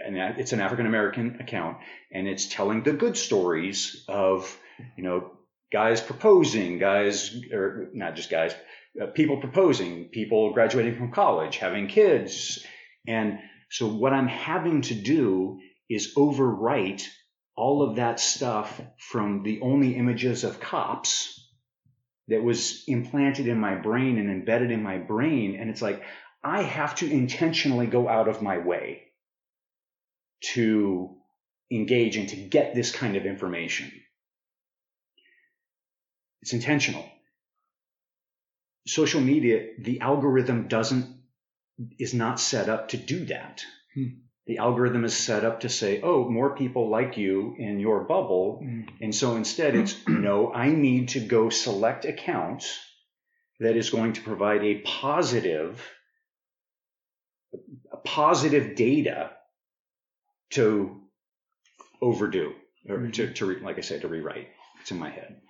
and 0.05 0.17
it's 0.39 0.53
an 0.53 0.61
African 0.61 0.87
American 0.87 1.39
account, 1.41 1.79
and 2.11 2.27
it's 2.27 2.47
telling 2.47 2.83
the 2.83 2.93
good 2.93 3.17
stories 3.17 4.05
of, 4.09 4.59
you 4.97 5.05
know, 5.05 5.33
guys 5.73 6.01
proposing, 6.01 6.79
guys, 6.79 7.35
or 7.53 7.89
not 7.93 8.17
just 8.17 8.31
guys, 8.31 8.55
uh, 9.01 9.07
people 9.07 9.39
proposing, 9.39 10.07
people 10.07 10.53
graduating 10.53 10.97
from 10.97 11.13
college, 11.13 11.57
having 11.57 11.89
kids, 11.89 12.65
and 13.07 13.39
so 13.71 13.87
what 13.87 14.13
I'm 14.13 14.29
having 14.29 14.83
to 14.83 14.95
do 14.95 15.59
is 15.89 16.15
overwrite 16.15 17.07
all 17.57 17.83
of 17.83 17.97
that 17.97 18.21
stuff 18.21 18.81
from 18.99 19.43
the 19.43 19.61
only 19.63 19.97
images 19.97 20.45
of 20.45 20.61
cops 20.61 21.39
that 22.29 22.43
was 22.43 22.85
implanted 22.87 23.49
in 23.49 23.59
my 23.59 23.75
brain 23.75 24.19
and 24.19 24.31
embedded 24.31 24.71
in 24.71 24.83
my 24.83 24.99
brain. 24.99 25.57
And 25.59 25.71
it's 25.71 25.83
like, 25.83 26.03
I 26.45 26.63
have 26.63 26.95
to 26.97 27.11
intentionally 27.11 27.87
go 27.87 28.09
out 28.09 28.29
of 28.29 28.43
my 28.43 28.59
way 28.59 29.03
to 30.43 31.17
engage 31.71 32.17
and 32.17 32.29
to 32.29 32.37
get 32.37 32.75
this 32.75 32.91
kind 32.91 33.17
of 33.17 33.25
information. 33.25 33.91
It's 36.43 36.53
intentional. 36.53 37.05
Social 38.87 39.21
media, 39.21 39.69
the 39.79 40.01
algorithm 40.01 40.69
doesn't 40.69 41.23
is 41.99 42.15
not 42.15 42.39
set 42.39 42.69
up 42.69 42.89
to 42.89 42.97
do 42.97 43.25
that. 43.27 43.63
Hmm. 43.95 44.07
The 44.47 44.59
algorithm 44.59 45.05
is 45.05 45.17
set 45.17 45.45
up 45.45 45.61
to 45.61 45.69
say, 45.69 46.01
oh, 46.03 46.29
more 46.29 46.57
people 46.57 46.91
like 46.91 47.17
you 47.17 47.55
in 47.59 47.79
your 47.79 48.01
bubble. 48.01 48.59
Hmm. 48.63 48.83
And 49.01 49.15
so 49.15 49.37
instead, 49.37 49.77
it's 49.77 49.97
no, 50.09 50.53
I 50.53 50.71
need 50.71 51.11
to 51.11 51.21
go 51.21 51.49
select 51.49 52.05
accounts 52.05 52.79
that 53.61 53.77
is 53.77 53.91
going 53.91 54.15
to 54.15 54.23
provide 54.23 54.65
a 54.65 54.81
positive, 54.81 55.81
a 57.93 57.97
positive 57.99 58.75
data 58.75 59.31
to 60.53 61.01
overdo 62.01 62.53
or 62.89 62.99
mm-hmm. 62.99 63.11
to, 63.11 63.33
to 63.33 63.59
like 63.61 63.79
I 63.79 63.83
said, 63.83 64.03
to 64.03 64.09
rewrite. 64.09 64.49
It's 64.81 64.91
in 64.91 64.99
my 64.99 65.11
head. 65.11 65.41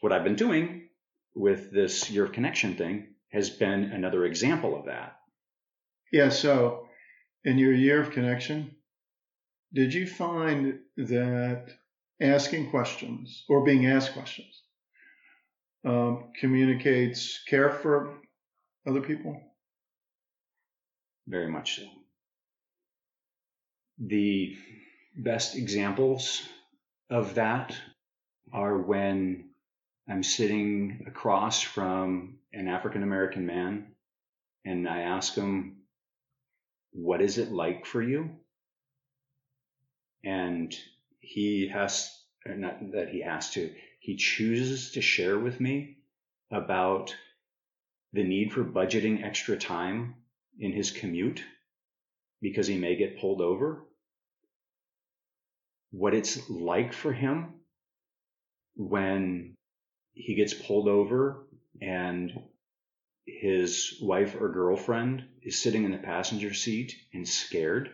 What 0.00 0.12
I've 0.12 0.24
been 0.24 0.36
doing 0.36 0.88
with 1.34 1.72
this 1.72 2.10
year 2.10 2.24
of 2.24 2.32
connection 2.32 2.76
thing 2.76 3.14
has 3.30 3.50
been 3.50 3.84
another 3.84 4.24
example 4.24 4.78
of 4.78 4.86
that. 4.86 5.16
Yeah. 6.12 6.28
So, 6.28 6.88
in 7.44 7.58
your 7.58 7.72
year 7.72 8.00
of 8.00 8.10
connection, 8.10 8.74
did 9.72 9.92
you 9.92 10.06
find 10.06 10.78
that 10.96 11.68
asking 12.20 12.70
questions 12.70 13.44
or 13.48 13.64
being 13.64 13.86
asked 13.86 14.12
questions 14.12 14.62
um, 15.84 16.30
communicates 16.38 17.42
care 17.48 17.70
for 17.70 18.18
other 18.86 19.00
people? 19.00 19.40
Very 21.26 21.50
much 21.50 21.76
so. 21.76 22.03
The 23.98 24.56
best 25.16 25.54
examples 25.56 26.48
of 27.10 27.34
that 27.36 27.76
are 28.52 28.76
when 28.76 29.50
I'm 30.08 30.22
sitting 30.22 31.04
across 31.06 31.62
from 31.62 32.38
an 32.52 32.68
African 32.68 33.02
American 33.02 33.46
man 33.46 33.94
and 34.64 34.88
I 34.88 35.02
ask 35.02 35.34
him, 35.34 35.82
What 36.92 37.22
is 37.22 37.38
it 37.38 37.52
like 37.52 37.86
for 37.86 38.02
you? 38.02 38.30
And 40.24 40.74
he 41.20 41.68
has, 41.68 42.10
not 42.46 42.92
that 42.92 43.10
he 43.10 43.20
has 43.20 43.50
to, 43.52 43.72
he 44.00 44.16
chooses 44.16 44.92
to 44.92 45.00
share 45.00 45.38
with 45.38 45.60
me 45.60 45.98
about 46.50 47.14
the 48.12 48.24
need 48.24 48.52
for 48.52 48.64
budgeting 48.64 49.24
extra 49.24 49.56
time 49.56 50.14
in 50.58 50.72
his 50.72 50.90
commute 50.90 51.42
because 52.44 52.66
he 52.66 52.76
may 52.76 52.94
get 52.94 53.18
pulled 53.18 53.40
over. 53.40 53.86
What 55.90 56.12
it's 56.12 56.50
like 56.50 56.92
for 56.92 57.10
him 57.10 57.54
when 58.76 59.54
he 60.12 60.34
gets 60.34 60.52
pulled 60.52 60.86
over 60.86 61.46
and 61.80 62.30
his 63.26 63.98
wife 64.02 64.36
or 64.38 64.52
girlfriend 64.52 65.24
is 65.42 65.62
sitting 65.62 65.84
in 65.84 65.90
the 65.90 65.96
passenger 65.96 66.52
seat 66.52 66.94
and 67.14 67.26
scared. 67.26 67.90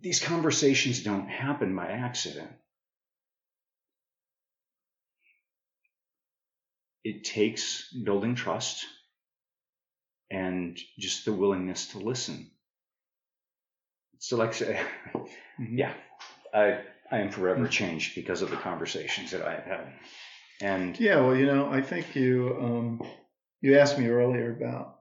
These 0.00 0.20
conversations 0.20 1.02
don't 1.02 1.28
happen 1.28 1.74
by 1.74 1.86
accident. 1.88 2.52
It 7.02 7.24
takes 7.24 7.92
building 7.92 8.36
trust 8.36 8.86
and 10.32 10.78
just 10.98 11.26
the 11.26 11.32
willingness 11.32 11.88
to 11.88 11.98
listen. 11.98 12.50
So, 14.18 14.36
like, 14.36 14.54
say 14.54 14.80
yeah, 15.70 15.92
I 16.54 16.80
I 17.10 17.18
am 17.18 17.30
forever 17.30 17.68
changed 17.68 18.14
because 18.14 18.40
of 18.40 18.50
the 18.50 18.56
conversations 18.56 19.32
that 19.32 19.42
I 19.42 19.54
have 19.54 19.64
had. 19.64 19.92
And 20.62 20.98
yeah, 20.98 21.20
well, 21.20 21.36
you 21.36 21.46
know, 21.46 21.68
I 21.70 21.82
think 21.82 22.16
you 22.16 22.56
um, 22.60 23.02
you 23.60 23.78
asked 23.78 23.98
me 23.98 24.08
earlier 24.08 24.52
about 24.52 25.00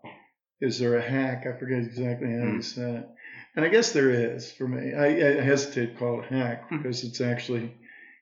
is 0.60 0.80
there 0.80 0.98
a 0.98 1.02
hack? 1.02 1.46
I 1.48 1.58
forget 1.58 1.80
exactly 1.80 2.28
how 2.28 2.46
mm. 2.46 2.56
you 2.56 2.62
said 2.62 2.96
it, 2.96 3.10
and 3.56 3.66
I 3.66 3.70
guess 3.70 3.94
there 3.94 4.12
is 4.12 4.52
for 4.52 4.68
me. 4.68 4.94
I, 4.94 5.06
I 5.06 5.42
hesitate 5.42 5.94
to 5.94 6.00
call 6.00 6.22
it 6.22 6.28
hack 6.28 6.68
hmm. 6.68 6.78
because 6.78 7.04
it's 7.04 7.22
actually, 7.22 7.74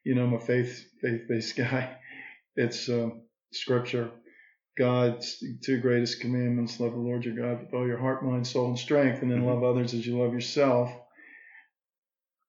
you 0.04 0.16
know, 0.16 0.24
I'm 0.24 0.34
a 0.34 0.40
faith 0.40 0.86
faith 1.02 1.22
based 1.28 1.56
guy. 1.58 1.98
It's 2.56 2.88
uh, 2.88 3.10
scripture. 3.52 4.12
God's 4.78 5.44
two 5.62 5.80
greatest 5.80 6.22
commandments 6.22 6.80
love 6.80 6.94
the 6.94 6.98
Lord 6.98 7.26
your 7.26 7.36
God 7.36 7.62
with 7.62 7.74
all 7.74 7.86
your 7.86 7.98
heart, 7.98 8.24
mind, 8.24 8.48
soul, 8.48 8.68
and 8.68 8.80
strength, 8.80 9.22
and 9.22 9.30
then 9.30 9.46
love 9.46 9.64
others 9.64 9.94
as 9.94 10.06
you 10.06 10.18
love 10.18 10.34
yourself. 10.34 10.92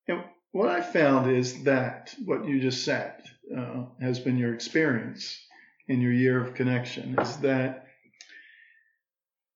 And 0.07 0.23
what 0.53 0.69
I 0.69 0.81
found 0.81 1.31
is 1.31 1.65
that 1.65 2.15
what 2.25 2.45
you 2.45 2.61
just 2.61 2.85
said 2.85 3.23
uh, 3.57 3.85
has 4.01 4.19
been 4.19 4.39
your 4.39 4.55
experience 4.55 5.39
in 5.89 6.01
your 6.01 6.13
year 6.13 6.41
of 6.41 6.55
connection 6.55 7.19
is 7.19 7.37
that, 7.39 7.87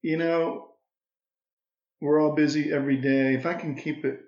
you 0.02 0.16
know, 0.16 0.68
we're 2.00 2.20
all 2.20 2.34
busy 2.34 2.72
every 2.72 2.96
day. 2.96 3.34
If 3.34 3.46
I 3.46 3.54
can 3.54 3.76
keep 3.76 4.04
it, 4.04 4.20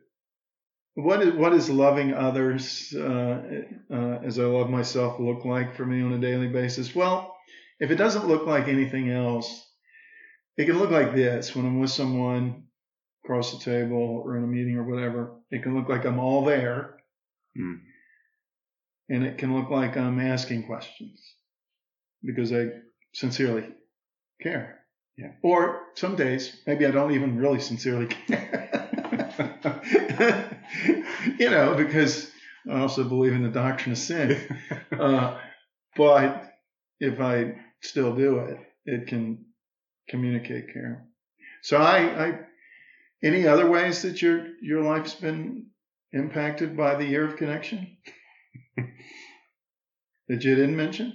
what 0.94 1.20
is 1.20 1.34
what 1.34 1.52
is 1.52 1.68
loving 1.68 2.14
others 2.14 2.94
uh, 2.96 3.64
uh, 3.92 4.18
as 4.24 4.38
I 4.38 4.44
love 4.44 4.70
myself 4.70 5.20
look 5.20 5.44
like 5.44 5.76
for 5.76 5.84
me 5.84 6.02
on 6.02 6.14
a 6.14 6.18
daily 6.18 6.48
basis? 6.48 6.94
Well, 6.94 7.35
if 7.80 7.90
it 7.90 7.96
doesn't 7.96 8.26
look 8.28 8.46
like 8.46 8.68
anything 8.68 9.10
else, 9.10 9.64
it 10.56 10.66
can 10.66 10.78
look 10.78 10.90
like 10.90 11.14
this 11.14 11.54
when 11.54 11.66
I'm 11.66 11.80
with 11.80 11.90
someone 11.90 12.64
across 13.24 13.52
the 13.52 13.58
table 13.64 14.22
or 14.24 14.36
in 14.36 14.44
a 14.44 14.46
meeting 14.46 14.76
or 14.76 14.84
whatever. 14.84 15.34
It 15.50 15.62
can 15.62 15.76
look 15.76 15.88
like 15.88 16.04
I'm 16.04 16.18
all 16.18 16.44
there, 16.44 16.92
Mm. 17.58 17.80
and 19.08 19.24
it 19.24 19.38
can 19.38 19.56
look 19.56 19.70
like 19.70 19.96
I'm 19.96 20.20
asking 20.20 20.66
questions 20.66 21.20
because 22.22 22.52
I 22.52 22.68
sincerely 23.14 23.64
care. 24.42 24.80
Yeah. 25.16 25.32
Or 25.42 25.80
some 25.94 26.16
days, 26.16 26.54
maybe 26.66 26.84
I 26.84 26.90
don't 26.90 27.12
even 27.12 27.38
really 27.38 27.60
sincerely 27.60 28.06
care. 28.26 28.62
you 31.38 31.50
know, 31.50 31.74
because 31.76 32.30
I 32.70 32.80
also 32.80 33.04
believe 33.04 33.32
in 33.32 33.42
the 33.42 33.48
doctrine 33.48 33.92
of 33.92 33.98
sin. 33.98 34.36
Uh, 34.92 35.38
but 35.96 36.52
if 37.00 37.20
I 37.20 37.54
still 37.80 38.14
do 38.14 38.38
it, 38.38 38.58
it 38.84 39.06
can 39.06 39.44
communicate 40.08 40.72
care. 40.72 41.06
So 41.62 41.78
I, 41.78 42.26
I, 42.26 42.38
any 43.22 43.46
other 43.46 43.68
ways 43.68 44.02
that 44.02 44.22
your 44.22 44.46
your 44.62 44.82
life's 44.82 45.14
been 45.14 45.66
impacted 46.12 46.76
by 46.76 46.94
the 46.94 47.04
year 47.04 47.26
of 47.26 47.36
connection 47.36 47.96
that 48.76 50.44
you 50.44 50.54
didn't 50.54 50.76
mention? 50.76 51.12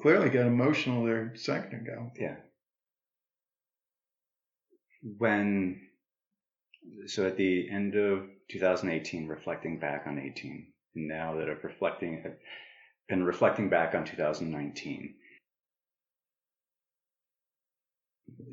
Clearly 0.00 0.30
got 0.30 0.46
emotional 0.46 1.04
there 1.04 1.32
a 1.32 1.38
second 1.38 1.82
ago. 1.82 2.10
Yeah. 2.18 2.36
When, 5.18 5.80
so 7.06 7.26
at 7.26 7.36
the 7.36 7.70
end 7.70 7.94
of 7.94 8.24
2018, 8.50 9.28
reflecting 9.28 9.78
back 9.78 10.04
on 10.06 10.18
18, 10.18 10.72
and 10.96 11.08
now 11.08 11.36
that 11.36 11.48
I've 11.48 11.62
reflecting, 11.62 12.24
I've 13.12 13.26
reflecting 13.26 13.68
back 13.68 13.94
on 13.94 14.04
2019, 14.04 15.14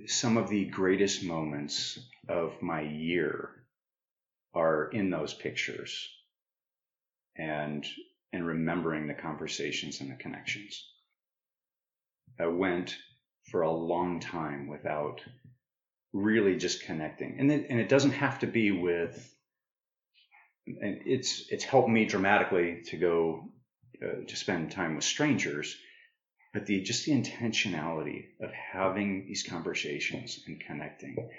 some 0.08 0.38
of 0.38 0.50
the 0.50 0.66
greatest 0.66 1.24
moments 1.24 2.00
of 2.28 2.62
my 2.62 2.82
year 2.82 3.50
are 4.54 4.90
in 4.90 5.10
those 5.10 5.34
pictures 5.34 6.10
and 7.38 7.86
and 8.34 8.46
remembering 8.46 9.08
the 9.08 9.14
conversations 9.14 10.02
and 10.02 10.12
the 10.12 10.16
connections. 10.16 10.86
I 12.40 12.48
went 12.48 12.96
for 13.50 13.62
a 13.62 13.72
long 13.72 14.20
time 14.20 14.68
without 14.68 15.22
really 16.14 16.58
just 16.58 16.84
connecting. 16.84 17.38
And 17.40 17.52
it, 17.52 17.68
and 17.70 17.80
it 17.80 17.90
doesn't 17.90 18.12
have 18.12 18.40
to 18.40 18.48
be 18.48 18.72
with, 18.72 19.36
and 20.68 21.02
it's, 21.06 21.46
it's 21.50 21.64
helped 21.64 21.90
me 21.90 22.06
dramatically 22.06 22.82
to 22.88 22.98
go 22.98 23.52
uh, 24.04 24.26
to 24.28 24.36
spend 24.36 24.72
time 24.72 24.96
with 24.96 25.04
strangers, 25.04 25.76
but 26.54 26.66
the, 26.66 26.82
just 26.82 27.06
the 27.06 27.12
intentionality 27.12 28.26
of 28.42 28.52
having 28.52 29.26
these 29.28 29.44
conversations 29.44 30.40
and 30.48 30.60
connecting. 30.60 31.30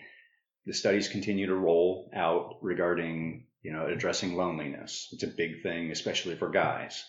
The 0.66 0.74
studies 0.74 1.08
continue 1.08 1.46
to 1.46 1.54
roll 1.54 2.10
out 2.14 2.58
regarding, 2.62 3.46
you 3.62 3.72
know, 3.72 3.86
addressing 3.86 4.34
loneliness. 4.34 5.08
It's 5.12 5.22
a 5.22 5.28
big 5.28 5.62
thing, 5.62 5.90
especially 5.90 6.36
for 6.36 6.50
guys. 6.50 7.02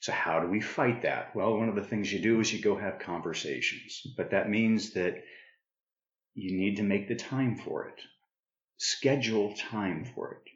So 0.00 0.12
how 0.12 0.40
do 0.40 0.48
we 0.48 0.60
fight 0.60 1.02
that? 1.02 1.34
Well, 1.34 1.56
one 1.56 1.68
of 1.68 1.74
the 1.74 1.84
things 1.84 2.12
you 2.12 2.20
do 2.20 2.40
is 2.40 2.52
you 2.52 2.62
go 2.62 2.76
have 2.76 2.98
conversations, 2.98 4.02
but 4.16 4.30
that 4.30 4.50
means 4.50 4.92
that 4.92 5.22
you 6.34 6.56
need 6.56 6.76
to 6.76 6.82
make 6.82 7.08
the 7.08 7.16
time 7.16 7.56
for 7.56 7.88
it. 7.88 8.00
Schedule 8.78 9.54
time 9.54 10.04
for 10.14 10.34
it. 10.34 10.55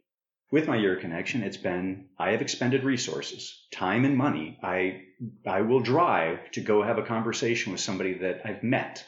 With 0.51 0.67
my 0.67 0.77
year 0.77 0.97
connection, 0.97 1.45
it's 1.45 1.57
been 1.57 2.09
I 2.19 2.33
have 2.33 2.43
expended 2.43 2.83
resources, 2.83 3.67
time 3.73 4.05
and 4.05 4.17
money. 4.17 4.59
I 4.63 5.03
I 5.47 5.61
will 5.61 5.81
drive 5.81 6.51
to 6.53 6.61
go 6.61 6.83
have 6.83 6.99
a 6.99 7.05
conversation 7.05 7.71
with 7.71 7.81
somebody 7.81 8.15
that 8.15 8.43
I've 8.45 8.63
met 8.65 9.05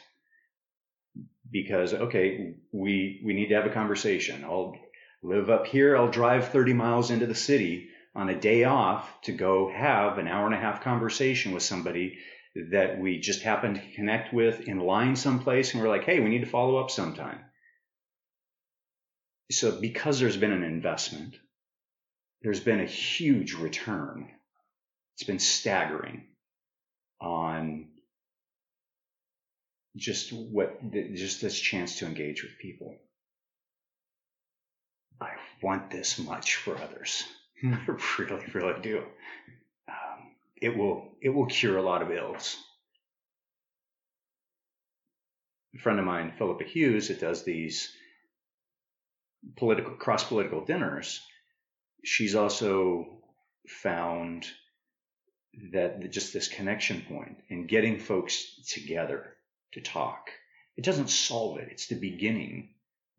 because 1.51 1.93
okay, 1.93 2.55
we 2.71 3.21
we 3.25 3.33
need 3.33 3.49
to 3.49 3.55
have 3.55 3.65
a 3.65 3.73
conversation. 3.73 4.45
I'll 4.45 4.77
live 5.21 5.49
up 5.49 5.67
here, 5.67 5.97
I'll 5.97 6.11
drive 6.11 6.49
30 6.49 6.73
miles 6.73 7.11
into 7.11 7.25
the 7.25 7.35
city 7.35 7.89
on 8.15 8.29
a 8.29 8.39
day 8.39 8.63
off 8.63 9.09
to 9.23 9.31
go 9.31 9.69
have 9.69 10.17
an 10.17 10.27
hour 10.27 10.45
and 10.45 10.55
a 10.55 10.59
half 10.59 10.83
conversation 10.83 11.51
with 11.51 11.63
somebody 11.63 12.17
that 12.71 12.99
we 12.99 13.19
just 13.19 13.41
happen 13.41 13.73
to 13.73 13.91
connect 13.95 14.33
with 14.33 14.61
in 14.61 14.79
line 14.79 15.15
someplace 15.15 15.73
and 15.73 15.81
we're 15.81 15.89
like, 15.89 16.03
hey, 16.03 16.19
we 16.19 16.29
need 16.29 16.43
to 16.43 16.49
follow 16.49 16.77
up 16.77 16.91
sometime. 16.91 17.39
So 19.51 19.79
because 19.79 20.19
there's 20.19 20.37
been 20.37 20.51
an 20.51 20.63
investment, 20.63 21.35
there's 22.41 22.59
been 22.59 22.79
a 22.79 22.85
huge 22.85 23.53
return. 23.53 24.29
It's 25.15 25.23
been 25.23 25.39
staggering 25.39 26.25
on 27.21 27.89
just 29.95 30.33
what 30.33 30.91
just 30.91 31.41
this 31.41 31.59
chance 31.59 31.99
to 31.99 32.05
engage 32.05 32.43
with 32.43 32.57
people. 32.59 32.95
I 35.21 35.31
want 35.61 35.91
this 35.91 36.19
much 36.19 36.55
for 36.55 36.77
others. 36.77 37.23
I 37.63 37.85
really, 38.19 38.45
really 38.53 38.81
do. 38.81 39.03
Um, 39.87 40.35
it 40.61 40.75
will 40.75 41.15
it 41.21 41.29
will 41.29 41.45
cure 41.45 41.77
a 41.77 41.83
lot 41.83 42.01
of 42.01 42.11
ills. 42.11 42.57
A 45.75 45.79
friend 45.79 45.99
of 45.99 46.05
mine, 46.05 46.33
Philippa 46.37 46.65
Hughes, 46.65 47.07
that 47.07 47.19
does 47.19 47.43
these 47.43 47.95
political 49.57 49.93
cross 49.93 50.23
political 50.23 50.65
dinners. 50.65 51.21
She's 52.03 52.35
also 52.35 53.07
found 53.67 54.45
that 55.71 56.11
just 56.11 56.33
this 56.33 56.47
connection 56.47 57.01
point 57.07 57.37
and 57.49 57.67
getting 57.67 57.99
folks 57.99 58.55
together 58.67 59.35
to 59.73 59.81
talk. 59.81 60.29
It 60.75 60.83
doesn't 60.83 61.09
solve 61.09 61.59
it. 61.59 61.69
It's 61.71 61.87
the 61.87 61.99
beginning. 61.99 62.69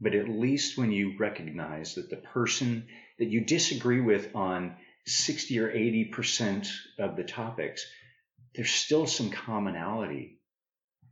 But 0.01 0.15
at 0.15 0.29
least 0.29 0.77
when 0.77 0.93
you 0.93 1.17
recognize 1.19 1.95
that 1.95 2.11
the 2.11 2.17
person 2.17 2.89
that 3.19 3.29
you 3.29 3.43
disagree 3.43 4.01
with 4.01 4.35
on 4.35 4.77
60 5.07 5.59
or 5.61 5.71
80% 5.71 6.69
of 6.99 7.17
the 7.17 7.25
topics, 7.25 7.87
there's 8.55 8.71
still 8.71 9.07
some 9.07 9.31
commonality. 9.31 10.41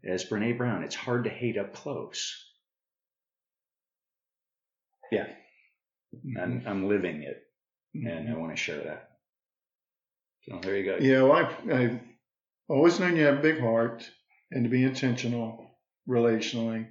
As 0.04 0.24
Brene 0.24 0.58
Brown, 0.58 0.82
it's 0.82 0.96
hard 0.96 1.24
to 1.24 1.30
hate 1.30 1.56
up 1.56 1.74
close. 1.74 2.51
Yeah. 5.12 5.26
I'm, 6.40 6.62
I'm 6.66 6.88
living 6.88 7.22
it, 7.22 7.42
and 7.94 8.28
I 8.28 8.36
want 8.36 8.52
to 8.52 8.56
share 8.56 8.82
that. 8.82 9.10
So 10.42 10.58
there 10.62 10.76
you 10.76 10.84
go. 10.84 10.96
Yeah, 11.00 11.22
well, 11.22 11.32
I've, 11.32 11.70
I've 11.70 12.00
always 12.68 12.98
known 12.98 13.16
you 13.16 13.24
have 13.24 13.38
a 13.38 13.42
big 13.42 13.60
heart 13.60 14.08
and 14.50 14.64
to 14.64 14.70
be 14.70 14.84
intentional 14.84 15.70
relationally. 16.08 16.88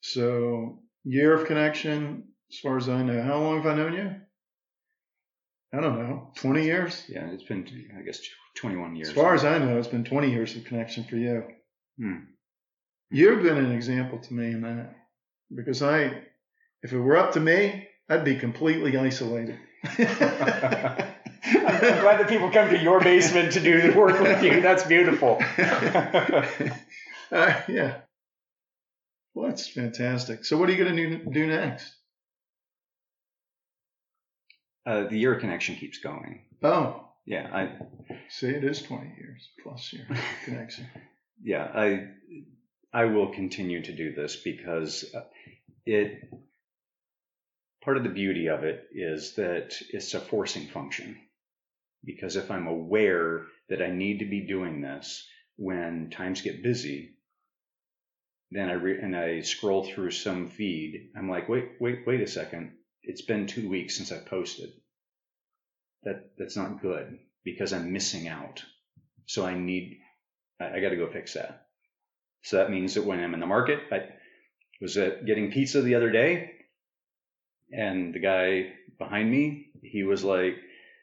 So, 0.00 0.80
year 1.04 1.32
of 1.34 1.46
connection, 1.46 2.24
as 2.52 2.58
far 2.58 2.76
as 2.76 2.88
I 2.88 3.02
know. 3.02 3.22
How 3.22 3.38
long 3.38 3.62
have 3.62 3.66
I 3.66 3.76
known 3.76 3.92
you? 3.94 4.14
I 5.74 5.80
don't 5.80 5.98
know, 5.98 6.32
20 6.36 6.64
years? 6.64 7.04
Yeah, 7.08 7.30
it's 7.30 7.44
been, 7.44 7.66
I 7.98 8.02
guess, 8.02 8.20
21 8.56 8.96
years. 8.96 9.08
As 9.08 9.14
far 9.14 9.34
as 9.34 9.44
I 9.44 9.58
know, 9.58 9.78
it's 9.78 9.88
been 9.88 10.04
20 10.04 10.30
years 10.30 10.54
of 10.54 10.64
connection 10.64 11.04
for 11.04 11.16
you. 11.16 11.44
Hmm. 11.98 12.18
You've 13.10 13.42
been 13.42 13.56
an 13.56 13.72
example 13.72 14.18
to 14.18 14.34
me 14.34 14.50
in 14.50 14.60
that 14.62 14.94
because 15.54 15.82
I, 15.82 16.22
if 16.82 16.92
it 16.92 16.98
were 16.98 17.16
up 17.16 17.32
to 17.32 17.40
me, 17.40 17.88
I'd 18.08 18.24
be 18.24 18.36
completely 18.36 18.96
isolated. 18.96 19.58
I'm 19.84 19.96
glad 22.00 22.20
that 22.20 22.28
people 22.28 22.50
come 22.50 22.68
to 22.70 22.78
your 22.78 23.00
basement 23.00 23.52
to 23.54 23.60
do 23.60 23.90
the 23.90 23.98
work 23.98 24.20
with 24.20 24.42
you. 24.42 24.60
That's 24.60 24.84
beautiful. 24.84 25.38
uh, 25.58 26.42
yeah. 27.68 27.98
Well, 29.34 29.48
that's 29.48 29.66
fantastic. 29.68 30.44
So, 30.44 30.58
what 30.58 30.68
are 30.68 30.72
you 30.72 30.84
going 30.84 30.96
to 30.96 31.30
do 31.30 31.46
next? 31.46 31.92
Uh, 34.84 35.04
the 35.08 35.18
year 35.18 35.36
connection 35.36 35.76
keeps 35.76 35.98
going. 35.98 36.42
Oh, 36.62 37.08
Yeah, 37.24 37.48
I 37.52 37.76
see, 38.28 38.48
it 38.48 38.64
is 38.64 38.82
20 38.82 39.14
years 39.16 39.48
plus 39.62 39.92
your 39.92 40.06
connection. 40.44 40.86
yeah 41.42 41.64
I 41.74 42.08
I 42.92 43.04
will 43.06 43.32
continue 43.32 43.82
to 43.82 43.92
do 43.92 44.12
this 44.14 44.36
because 44.36 45.04
uh, 45.14 45.22
it 45.86 46.28
part 47.84 47.96
of 47.96 48.04
the 48.04 48.08
beauty 48.10 48.48
of 48.48 48.64
it 48.64 48.88
is 48.92 49.34
that 49.36 49.74
it's 49.90 50.14
a 50.14 50.20
forcing 50.20 50.68
function. 50.68 51.18
because 52.04 52.36
if 52.36 52.50
I'm 52.50 52.66
aware 52.66 53.46
that 53.68 53.82
I 53.82 53.90
need 53.90 54.20
to 54.20 54.26
be 54.26 54.46
doing 54.46 54.80
this 54.80 55.26
when 55.56 56.10
times 56.10 56.40
get 56.42 56.62
busy, 56.62 57.16
then 58.50 58.68
I 58.70 58.74
re- 58.74 59.00
and 59.00 59.16
I 59.16 59.40
scroll 59.40 59.84
through 59.84 60.10
some 60.12 60.48
feed, 60.48 61.10
I'm 61.16 61.28
like, 61.30 61.48
wait, 61.48 61.70
wait, 61.80 62.00
wait 62.06 62.20
a 62.20 62.26
second. 62.26 62.72
It's 63.02 63.22
been 63.22 63.46
two 63.46 63.68
weeks 63.68 63.96
since 63.96 64.12
I 64.12 64.18
posted. 64.18 64.70
That 66.04 66.32
that's 66.38 66.56
not 66.56 66.82
good 66.82 67.18
because 67.44 67.72
I'm 67.72 67.92
missing 67.92 68.28
out. 68.28 68.64
So 69.26 69.46
I 69.46 69.54
need, 69.58 69.98
I, 70.60 70.76
I 70.76 70.80
got 70.80 70.90
to 70.90 70.96
go 70.96 71.10
fix 71.10 71.34
that. 71.34 71.66
So 72.42 72.56
that 72.58 72.70
means 72.70 72.94
that 72.94 73.04
when 73.04 73.20
I'm 73.20 73.34
in 73.34 73.40
the 73.40 73.46
market, 73.46 73.80
I 73.92 74.08
was 74.80 74.96
at 74.96 75.26
getting 75.26 75.52
pizza 75.52 75.82
the 75.82 75.94
other 75.94 76.10
day, 76.10 76.52
and 77.72 78.14
the 78.14 78.20
guy 78.20 78.72
behind 78.98 79.30
me, 79.30 79.70
he 79.82 80.02
was 80.02 80.22
like, 80.22 80.56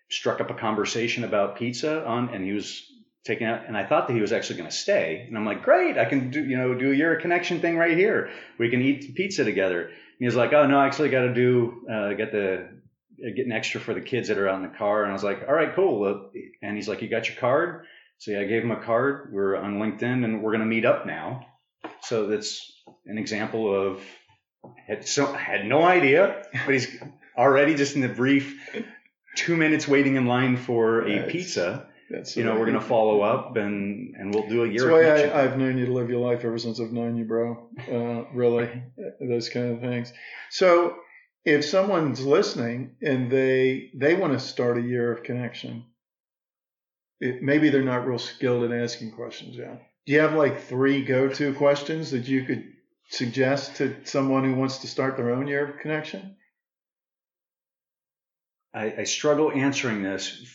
struck 0.09 0.41
up 0.41 0.49
a 0.49 0.55
conversation 0.55 1.23
about 1.23 1.57
pizza 1.57 2.05
on, 2.05 2.29
and 2.29 2.43
he 2.43 2.53
was 2.53 2.83
taking 3.25 3.45
out, 3.45 3.67
and 3.67 3.77
I 3.77 3.85
thought 3.85 4.07
that 4.07 4.13
he 4.13 4.21
was 4.21 4.31
actually 4.31 4.57
going 4.57 4.69
to 4.69 4.75
stay, 4.75 5.25
and 5.27 5.37
I'm 5.37 5.45
like, 5.45 5.63
great, 5.63 5.97
I 5.97 6.05
can 6.05 6.31
do, 6.31 6.43
you 6.43 6.57
know, 6.57 6.73
do 6.73 6.91
your 6.91 7.15
connection 7.17 7.59
thing 7.59 7.77
right 7.77 7.97
here. 7.97 8.29
We 8.57 8.69
can 8.69 8.81
eat 8.81 9.13
pizza 9.15 9.43
together. 9.43 9.83
And 9.83 9.93
he 10.19 10.25
was 10.25 10.35
like, 10.35 10.53
oh 10.53 10.65
no, 10.65 10.79
I 10.79 10.87
actually 10.87 11.09
got 11.09 11.21
to 11.21 11.33
do, 11.33 11.85
uh, 11.91 12.13
get 12.13 12.31
the, 12.31 12.69
get 13.35 13.45
an 13.45 13.51
extra 13.51 13.81
for 13.81 13.93
the 13.93 14.01
kids 14.01 14.29
that 14.29 14.37
are 14.37 14.47
out 14.47 14.55
in 14.55 14.63
the 14.63 14.77
car, 14.77 15.03
and 15.03 15.11
I 15.11 15.13
was 15.13 15.23
like, 15.23 15.43
all 15.47 15.53
right, 15.53 15.75
cool. 15.75 16.31
And 16.61 16.75
he's 16.75 16.87
like, 16.87 17.01
you 17.01 17.09
got 17.09 17.27
your 17.27 17.37
card? 17.37 17.85
So 18.17 18.31
yeah, 18.31 18.41
I 18.41 18.45
gave 18.45 18.63
him 18.63 18.71
a 18.71 18.81
card. 18.81 19.29
We're 19.31 19.55
on 19.55 19.79
LinkedIn, 19.79 20.23
and 20.23 20.41
we're 20.41 20.51
going 20.51 20.61
to 20.61 20.65
meet 20.65 20.85
up 20.85 21.05
now. 21.05 21.45
So 22.01 22.27
that's 22.27 22.71
an 23.05 23.17
example 23.17 23.73
of 23.73 24.01
had 24.87 25.07
so 25.07 25.31
had 25.33 25.65
no 25.65 25.83
idea, 25.83 26.43
but 26.65 26.73
he's 26.73 26.87
already 27.37 27.75
just 27.75 27.95
in 27.95 28.01
the 28.01 28.09
brief 28.09 28.59
two 29.35 29.55
minutes 29.55 29.87
waiting 29.87 30.15
in 30.15 30.25
line 30.25 30.57
for 30.57 31.01
a 31.01 31.09
That's- 31.15 31.31
pizza. 31.31 31.85
That's 32.11 32.35
You 32.35 32.43
know, 32.43 32.53
we're 32.55 32.65
going 32.65 32.73
to 32.73 32.81
follow 32.81 33.21
up 33.21 33.55
and 33.55 34.15
and 34.17 34.33
we'll 34.33 34.49
do 34.49 34.63
a 34.63 34.65
That's 34.67 34.81
year. 34.81 34.91
why 34.91 35.01
of 35.01 35.15
connection. 35.19 35.37
I, 35.37 35.43
I've 35.43 35.57
known 35.59 35.77
you 35.77 35.85
to 35.85 35.93
live 35.93 36.09
your 36.09 36.19
life 36.27 36.43
ever 36.43 36.57
since 36.57 36.79
I've 36.79 36.91
known 36.91 37.15
you, 37.17 37.25
bro. 37.25 37.69
Uh, 37.87 38.25
really, 38.33 38.67
those 39.21 39.49
kind 39.49 39.73
of 39.75 39.79
things. 39.79 40.11
So, 40.49 40.95
if 41.45 41.63
someone's 41.65 42.25
listening 42.25 42.95
and 43.03 43.29
they 43.31 43.91
they 43.95 44.15
want 44.15 44.33
to 44.33 44.39
start 44.39 44.79
a 44.79 44.81
year 44.81 45.11
of 45.11 45.21
connection, 45.21 45.85
it, 47.19 47.43
maybe 47.43 47.69
they're 47.69 47.83
not 47.83 48.07
real 48.07 48.17
skilled 48.17 48.63
at 48.71 48.71
asking 48.81 49.11
questions 49.11 49.55
yet. 49.55 49.79
Do 50.07 50.13
you 50.13 50.21
have 50.21 50.33
like 50.33 50.63
three 50.63 51.03
go-to 51.05 51.53
questions 51.53 52.09
that 52.09 52.27
you 52.27 52.43
could 52.43 52.63
suggest 53.09 53.75
to 53.77 53.95
someone 54.05 54.43
who 54.43 54.55
wants 54.55 54.79
to 54.79 54.87
start 54.87 55.17
their 55.17 55.31
own 55.31 55.47
year 55.47 55.65
of 55.67 55.79
connection? 55.79 56.35
I, 58.73 58.93
I 58.99 59.03
struggle 59.03 59.51
answering 59.51 60.03
this 60.03 60.45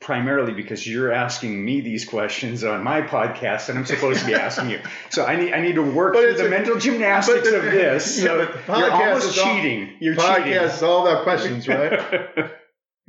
primarily 0.00 0.52
because 0.52 0.86
you're 0.86 1.10
asking 1.12 1.64
me 1.64 1.80
these 1.80 2.04
questions 2.04 2.62
on 2.62 2.84
my 2.84 3.02
podcast 3.02 3.68
and 3.68 3.78
I'm 3.78 3.86
supposed 3.86 4.20
to 4.20 4.26
be 4.26 4.34
asking 4.34 4.70
you. 4.70 4.80
So 5.10 5.24
I 5.24 5.36
need 5.36 5.52
I 5.54 5.60
need 5.62 5.74
to 5.76 5.82
work 5.82 6.12
But 6.14 6.20
through 6.22 6.34
the 6.34 6.46
a- 6.46 6.50
mental 6.50 6.78
gymnastics 6.78 7.50
the- 7.50 7.56
of 7.58 7.64
this. 7.64 8.18
Yeah, 8.22 8.26
So 8.26 8.38
but 8.38 8.52
the 8.66 8.78
you're 8.78 8.90
podcast 8.90 9.06
almost 9.08 9.26
is 9.30 9.38
all- 9.38 9.54
cheating. 9.56 9.96
You're 10.00 10.14
Podcast 10.14 10.74
is 10.76 10.82
all 10.82 11.06
about 11.06 11.22
questions, 11.24 11.66
right? 11.66 11.92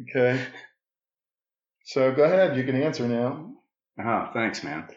okay. 0.10 0.42
So 1.84 2.12
go 2.14 2.24
ahead. 2.24 2.56
You 2.56 2.64
can 2.64 2.82
answer 2.82 3.08
now. 3.08 3.54
oh, 4.04 4.30
thanks, 4.34 4.64
man. 4.64 4.88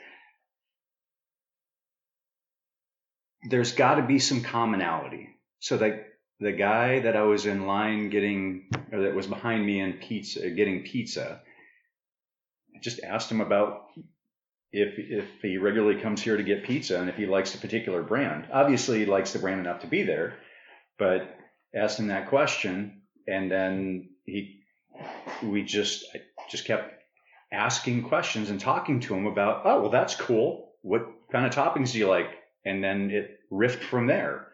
There's 3.45 3.73
got 3.73 3.97
to 3.97 4.03
be 4.03 4.19
some 4.19 4.43
commonality. 4.43 5.29
So 5.61 5.77
that 5.79 6.07
the 6.41 6.53
guy 6.53 7.01
that 7.01 7.17
I 7.17 7.23
was 7.23 7.47
in 7.47 7.67
line 7.67 8.11
getting, 8.11 8.69
or 8.93 9.03
that 9.03 9.15
was 9.15 9.27
behind 9.27 9.65
me 9.65 9.81
in 9.81 9.95
pizza, 9.95 10.51
getting 10.51 10.83
pizza, 10.83 11.41
I 12.75 12.79
just 12.81 13.01
asked 13.03 13.31
him 13.31 13.41
about 13.41 13.87
if 14.73 14.95
if 14.99 15.27
he 15.43 15.59
regularly 15.59 16.01
comes 16.01 16.23
here 16.23 16.37
to 16.37 16.43
get 16.43 16.65
pizza 16.65 16.99
and 16.99 17.09
if 17.09 17.17
he 17.17 17.27
likes 17.27 17.55
a 17.55 17.59
particular 17.59 18.03
brand. 18.03 18.47
Obviously, 18.53 19.01
he 19.01 19.07
likes 19.07 19.33
the 19.33 19.39
brand 19.39 19.61
enough 19.61 19.83
to 19.83 19.87
be 19.87 20.03
there, 20.03 20.35
but 20.99 21.37
asked 21.75 21.99
him 21.99 22.09
that 22.09 22.29
question, 22.29 23.03
and 23.29 23.51
then 23.51 24.11
he, 24.25 24.63
we 25.43 25.63
just 25.63 26.05
I 26.15 26.23
just 26.51 26.65
kept 26.65 27.03
asking 27.53 28.03
questions 28.05 28.51
and 28.51 28.59
talking 28.59 29.01
to 29.01 29.15
him 29.15 29.27
about, 29.27 29.63
oh, 29.65 29.83
well, 29.83 29.91
that's 29.91 30.15
cool. 30.15 30.73
What 30.81 31.07
kind 31.31 31.47
of 31.47 31.53
toppings 31.53 31.93
do 31.93 31.99
you 31.99 32.09
like? 32.09 32.31
And 32.65 32.83
then 32.83 33.11
it 33.11 33.39
riffed 33.53 33.83
from 33.83 34.07
there. 34.07 34.47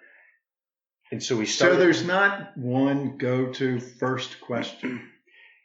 And 1.11 1.23
so 1.23 1.37
we 1.37 1.47
started. 1.47 1.75
So 1.77 1.81
there's 1.81 2.05
not 2.05 2.57
one 2.57 3.17
go-to 3.17 3.81
first 3.81 4.41
question. 4.41 5.09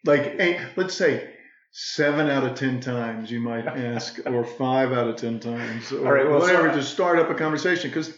Like, 0.05 0.35
eh, 0.39 0.65
let's 0.75 0.93
say 0.95 1.29
seven 1.71 2.29
out 2.29 2.43
of 2.45 2.55
ten 2.55 2.79
times 2.79 3.31
you 3.31 3.39
might 3.39 3.65
ask, 3.93 4.19
or 4.25 4.43
five 4.45 4.91
out 4.93 5.07
of 5.07 5.15
ten 5.17 5.39
times, 5.39 5.91
or 5.91 6.13
right, 6.13 6.29
well, 6.29 6.39
so 6.39 6.47
whatever 6.47 6.69
I- 6.69 6.75
to 6.75 6.83
start 6.83 7.19
up 7.19 7.29
a 7.29 7.35
conversation. 7.35 7.89
Because 7.89 8.13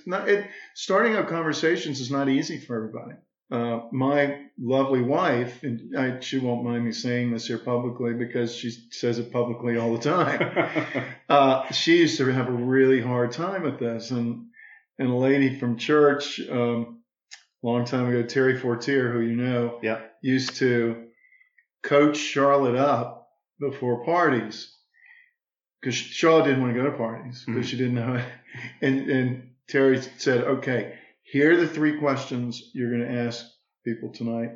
starting 0.76 1.16
up 1.16 1.28
conversations 1.28 2.00
is 2.00 2.12
not 2.12 2.30
easy 2.30 2.60
for 2.60 2.76
everybody. 2.76 3.16
Uh, 3.52 3.82
my 3.92 4.42
lovely 4.60 5.02
wife, 5.02 5.62
and 5.64 5.96
I, 5.96 6.20
she 6.20 6.40
won't 6.40 6.64
mind 6.64 6.84
me 6.84 6.92
saying 6.92 7.32
this 7.32 7.46
here 7.48 7.60
publicly 7.60 8.14
because 8.14 8.56
she 8.56 8.72
says 8.90 9.20
it 9.20 9.32
publicly 9.32 9.78
all 9.78 9.94
the 9.96 10.02
time. 10.02 11.06
uh, 11.30 11.72
she 11.72 11.98
used 12.00 12.18
to 12.18 12.26
have 12.28 12.48
a 12.48 12.52
really 12.52 13.02
hard 13.02 13.32
time 13.32 13.62
with 13.64 13.80
this, 13.80 14.12
and 14.12 14.48
and 14.98 15.10
a 15.10 15.16
lady 15.16 15.60
from 15.60 15.78
church, 15.78 16.40
um, 16.50 17.02
a 17.64 17.68
long 17.68 17.86
time 17.86 18.08
ago, 18.08 18.24
Terry 18.24 18.58
Fortier, 18.58 19.12
who 19.12 19.20
you 19.22 19.36
know, 19.36 19.80
Yeah. 19.84 20.00
used 20.22 20.56
to 20.58 21.08
coach 21.84 22.18
Charlotte 22.18 22.76
up 22.78 23.28
before 23.60 24.04
parties 24.06 24.74
because 25.82 25.96
Charlotte 25.96 26.46
didn't 26.46 26.62
want 26.62 26.74
to 26.76 26.82
go 26.82 26.90
to 26.90 26.98
parties 26.98 27.44
because 27.46 27.66
Mhm. 27.68 27.70
she 27.70 27.78
didn't 27.78 27.96
know. 27.96 28.16
it. 28.16 28.26
And 28.82 29.10
and 29.10 29.50
Terry 29.68 30.02
said, 30.18 30.44
okay, 30.46 30.98
here 31.26 31.52
are 31.54 31.58
the 31.58 31.68
three 31.68 31.98
questions 32.00 32.72
you're 32.74 32.90
going 32.92 33.02
to 33.12 33.22
ask 33.26 33.46
people 33.84 34.12
tonight, 34.14 34.52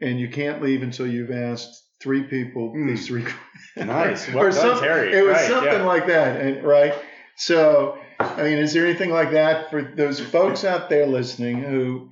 and 0.00 0.20
you 0.20 0.28
can't 0.28 0.62
leave 0.62 0.82
until 0.82 1.06
you've 1.06 1.30
asked 1.30 1.84
three 2.00 2.22
people 2.24 2.72
Mm. 2.72 2.86
these 2.88 3.06
three 3.08 3.24
Nice. 3.76 4.28
or 4.28 4.34
Well 4.34 4.44
done, 4.50 4.52
some- 4.52 4.80
Terry. 4.80 5.12
It 5.12 5.22
was 5.22 5.32
Right, 5.36 5.48
something 5.48 5.72
yeah. 5.80 5.84
like 5.86 6.06
that, 6.06 6.40
and, 6.40 6.62
right? 6.64 6.94
So, 7.36 7.98
I 8.20 8.42
mean, 8.42 8.58
is 8.58 8.72
there 8.72 8.84
anything 8.86 9.10
like 9.10 9.32
that 9.32 9.70
for 9.70 9.82
those 9.82 10.20
folks 10.20 10.64
out 10.64 10.88
there 10.88 11.06
listening 11.06 11.62
who, 11.62 12.10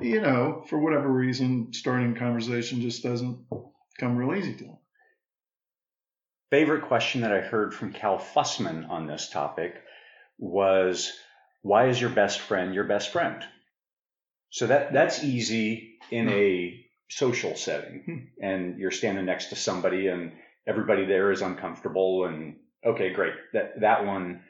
you 0.00 0.20
know, 0.20 0.64
for 0.68 0.78
whatever 0.78 1.08
reason, 1.08 1.72
starting 1.72 2.16
a 2.16 2.18
conversation 2.18 2.80
just 2.80 3.02
doesn't 3.02 3.44
come 3.98 4.16
real 4.16 4.34
easy 4.38 4.54
to 4.54 4.64
them? 4.64 4.76
favorite 6.50 6.82
question 6.88 7.20
that 7.20 7.32
I 7.32 7.40
heard 7.40 7.72
from 7.72 7.92
Cal 7.92 8.18
Fussman 8.18 8.88
on 8.90 9.06
this 9.06 9.28
topic 9.30 9.74
was, 10.38 11.12
"Why 11.62 11.88
is 11.88 12.00
your 12.00 12.10
best 12.10 12.40
friend 12.40 12.74
your 12.74 12.84
best 12.84 13.12
friend?" 13.12 13.42
So 14.50 14.66
that 14.66 14.92
that's 14.92 15.22
easy 15.24 15.98
in 16.10 16.28
a 16.28 16.86
social 17.08 17.56
setting, 17.56 18.02
hmm. 18.04 18.44
and 18.44 18.78
you're 18.78 18.90
standing 18.90 19.26
next 19.26 19.46
to 19.46 19.56
somebody, 19.56 20.08
and 20.08 20.32
everybody 20.66 21.04
there 21.04 21.30
is 21.30 21.42
uncomfortable, 21.42 22.24
and 22.24 22.56
okay, 22.84 23.12
great. 23.12 23.34
That 23.52 23.80
that 23.80 24.06
one, 24.06 24.42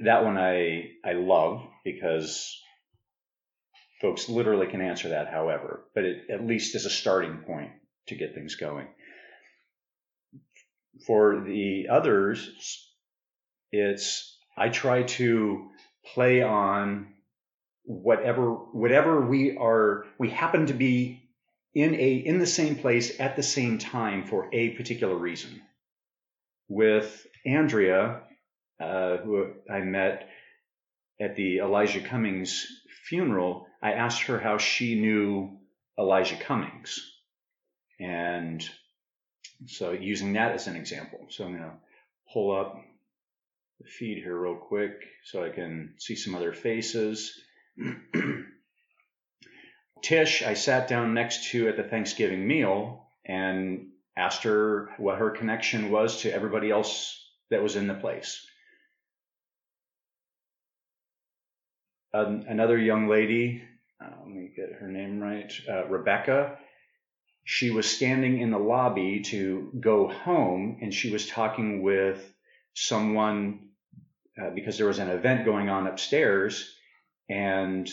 that 0.00 0.24
one 0.24 0.38
I 0.38 0.92
I 1.04 1.12
love 1.12 1.66
because 1.84 2.60
folks 4.00 4.28
literally 4.28 4.66
can 4.68 4.80
answer 4.80 5.10
that, 5.10 5.28
however, 5.28 5.84
but 5.94 6.04
it 6.04 6.30
at 6.30 6.46
least 6.46 6.74
is 6.74 6.86
a 6.86 6.90
starting 6.90 7.38
point 7.38 7.72
to 8.06 8.14
get 8.14 8.34
things 8.34 8.54
going 8.54 8.88
for 11.06 11.40
the 11.40 11.88
others, 11.90 12.50
it's 13.70 14.36
I 14.56 14.68
try 14.68 15.02
to 15.04 15.67
play 16.14 16.42
on 16.42 17.08
whatever 17.84 18.50
whatever 18.52 19.20
we 19.20 19.56
are 19.56 20.04
we 20.18 20.28
happen 20.28 20.66
to 20.66 20.74
be 20.74 21.22
in 21.74 21.94
a 21.94 22.12
in 22.14 22.38
the 22.38 22.46
same 22.46 22.76
place 22.76 23.18
at 23.20 23.36
the 23.36 23.42
same 23.42 23.78
time 23.78 24.24
for 24.26 24.48
a 24.52 24.70
particular 24.70 25.14
reason. 25.14 25.62
With 26.68 27.26
Andrea, 27.46 28.22
uh, 28.78 29.16
who 29.18 29.52
I 29.70 29.80
met 29.80 30.28
at 31.20 31.34
the 31.36 31.58
Elijah 31.58 32.00
Cummings 32.00 32.66
funeral, 33.08 33.66
I 33.82 33.92
asked 33.92 34.22
her 34.22 34.38
how 34.38 34.58
she 34.58 35.00
knew 35.00 35.58
Elijah 35.98 36.36
Cummings, 36.36 37.00
and 37.98 38.68
so 39.66 39.92
using 39.92 40.34
that 40.34 40.52
as 40.52 40.66
an 40.66 40.76
example. 40.76 41.26
So 41.30 41.44
I'm 41.44 41.56
going 41.56 41.62
to 41.62 41.76
pull 42.32 42.54
up 42.54 42.76
the 43.80 43.88
feed 43.88 44.22
here 44.22 44.38
real 44.38 44.56
quick 44.56 44.92
so 45.24 45.44
I 45.44 45.50
can 45.50 45.94
see 45.98 46.16
some 46.16 46.34
other 46.34 46.52
faces. 46.52 47.38
Tish, 50.02 50.42
I 50.42 50.54
sat 50.54 50.88
down 50.88 51.14
next 51.14 51.50
to 51.50 51.68
at 51.68 51.76
the 51.76 51.84
Thanksgiving 51.84 52.46
meal 52.46 53.08
and 53.26 53.88
asked 54.16 54.44
her 54.44 54.90
what 54.98 55.18
her 55.18 55.30
connection 55.30 55.90
was 55.90 56.22
to 56.22 56.32
everybody 56.32 56.70
else 56.70 57.20
that 57.50 57.62
was 57.62 57.76
in 57.76 57.86
the 57.88 57.94
place. 57.94 58.46
Another 62.12 62.78
young 62.78 63.08
lady, 63.08 63.62
uh, 64.02 64.10
let 64.24 64.28
me 64.28 64.50
get 64.56 64.72
her 64.80 64.88
name 64.88 65.20
right, 65.20 65.52
uh, 65.68 65.86
Rebecca. 65.88 66.58
she 67.44 67.70
was 67.70 67.86
standing 67.88 68.40
in 68.40 68.50
the 68.50 68.58
lobby 68.58 69.20
to 69.22 69.72
go 69.80 70.08
home 70.08 70.78
and 70.82 70.92
she 70.94 71.10
was 71.12 71.26
talking 71.28 71.82
with 71.82 72.34
someone 72.74 73.67
uh, 74.40 74.50
because 74.50 74.78
there 74.78 74.86
was 74.86 74.98
an 74.98 75.10
event 75.10 75.44
going 75.44 75.68
on 75.68 75.86
upstairs 75.86 76.74
and 77.28 77.90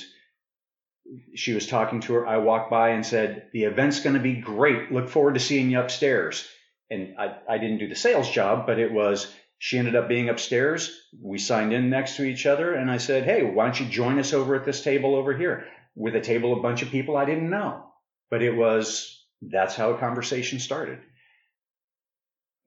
she 1.35 1.53
was 1.53 1.67
talking 1.67 2.01
to 2.01 2.13
her. 2.13 2.27
I 2.27 2.37
walked 2.37 2.71
by 2.71 2.89
and 2.89 3.05
said, 3.05 3.47
The 3.53 3.63
event's 3.63 3.99
going 3.99 4.15
to 4.15 4.21
be 4.21 4.35
great. 4.35 4.91
Look 4.91 5.09
forward 5.09 5.35
to 5.35 5.39
seeing 5.39 5.69
you 5.69 5.79
upstairs. 5.79 6.47
And 6.89 7.15
I, 7.19 7.37
I 7.49 7.57
didn't 7.57 7.79
do 7.79 7.87
the 7.87 7.95
sales 7.95 8.29
job, 8.29 8.65
but 8.67 8.79
it 8.79 8.91
was, 8.91 9.31
she 9.57 9.77
ended 9.77 9.95
up 9.95 10.07
being 10.07 10.29
upstairs. 10.29 10.99
We 11.19 11.37
signed 11.37 11.73
in 11.73 11.89
next 11.89 12.17
to 12.17 12.23
each 12.23 12.45
other. 12.45 12.73
And 12.73 12.89
I 12.89 12.97
said, 12.97 13.23
Hey, 13.23 13.43
why 13.43 13.65
don't 13.65 13.79
you 13.79 13.85
join 13.87 14.19
us 14.19 14.33
over 14.33 14.55
at 14.55 14.65
this 14.65 14.83
table 14.83 15.15
over 15.15 15.35
here 15.35 15.65
with 15.95 16.15
a 16.15 16.21
table, 16.21 16.57
a 16.57 16.61
bunch 16.61 16.81
of 16.81 16.89
people 16.89 17.17
I 17.17 17.25
didn't 17.25 17.49
know. 17.49 17.85
But 18.29 18.41
it 18.41 18.55
was, 18.55 19.23
that's 19.41 19.75
how 19.75 19.91
a 19.91 19.99
conversation 19.99 20.59
started. 20.59 20.99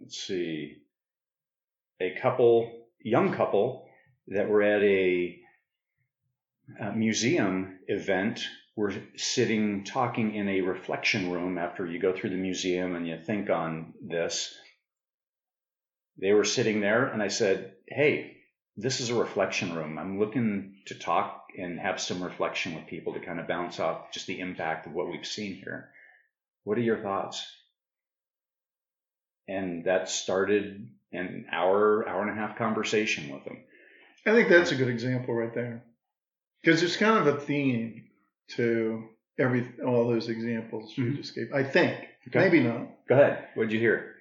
Let's 0.01 0.19
see. 0.19 0.77
A 2.01 2.17
couple, 2.23 2.78
young 3.01 3.33
couple 3.35 3.89
that 4.29 4.49
were 4.49 4.63
at 4.63 4.83
a 4.83 5.39
uh, 6.81 6.91
museum 6.93 7.79
event 7.89 8.47
we're 8.79 8.95
sitting 9.17 9.83
talking 9.83 10.37
in 10.37 10.49
a 10.49 10.61
reflection 10.61 11.33
room 11.33 11.59
after 11.59 11.85
you 11.85 11.99
go 11.99 12.13
through 12.13 12.31
the 12.31 12.37
museum 12.37 12.95
and 12.95 13.09
you 13.09 13.19
think 13.19 13.51
on 13.51 13.93
this. 14.01 14.55
They 16.17 16.33
were 16.33 16.45
sitting 16.45 16.81
there, 16.81 17.07
and 17.07 17.21
I 17.21 17.27
said, 17.27 17.73
Hey, 17.89 18.37
this 18.77 19.01
is 19.01 19.11
a 19.11 19.17
reflection 19.17 19.75
room. 19.75 19.99
I'm 19.99 20.21
looking 20.21 20.77
to 20.87 20.95
talk 20.95 21.49
and 21.59 21.81
have 21.81 22.01
some 22.01 22.23
reflection 22.23 22.77
with 22.77 22.87
people 22.87 23.15
to 23.15 23.21
kind 23.21 23.41
of 23.41 23.49
bounce 23.49 23.81
off 23.81 24.13
just 24.13 24.29
the 24.29 24.39
impact 24.39 24.87
of 24.87 24.93
what 24.93 25.11
we've 25.11 25.27
seen 25.27 25.57
here. 25.57 25.91
What 26.63 26.79
are 26.79 26.83
your 26.83 27.03
thoughts? 27.03 27.45
And 29.49 29.87
that 29.87 30.09
started 30.09 30.89
an 31.13 31.47
hour, 31.53 32.07
hour 32.09 32.23
and 32.23 32.31
a 32.31 32.35
half 32.35 32.57
conversation 32.59 33.33
with 33.33 33.45
them. 33.45 33.59
I 34.27 34.33
think 34.33 34.49
that's 34.49 34.73
a 34.73 34.77
good 34.77 34.89
example 34.89 35.35
right 35.35 35.55
there 35.55 35.83
because 36.63 36.81
there's 36.81 36.97
kind 36.97 37.17
of 37.27 37.35
a 37.35 37.41
theme 37.41 38.05
to 38.57 39.05
every 39.39 39.67
all 39.87 40.09
those 40.09 40.29
examples 40.29 40.97
you 40.99 41.05
Mhm. 41.13 41.17
just 41.17 41.35
gave. 41.35 41.53
I 41.55 41.63
think 41.63 41.97
Okay. 42.29 42.41
maybe 42.41 42.61
not. 42.61 43.07
Go 43.09 43.15
ahead. 43.15 43.49
What 43.55 43.65
did 43.65 43.73
you 43.73 43.81
hear? 43.81 44.17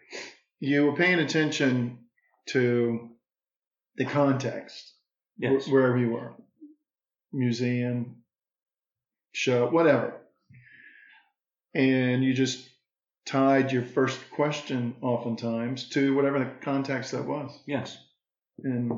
You 0.60 0.86
were 0.86 0.96
paying 0.96 1.20
attention 1.20 2.06
to 2.48 3.10
the 3.96 4.06
context 4.06 4.94
wh- 5.42 5.68
wherever 5.70 5.98
you 5.98 6.12
were, 6.12 6.36
museum, 7.34 8.24
show, 9.34 9.70
whatever, 9.70 10.22
and 11.74 12.24
you 12.24 12.34
just 12.34 12.70
tied 13.28 13.72
your 13.72 13.84
first 13.84 14.20
question 14.32 14.96
oftentimes 15.02 15.90
to 15.90 16.16
whatever 16.16 16.40
the 16.40 16.52
context 16.62 17.12
that 17.12 17.26
was. 17.26 17.52
Yes. 17.68 17.98
and 18.64 18.92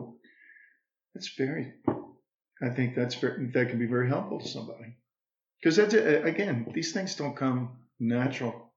that's 1.14 1.36
very 1.36 1.74
i 2.62 2.70
think 2.70 2.96
that's 2.96 3.16
very, 3.16 3.48
that 3.48 3.70
can 3.70 3.80
be 3.80 3.88
very 3.88 4.08
helpful 4.08 4.40
to 4.40 4.48
somebody 4.48 4.96
because 5.60 5.76
that's 5.76 5.94
again 5.94 6.66
these 6.74 6.94
things 6.94 7.16
don't 7.16 7.36
come 7.36 7.78
natural 8.00 8.72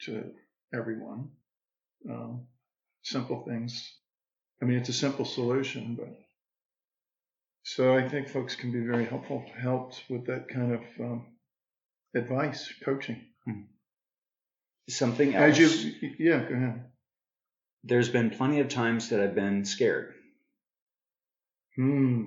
to 0.00 0.24
everyone 0.74 1.28
um, 2.10 2.46
simple 3.02 3.44
things 3.46 3.92
i 4.62 4.64
mean 4.64 4.78
it's 4.78 4.88
a 4.88 4.92
simple 4.92 5.24
solution 5.24 5.94
but 5.94 6.08
so 7.62 7.96
i 7.96 8.08
think 8.08 8.28
folks 8.28 8.56
can 8.56 8.72
be 8.72 8.80
very 8.80 9.04
helpful 9.04 9.44
helped 9.60 10.02
with 10.08 10.26
that 10.26 10.48
kind 10.48 10.72
of 10.72 10.80
um, 11.00 11.26
advice 12.14 12.72
coaching 12.84 13.20
Something 14.88 15.34
else. 15.34 15.58
as 15.58 15.84
you 15.84 15.92
yeah 16.18 16.48
go 16.48 16.54
ahead. 16.54 16.84
There's 17.84 18.08
been 18.08 18.30
plenty 18.30 18.60
of 18.60 18.68
times 18.68 19.10
that 19.10 19.20
I've 19.20 19.34
been 19.34 19.64
scared. 19.64 20.14
Hmm. 21.76 22.24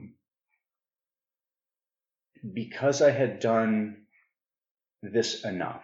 Because 2.54 3.02
I 3.02 3.12
had 3.12 3.40
done 3.40 4.06
this 5.04 5.44
enough. 5.44 5.84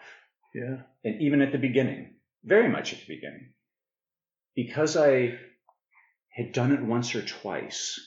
yeah. 0.53 0.77
And 1.03 1.21
even 1.21 1.41
at 1.41 1.51
the 1.51 1.57
beginning, 1.57 2.15
very 2.43 2.69
much 2.69 2.93
at 2.93 2.99
the 2.99 3.15
beginning, 3.15 3.53
because 4.55 4.95
I 4.97 5.37
had 6.29 6.53
done 6.53 6.71
it 6.71 6.81
once 6.81 7.13
or 7.13 7.21
twice 7.21 7.99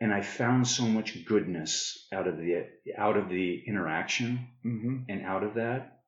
and 0.00 0.12
I 0.12 0.22
found 0.22 0.66
so 0.66 0.84
much 0.84 1.24
goodness 1.26 2.06
out 2.12 2.26
of 2.26 2.38
the 2.38 2.66
out 2.96 3.16
of 3.16 3.28
the 3.28 3.62
interaction 3.66 4.48
hmm 4.62 4.98
and 5.08 5.24
out 5.24 5.44
of 5.44 5.54
that 5.54 5.99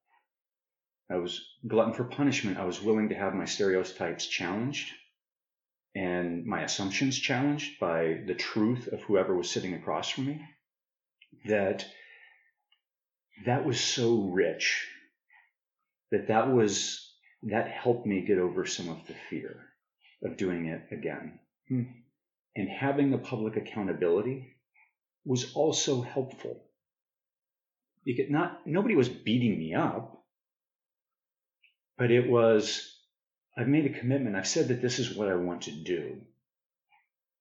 I 1.13 1.17
was 1.17 1.45
glutton 1.67 1.93
for 1.93 2.05
punishment. 2.05 2.59
I 2.59 2.65
was 2.65 2.81
willing 2.81 3.11
to 3.11 3.15
have 3.15 3.35
my 3.35 3.45
stereotypes 3.45 4.27
challenged 4.27 4.91
and 5.95 6.47
my 6.47 6.63
assumptions 6.63 7.19
challenged 7.19 7.79
by 7.79 8.23
the 8.27 8.35
truth 8.35 8.89
of 8.89 9.03
whoever 9.03 9.37
was 9.37 9.51
sitting 9.51 9.75
across 9.75 10.09
from 10.09 10.27
me. 10.27 10.41
That 11.47 11.85
that 13.45 13.67
was 13.67 13.79
so 13.81 14.23
rich 14.23 14.89
that 16.13 16.29
that 16.29 16.51
was 16.51 17.13
that 17.43 17.69
helped 17.69 18.07
me 18.07 18.25
get 18.25 18.39
over 18.39 18.65
some 18.65 18.89
of 18.89 19.07
the 19.07 19.15
fear 19.29 19.67
of 20.25 20.37
doing 20.37 20.67
it 20.67 20.83
again. 20.91 21.41
Hmm. 21.69 21.83
And 22.57 22.69
having 22.69 23.11
the 23.11 23.19
public 23.19 23.57
accountability 23.57 24.57
was 25.25 25.53
also 25.55 26.01
helpful. 26.01 26.65
Because 28.05 28.31
not 28.31 28.67
nobody 28.67 28.95
was 28.95 29.09
beating 29.09 29.59
me 29.59 29.75
up 29.75 30.22
but 31.99 32.11
it 32.11 32.29
was 32.29 32.89
I've 33.57 33.69
made 33.69 33.87
a 33.87 33.99
commitment. 33.99 34.37
I've 34.37 34.47
said 34.49 34.69
that 34.69 34.81
this 34.81 34.99
is 34.99 35.15
what 35.15 35.29
I 35.29 35.35
want 35.35 35.63
to 35.63 35.71
do. 35.73 36.23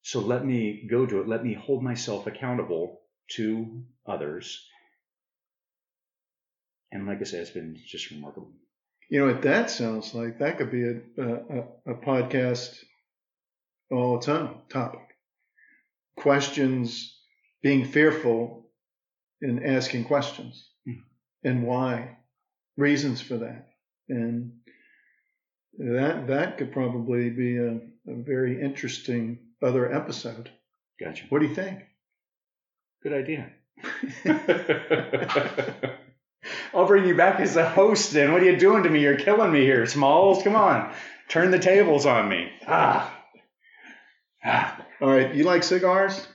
So 0.01 0.19
let 0.19 0.45
me 0.45 0.87
go 0.89 1.05
to 1.05 1.21
it. 1.21 1.27
Let 1.27 1.43
me 1.43 1.53
hold 1.53 1.83
myself 1.83 2.27
accountable 2.27 3.01
to 3.35 3.83
others. 4.05 4.67
And 6.91 7.07
like 7.07 7.21
I 7.21 7.23
said, 7.23 7.41
it's 7.41 7.51
been 7.51 7.79
just 7.85 8.11
remarkable. 8.11 8.51
You 9.09 9.19
know 9.25 9.33
what 9.33 9.43
that 9.43 9.69
sounds 9.69 10.13
like? 10.13 10.39
That 10.39 10.57
could 10.57 10.71
be 10.71 10.83
a, 10.83 10.95
a, 11.17 11.91
a 11.91 11.95
podcast 11.95 12.77
all 13.89 14.17
its 14.17 14.27
own 14.27 14.61
topic. 14.69 15.01
Questions, 16.17 17.17
being 17.61 17.85
fearful 17.85 18.69
and 19.41 19.65
asking 19.65 20.05
questions 20.05 20.69
Mhm. 20.87 21.03
and 21.43 21.63
why, 21.67 22.17
reasons 22.77 23.21
for 23.21 23.37
that. 23.37 23.70
And 24.11 24.51
that 25.77 26.27
that 26.27 26.57
could 26.57 26.71
probably 26.71 27.29
be 27.29 27.57
a, 27.57 27.75
a 27.75 28.15
very 28.15 28.61
interesting 28.61 29.39
other 29.63 29.91
episode. 29.91 30.49
Gotcha. 30.99 31.25
What 31.29 31.39
do 31.39 31.47
you 31.47 31.55
think? 31.55 31.79
Good 33.01 33.13
idea. 33.13 33.49
I'll 36.73 36.87
bring 36.87 37.05
you 37.05 37.15
back 37.15 37.39
as 37.39 37.55
a 37.55 37.67
host 37.67 38.11
then. 38.11 38.31
What 38.31 38.41
are 38.41 38.45
you 38.45 38.57
doing 38.57 38.83
to 38.83 38.89
me? 38.89 39.01
You're 39.01 39.17
killing 39.17 39.51
me 39.51 39.61
here, 39.61 39.85
Smalls. 39.85 40.43
Come 40.43 40.55
on. 40.55 40.93
Turn 41.27 41.51
the 41.51 41.59
tables 41.59 42.05
on 42.05 42.29
me. 42.29 42.49
Ah. 42.67 43.17
Ah. 44.43 44.85
All 45.01 45.09
right, 45.09 45.33
you 45.33 45.43
like 45.43 45.63
cigars? 45.63 46.27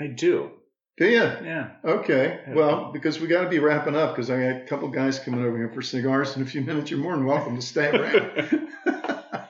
I 0.00 0.06
do. 0.06 0.50
Do 0.98 1.06
you? 1.06 1.20
Yeah. 1.20 1.70
Okay. 1.84 2.40
Well, 2.48 2.90
because 2.92 3.20
we 3.20 3.28
got 3.28 3.44
to 3.44 3.48
be 3.48 3.60
wrapping 3.60 3.94
up 3.94 4.16
because 4.16 4.30
I 4.30 4.40
got 4.52 4.62
a 4.62 4.64
couple 4.66 4.88
guys 4.88 5.18
coming 5.20 5.44
over 5.44 5.56
here 5.56 5.68
for 5.70 5.80
cigars 5.80 6.34
in 6.36 6.42
a 6.42 6.46
few 6.46 6.60
minutes. 6.60 6.90
You're 6.90 6.98
more 6.98 7.14
than 7.14 7.24
welcome 7.24 7.54
to 7.54 7.62
stay 7.62 7.88
around. 7.90 8.68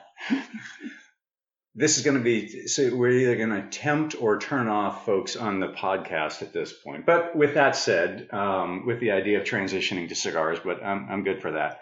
this 1.75 1.97
is 1.97 2.03
going 2.03 2.17
to 2.17 2.23
be 2.23 2.67
so 2.67 2.95
we're 2.95 3.09
either 3.11 3.35
going 3.35 3.49
to 3.49 3.67
tempt 3.69 4.15
or 4.21 4.37
turn 4.37 4.67
off 4.67 5.05
folks 5.05 5.35
on 5.35 5.59
the 5.59 5.69
podcast 5.69 6.41
at 6.41 6.53
this 6.53 6.71
point. 6.71 7.05
But 7.05 7.35
with 7.35 7.55
that 7.55 7.75
said, 7.75 8.27
um, 8.31 8.85
with 8.85 8.99
the 8.99 9.11
idea 9.11 9.39
of 9.39 9.45
transitioning 9.45 10.07
to 10.09 10.15
cigars, 10.15 10.59
but 10.63 10.83
I'm, 10.83 11.07
I'm 11.09 11.23
good 11.23 11.41
for 11.41 11.53
that. 11.53 11.79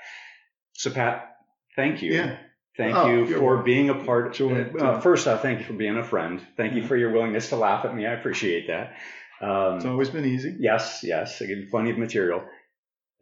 So 0.74 0.92
Pat, 0.92 1.36
thank 1.76 2.02
you. 2.02 2.14
yeah. 2.14 2.38
Thank 2.78 2.96
Oh, 2.96 3.08
you 3.12 3.26
for 3.26 3.42
welcome. 3.44 3.66
being 3.66 3.90
a 3.90 3.96
part. 3.96 4.34
Joy. 4.36 4.70
Uh, 4.80 5.02
first 5.02 5.28
off, 5.28 5.42
thank 5.42 5.60
you 5.60 5.66
for 5.66 5.74
being 5.74 5.98
a 5.98 6.04
friend. 6.04 6.40
Thank 6.58 6.76
you 6.76 6.84
Mhm. 6.84 6.88
for 6.88 6.96
your 6.96 7.12
willingness 7.12 7.50
to 7.50 7.56
laugh 7.56 7.84
at 7.86 7.96
me. 7.96 8.06
I 8.06 8.14
appreciate 8.14 8.68
that. 8.68 8.94
Um, 9.42 9.76
It's 9.78 9.86
always 9.86 10.10
been 10.10 10.26
easy. 10.26 10.56
Yes, 10.60 11.02
yes, 11.04 11.42
I 11.42 11.46
give 11.46 11.70
plenty 11.70 11.92
of 11.92 11.98
material. 11.98 12.44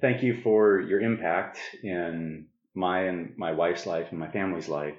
Thank 0.02 0.24
you 0.24 0.42
for 0.42 0.80
your 0.82 1.00
impact 1.02 1.58
in 1.84 2.48
my 2.74 3.02
and 3.04 3.38
my 3.38 3.54
wife's 3.54 3.86
life 3.86 4.08
and 4.12 4.20
my 4.20 4.30
family's 4.30 4.68
life. 4.70 4.96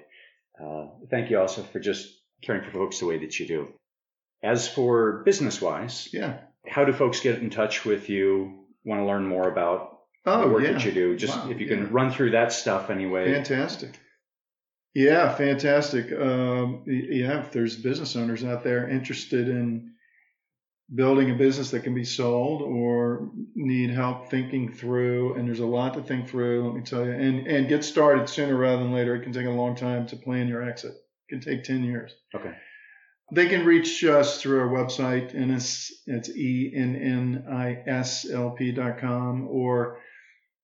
Uh, 0.61 0.87
thank 1.09 1.29
you 1.29 1.39
also 1.39 1.61
for 1.63 1.79
just 1.79 2.07
caring 2.41 2.63
for 2.63 2.71
folks 2.71 2.99
the 2.99 3.05
way 3.05 3.19
that 3.19 3.39
you 3.39 3.47
do. 3.47 3.67
As 4.43 4.67
for 4.67 5.23
business 5.23 5.61
wise, 5.61 6.09
Yeah. 6.13 6.39
how 6.67 6.85
do 6.85 6.93
folks 6.93 7.19
get 7.19 7.39
in 7.39 7.49
touch 7.49 7.85
with 7.85 8.09
you? 8.09 8.65
Want 8.83 9.01
to 9.01 9.05
learn 9.05 9.25
more 9.27 9.49
about 9.49 9.99
Oh, 10.25 10.41
the 10.41 10.53
work 10.53 10.63
yeah. 10.63 10.73
that 10.73 10.85
you 10.85 10.91
do? 10.91 11.15
Just 11.15 11.35
Wow, 11.37 11.49
if 11.51 11.59
you 11.59 11.67
yeah. 11.67 11.75
can 11.75 11.91
run 11.91 12.11
through 12.11 12.31
that 12.31 12.51
stuff 12.51 12.89
anyway. 12.89 13.33
Fantastic. 13.33 13.97
Yeah, 14.93 15.33
fantastic. 15.35 16.11
Um, 16.11 16.83
yeah, 16.87 17.39
if 17.41 17.51
there's 17.51 17.75
business 17.75 18.15
owners 18.15 18.43
out 18.43 18.63
there 18.63 18.89
interested 18.89 19.47
in 19.47 19.93
building 20.93 21.31
a 21.31 21.35
business 21.35 21.71
that 21.71 21.81
can 21.81 21.93
be 21.93 22.05
sold 22.05 22.61
or 22.61 23.29
need 23.55 23.89
help 23.89 24.29
thinking 24.29 24.71
through 24.71 25.33
and 25.35 25.45
there's 25.47 25.59
a 25.59 25.65
lot 25.65 25.95
to 25.95 26.01
think 26.01 26.29
through 26.29 26.65
let 26.65 26.75
me 26.75 26.81
tell 26.81 27.05
you. 27.05 27.11
And 27.11 27.45
and 27.47 27.67
get 27.67 27.83
started 27.83 28.29
sooner 28.29 28.55
rather 28.55 28.83
than 28.83 28.93
later. 28.93 29.15
It 29.15 29.23
can 29.23 29.33
take 29.33 29.47
a 29.47 29.51
long 29.51 29.75
time 29.75 30.07
to 30.07 30.15
plan 30.15 30.47
your 30.47 30.63
exit. 30.63 30.93
It 30.93 31.27
can 31.29 31.41
take 31.41 31.63
10 31.63 31.83
years. 31.83 32.15
Okay. 32.33 32.55
they 33.33 33.47
can 33.47 33.65
reach 33.65 34.01
us 34.05 34.41
through 34.41 34.61
our 34.61 34.69
website 34.69 35.33
and 35.33 35.51
it's 35.51 35.91
it's 36.05 36.29
ennislp.com 36.29 37.41
or 39.49 39.99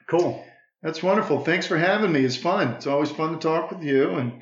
Cool. 0.09 0.43
That's 0.81 1.03
wonderful. 1.03 1.41
Thanks 1.43 1.67
for 1.67 1.77
having 1.77 2.11
me. 2.11 2.25
It's 2.25 2.37
fun. 2.37 2.69
It's 2.69 2.87
always 2.87 3.11
fun 3.11 3.33
to 3.33 3.37
talk 3.39 3.69
with 3.69 3.83
you, 3.83 4.09
and 4.15 4.41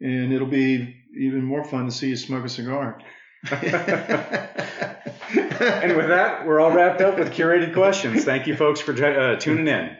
and 0.00 0.32
it'll 0.32 0.48
be 0.48 0.96
even 1.16 1.44
more 1.44 1.62
fun 1.62 1.84
to 1.84 1.92
see 1.92 2.08
you 2.08 2.16
smoke 2.16 2.44
a 2.44 2.48
cigar. 2.48 2.98
and 3.52 3.60
with 5.96 6.08
that, 6.08 6.44
we're 6.44 6.58
all 6.60 6.72
wrapped 6.72 7.00
up 7.00 7.18
with 7.20 7.32
curated 7.32 7.72
questions. 7.72 8.24
Thank 8.24 8.48
you, 8.48 8.56
folks, 8.56 8.80
for 8.80 8.92
uh, 8.92 9.36
tuning 9.36 9.68
in. 9.68 9.96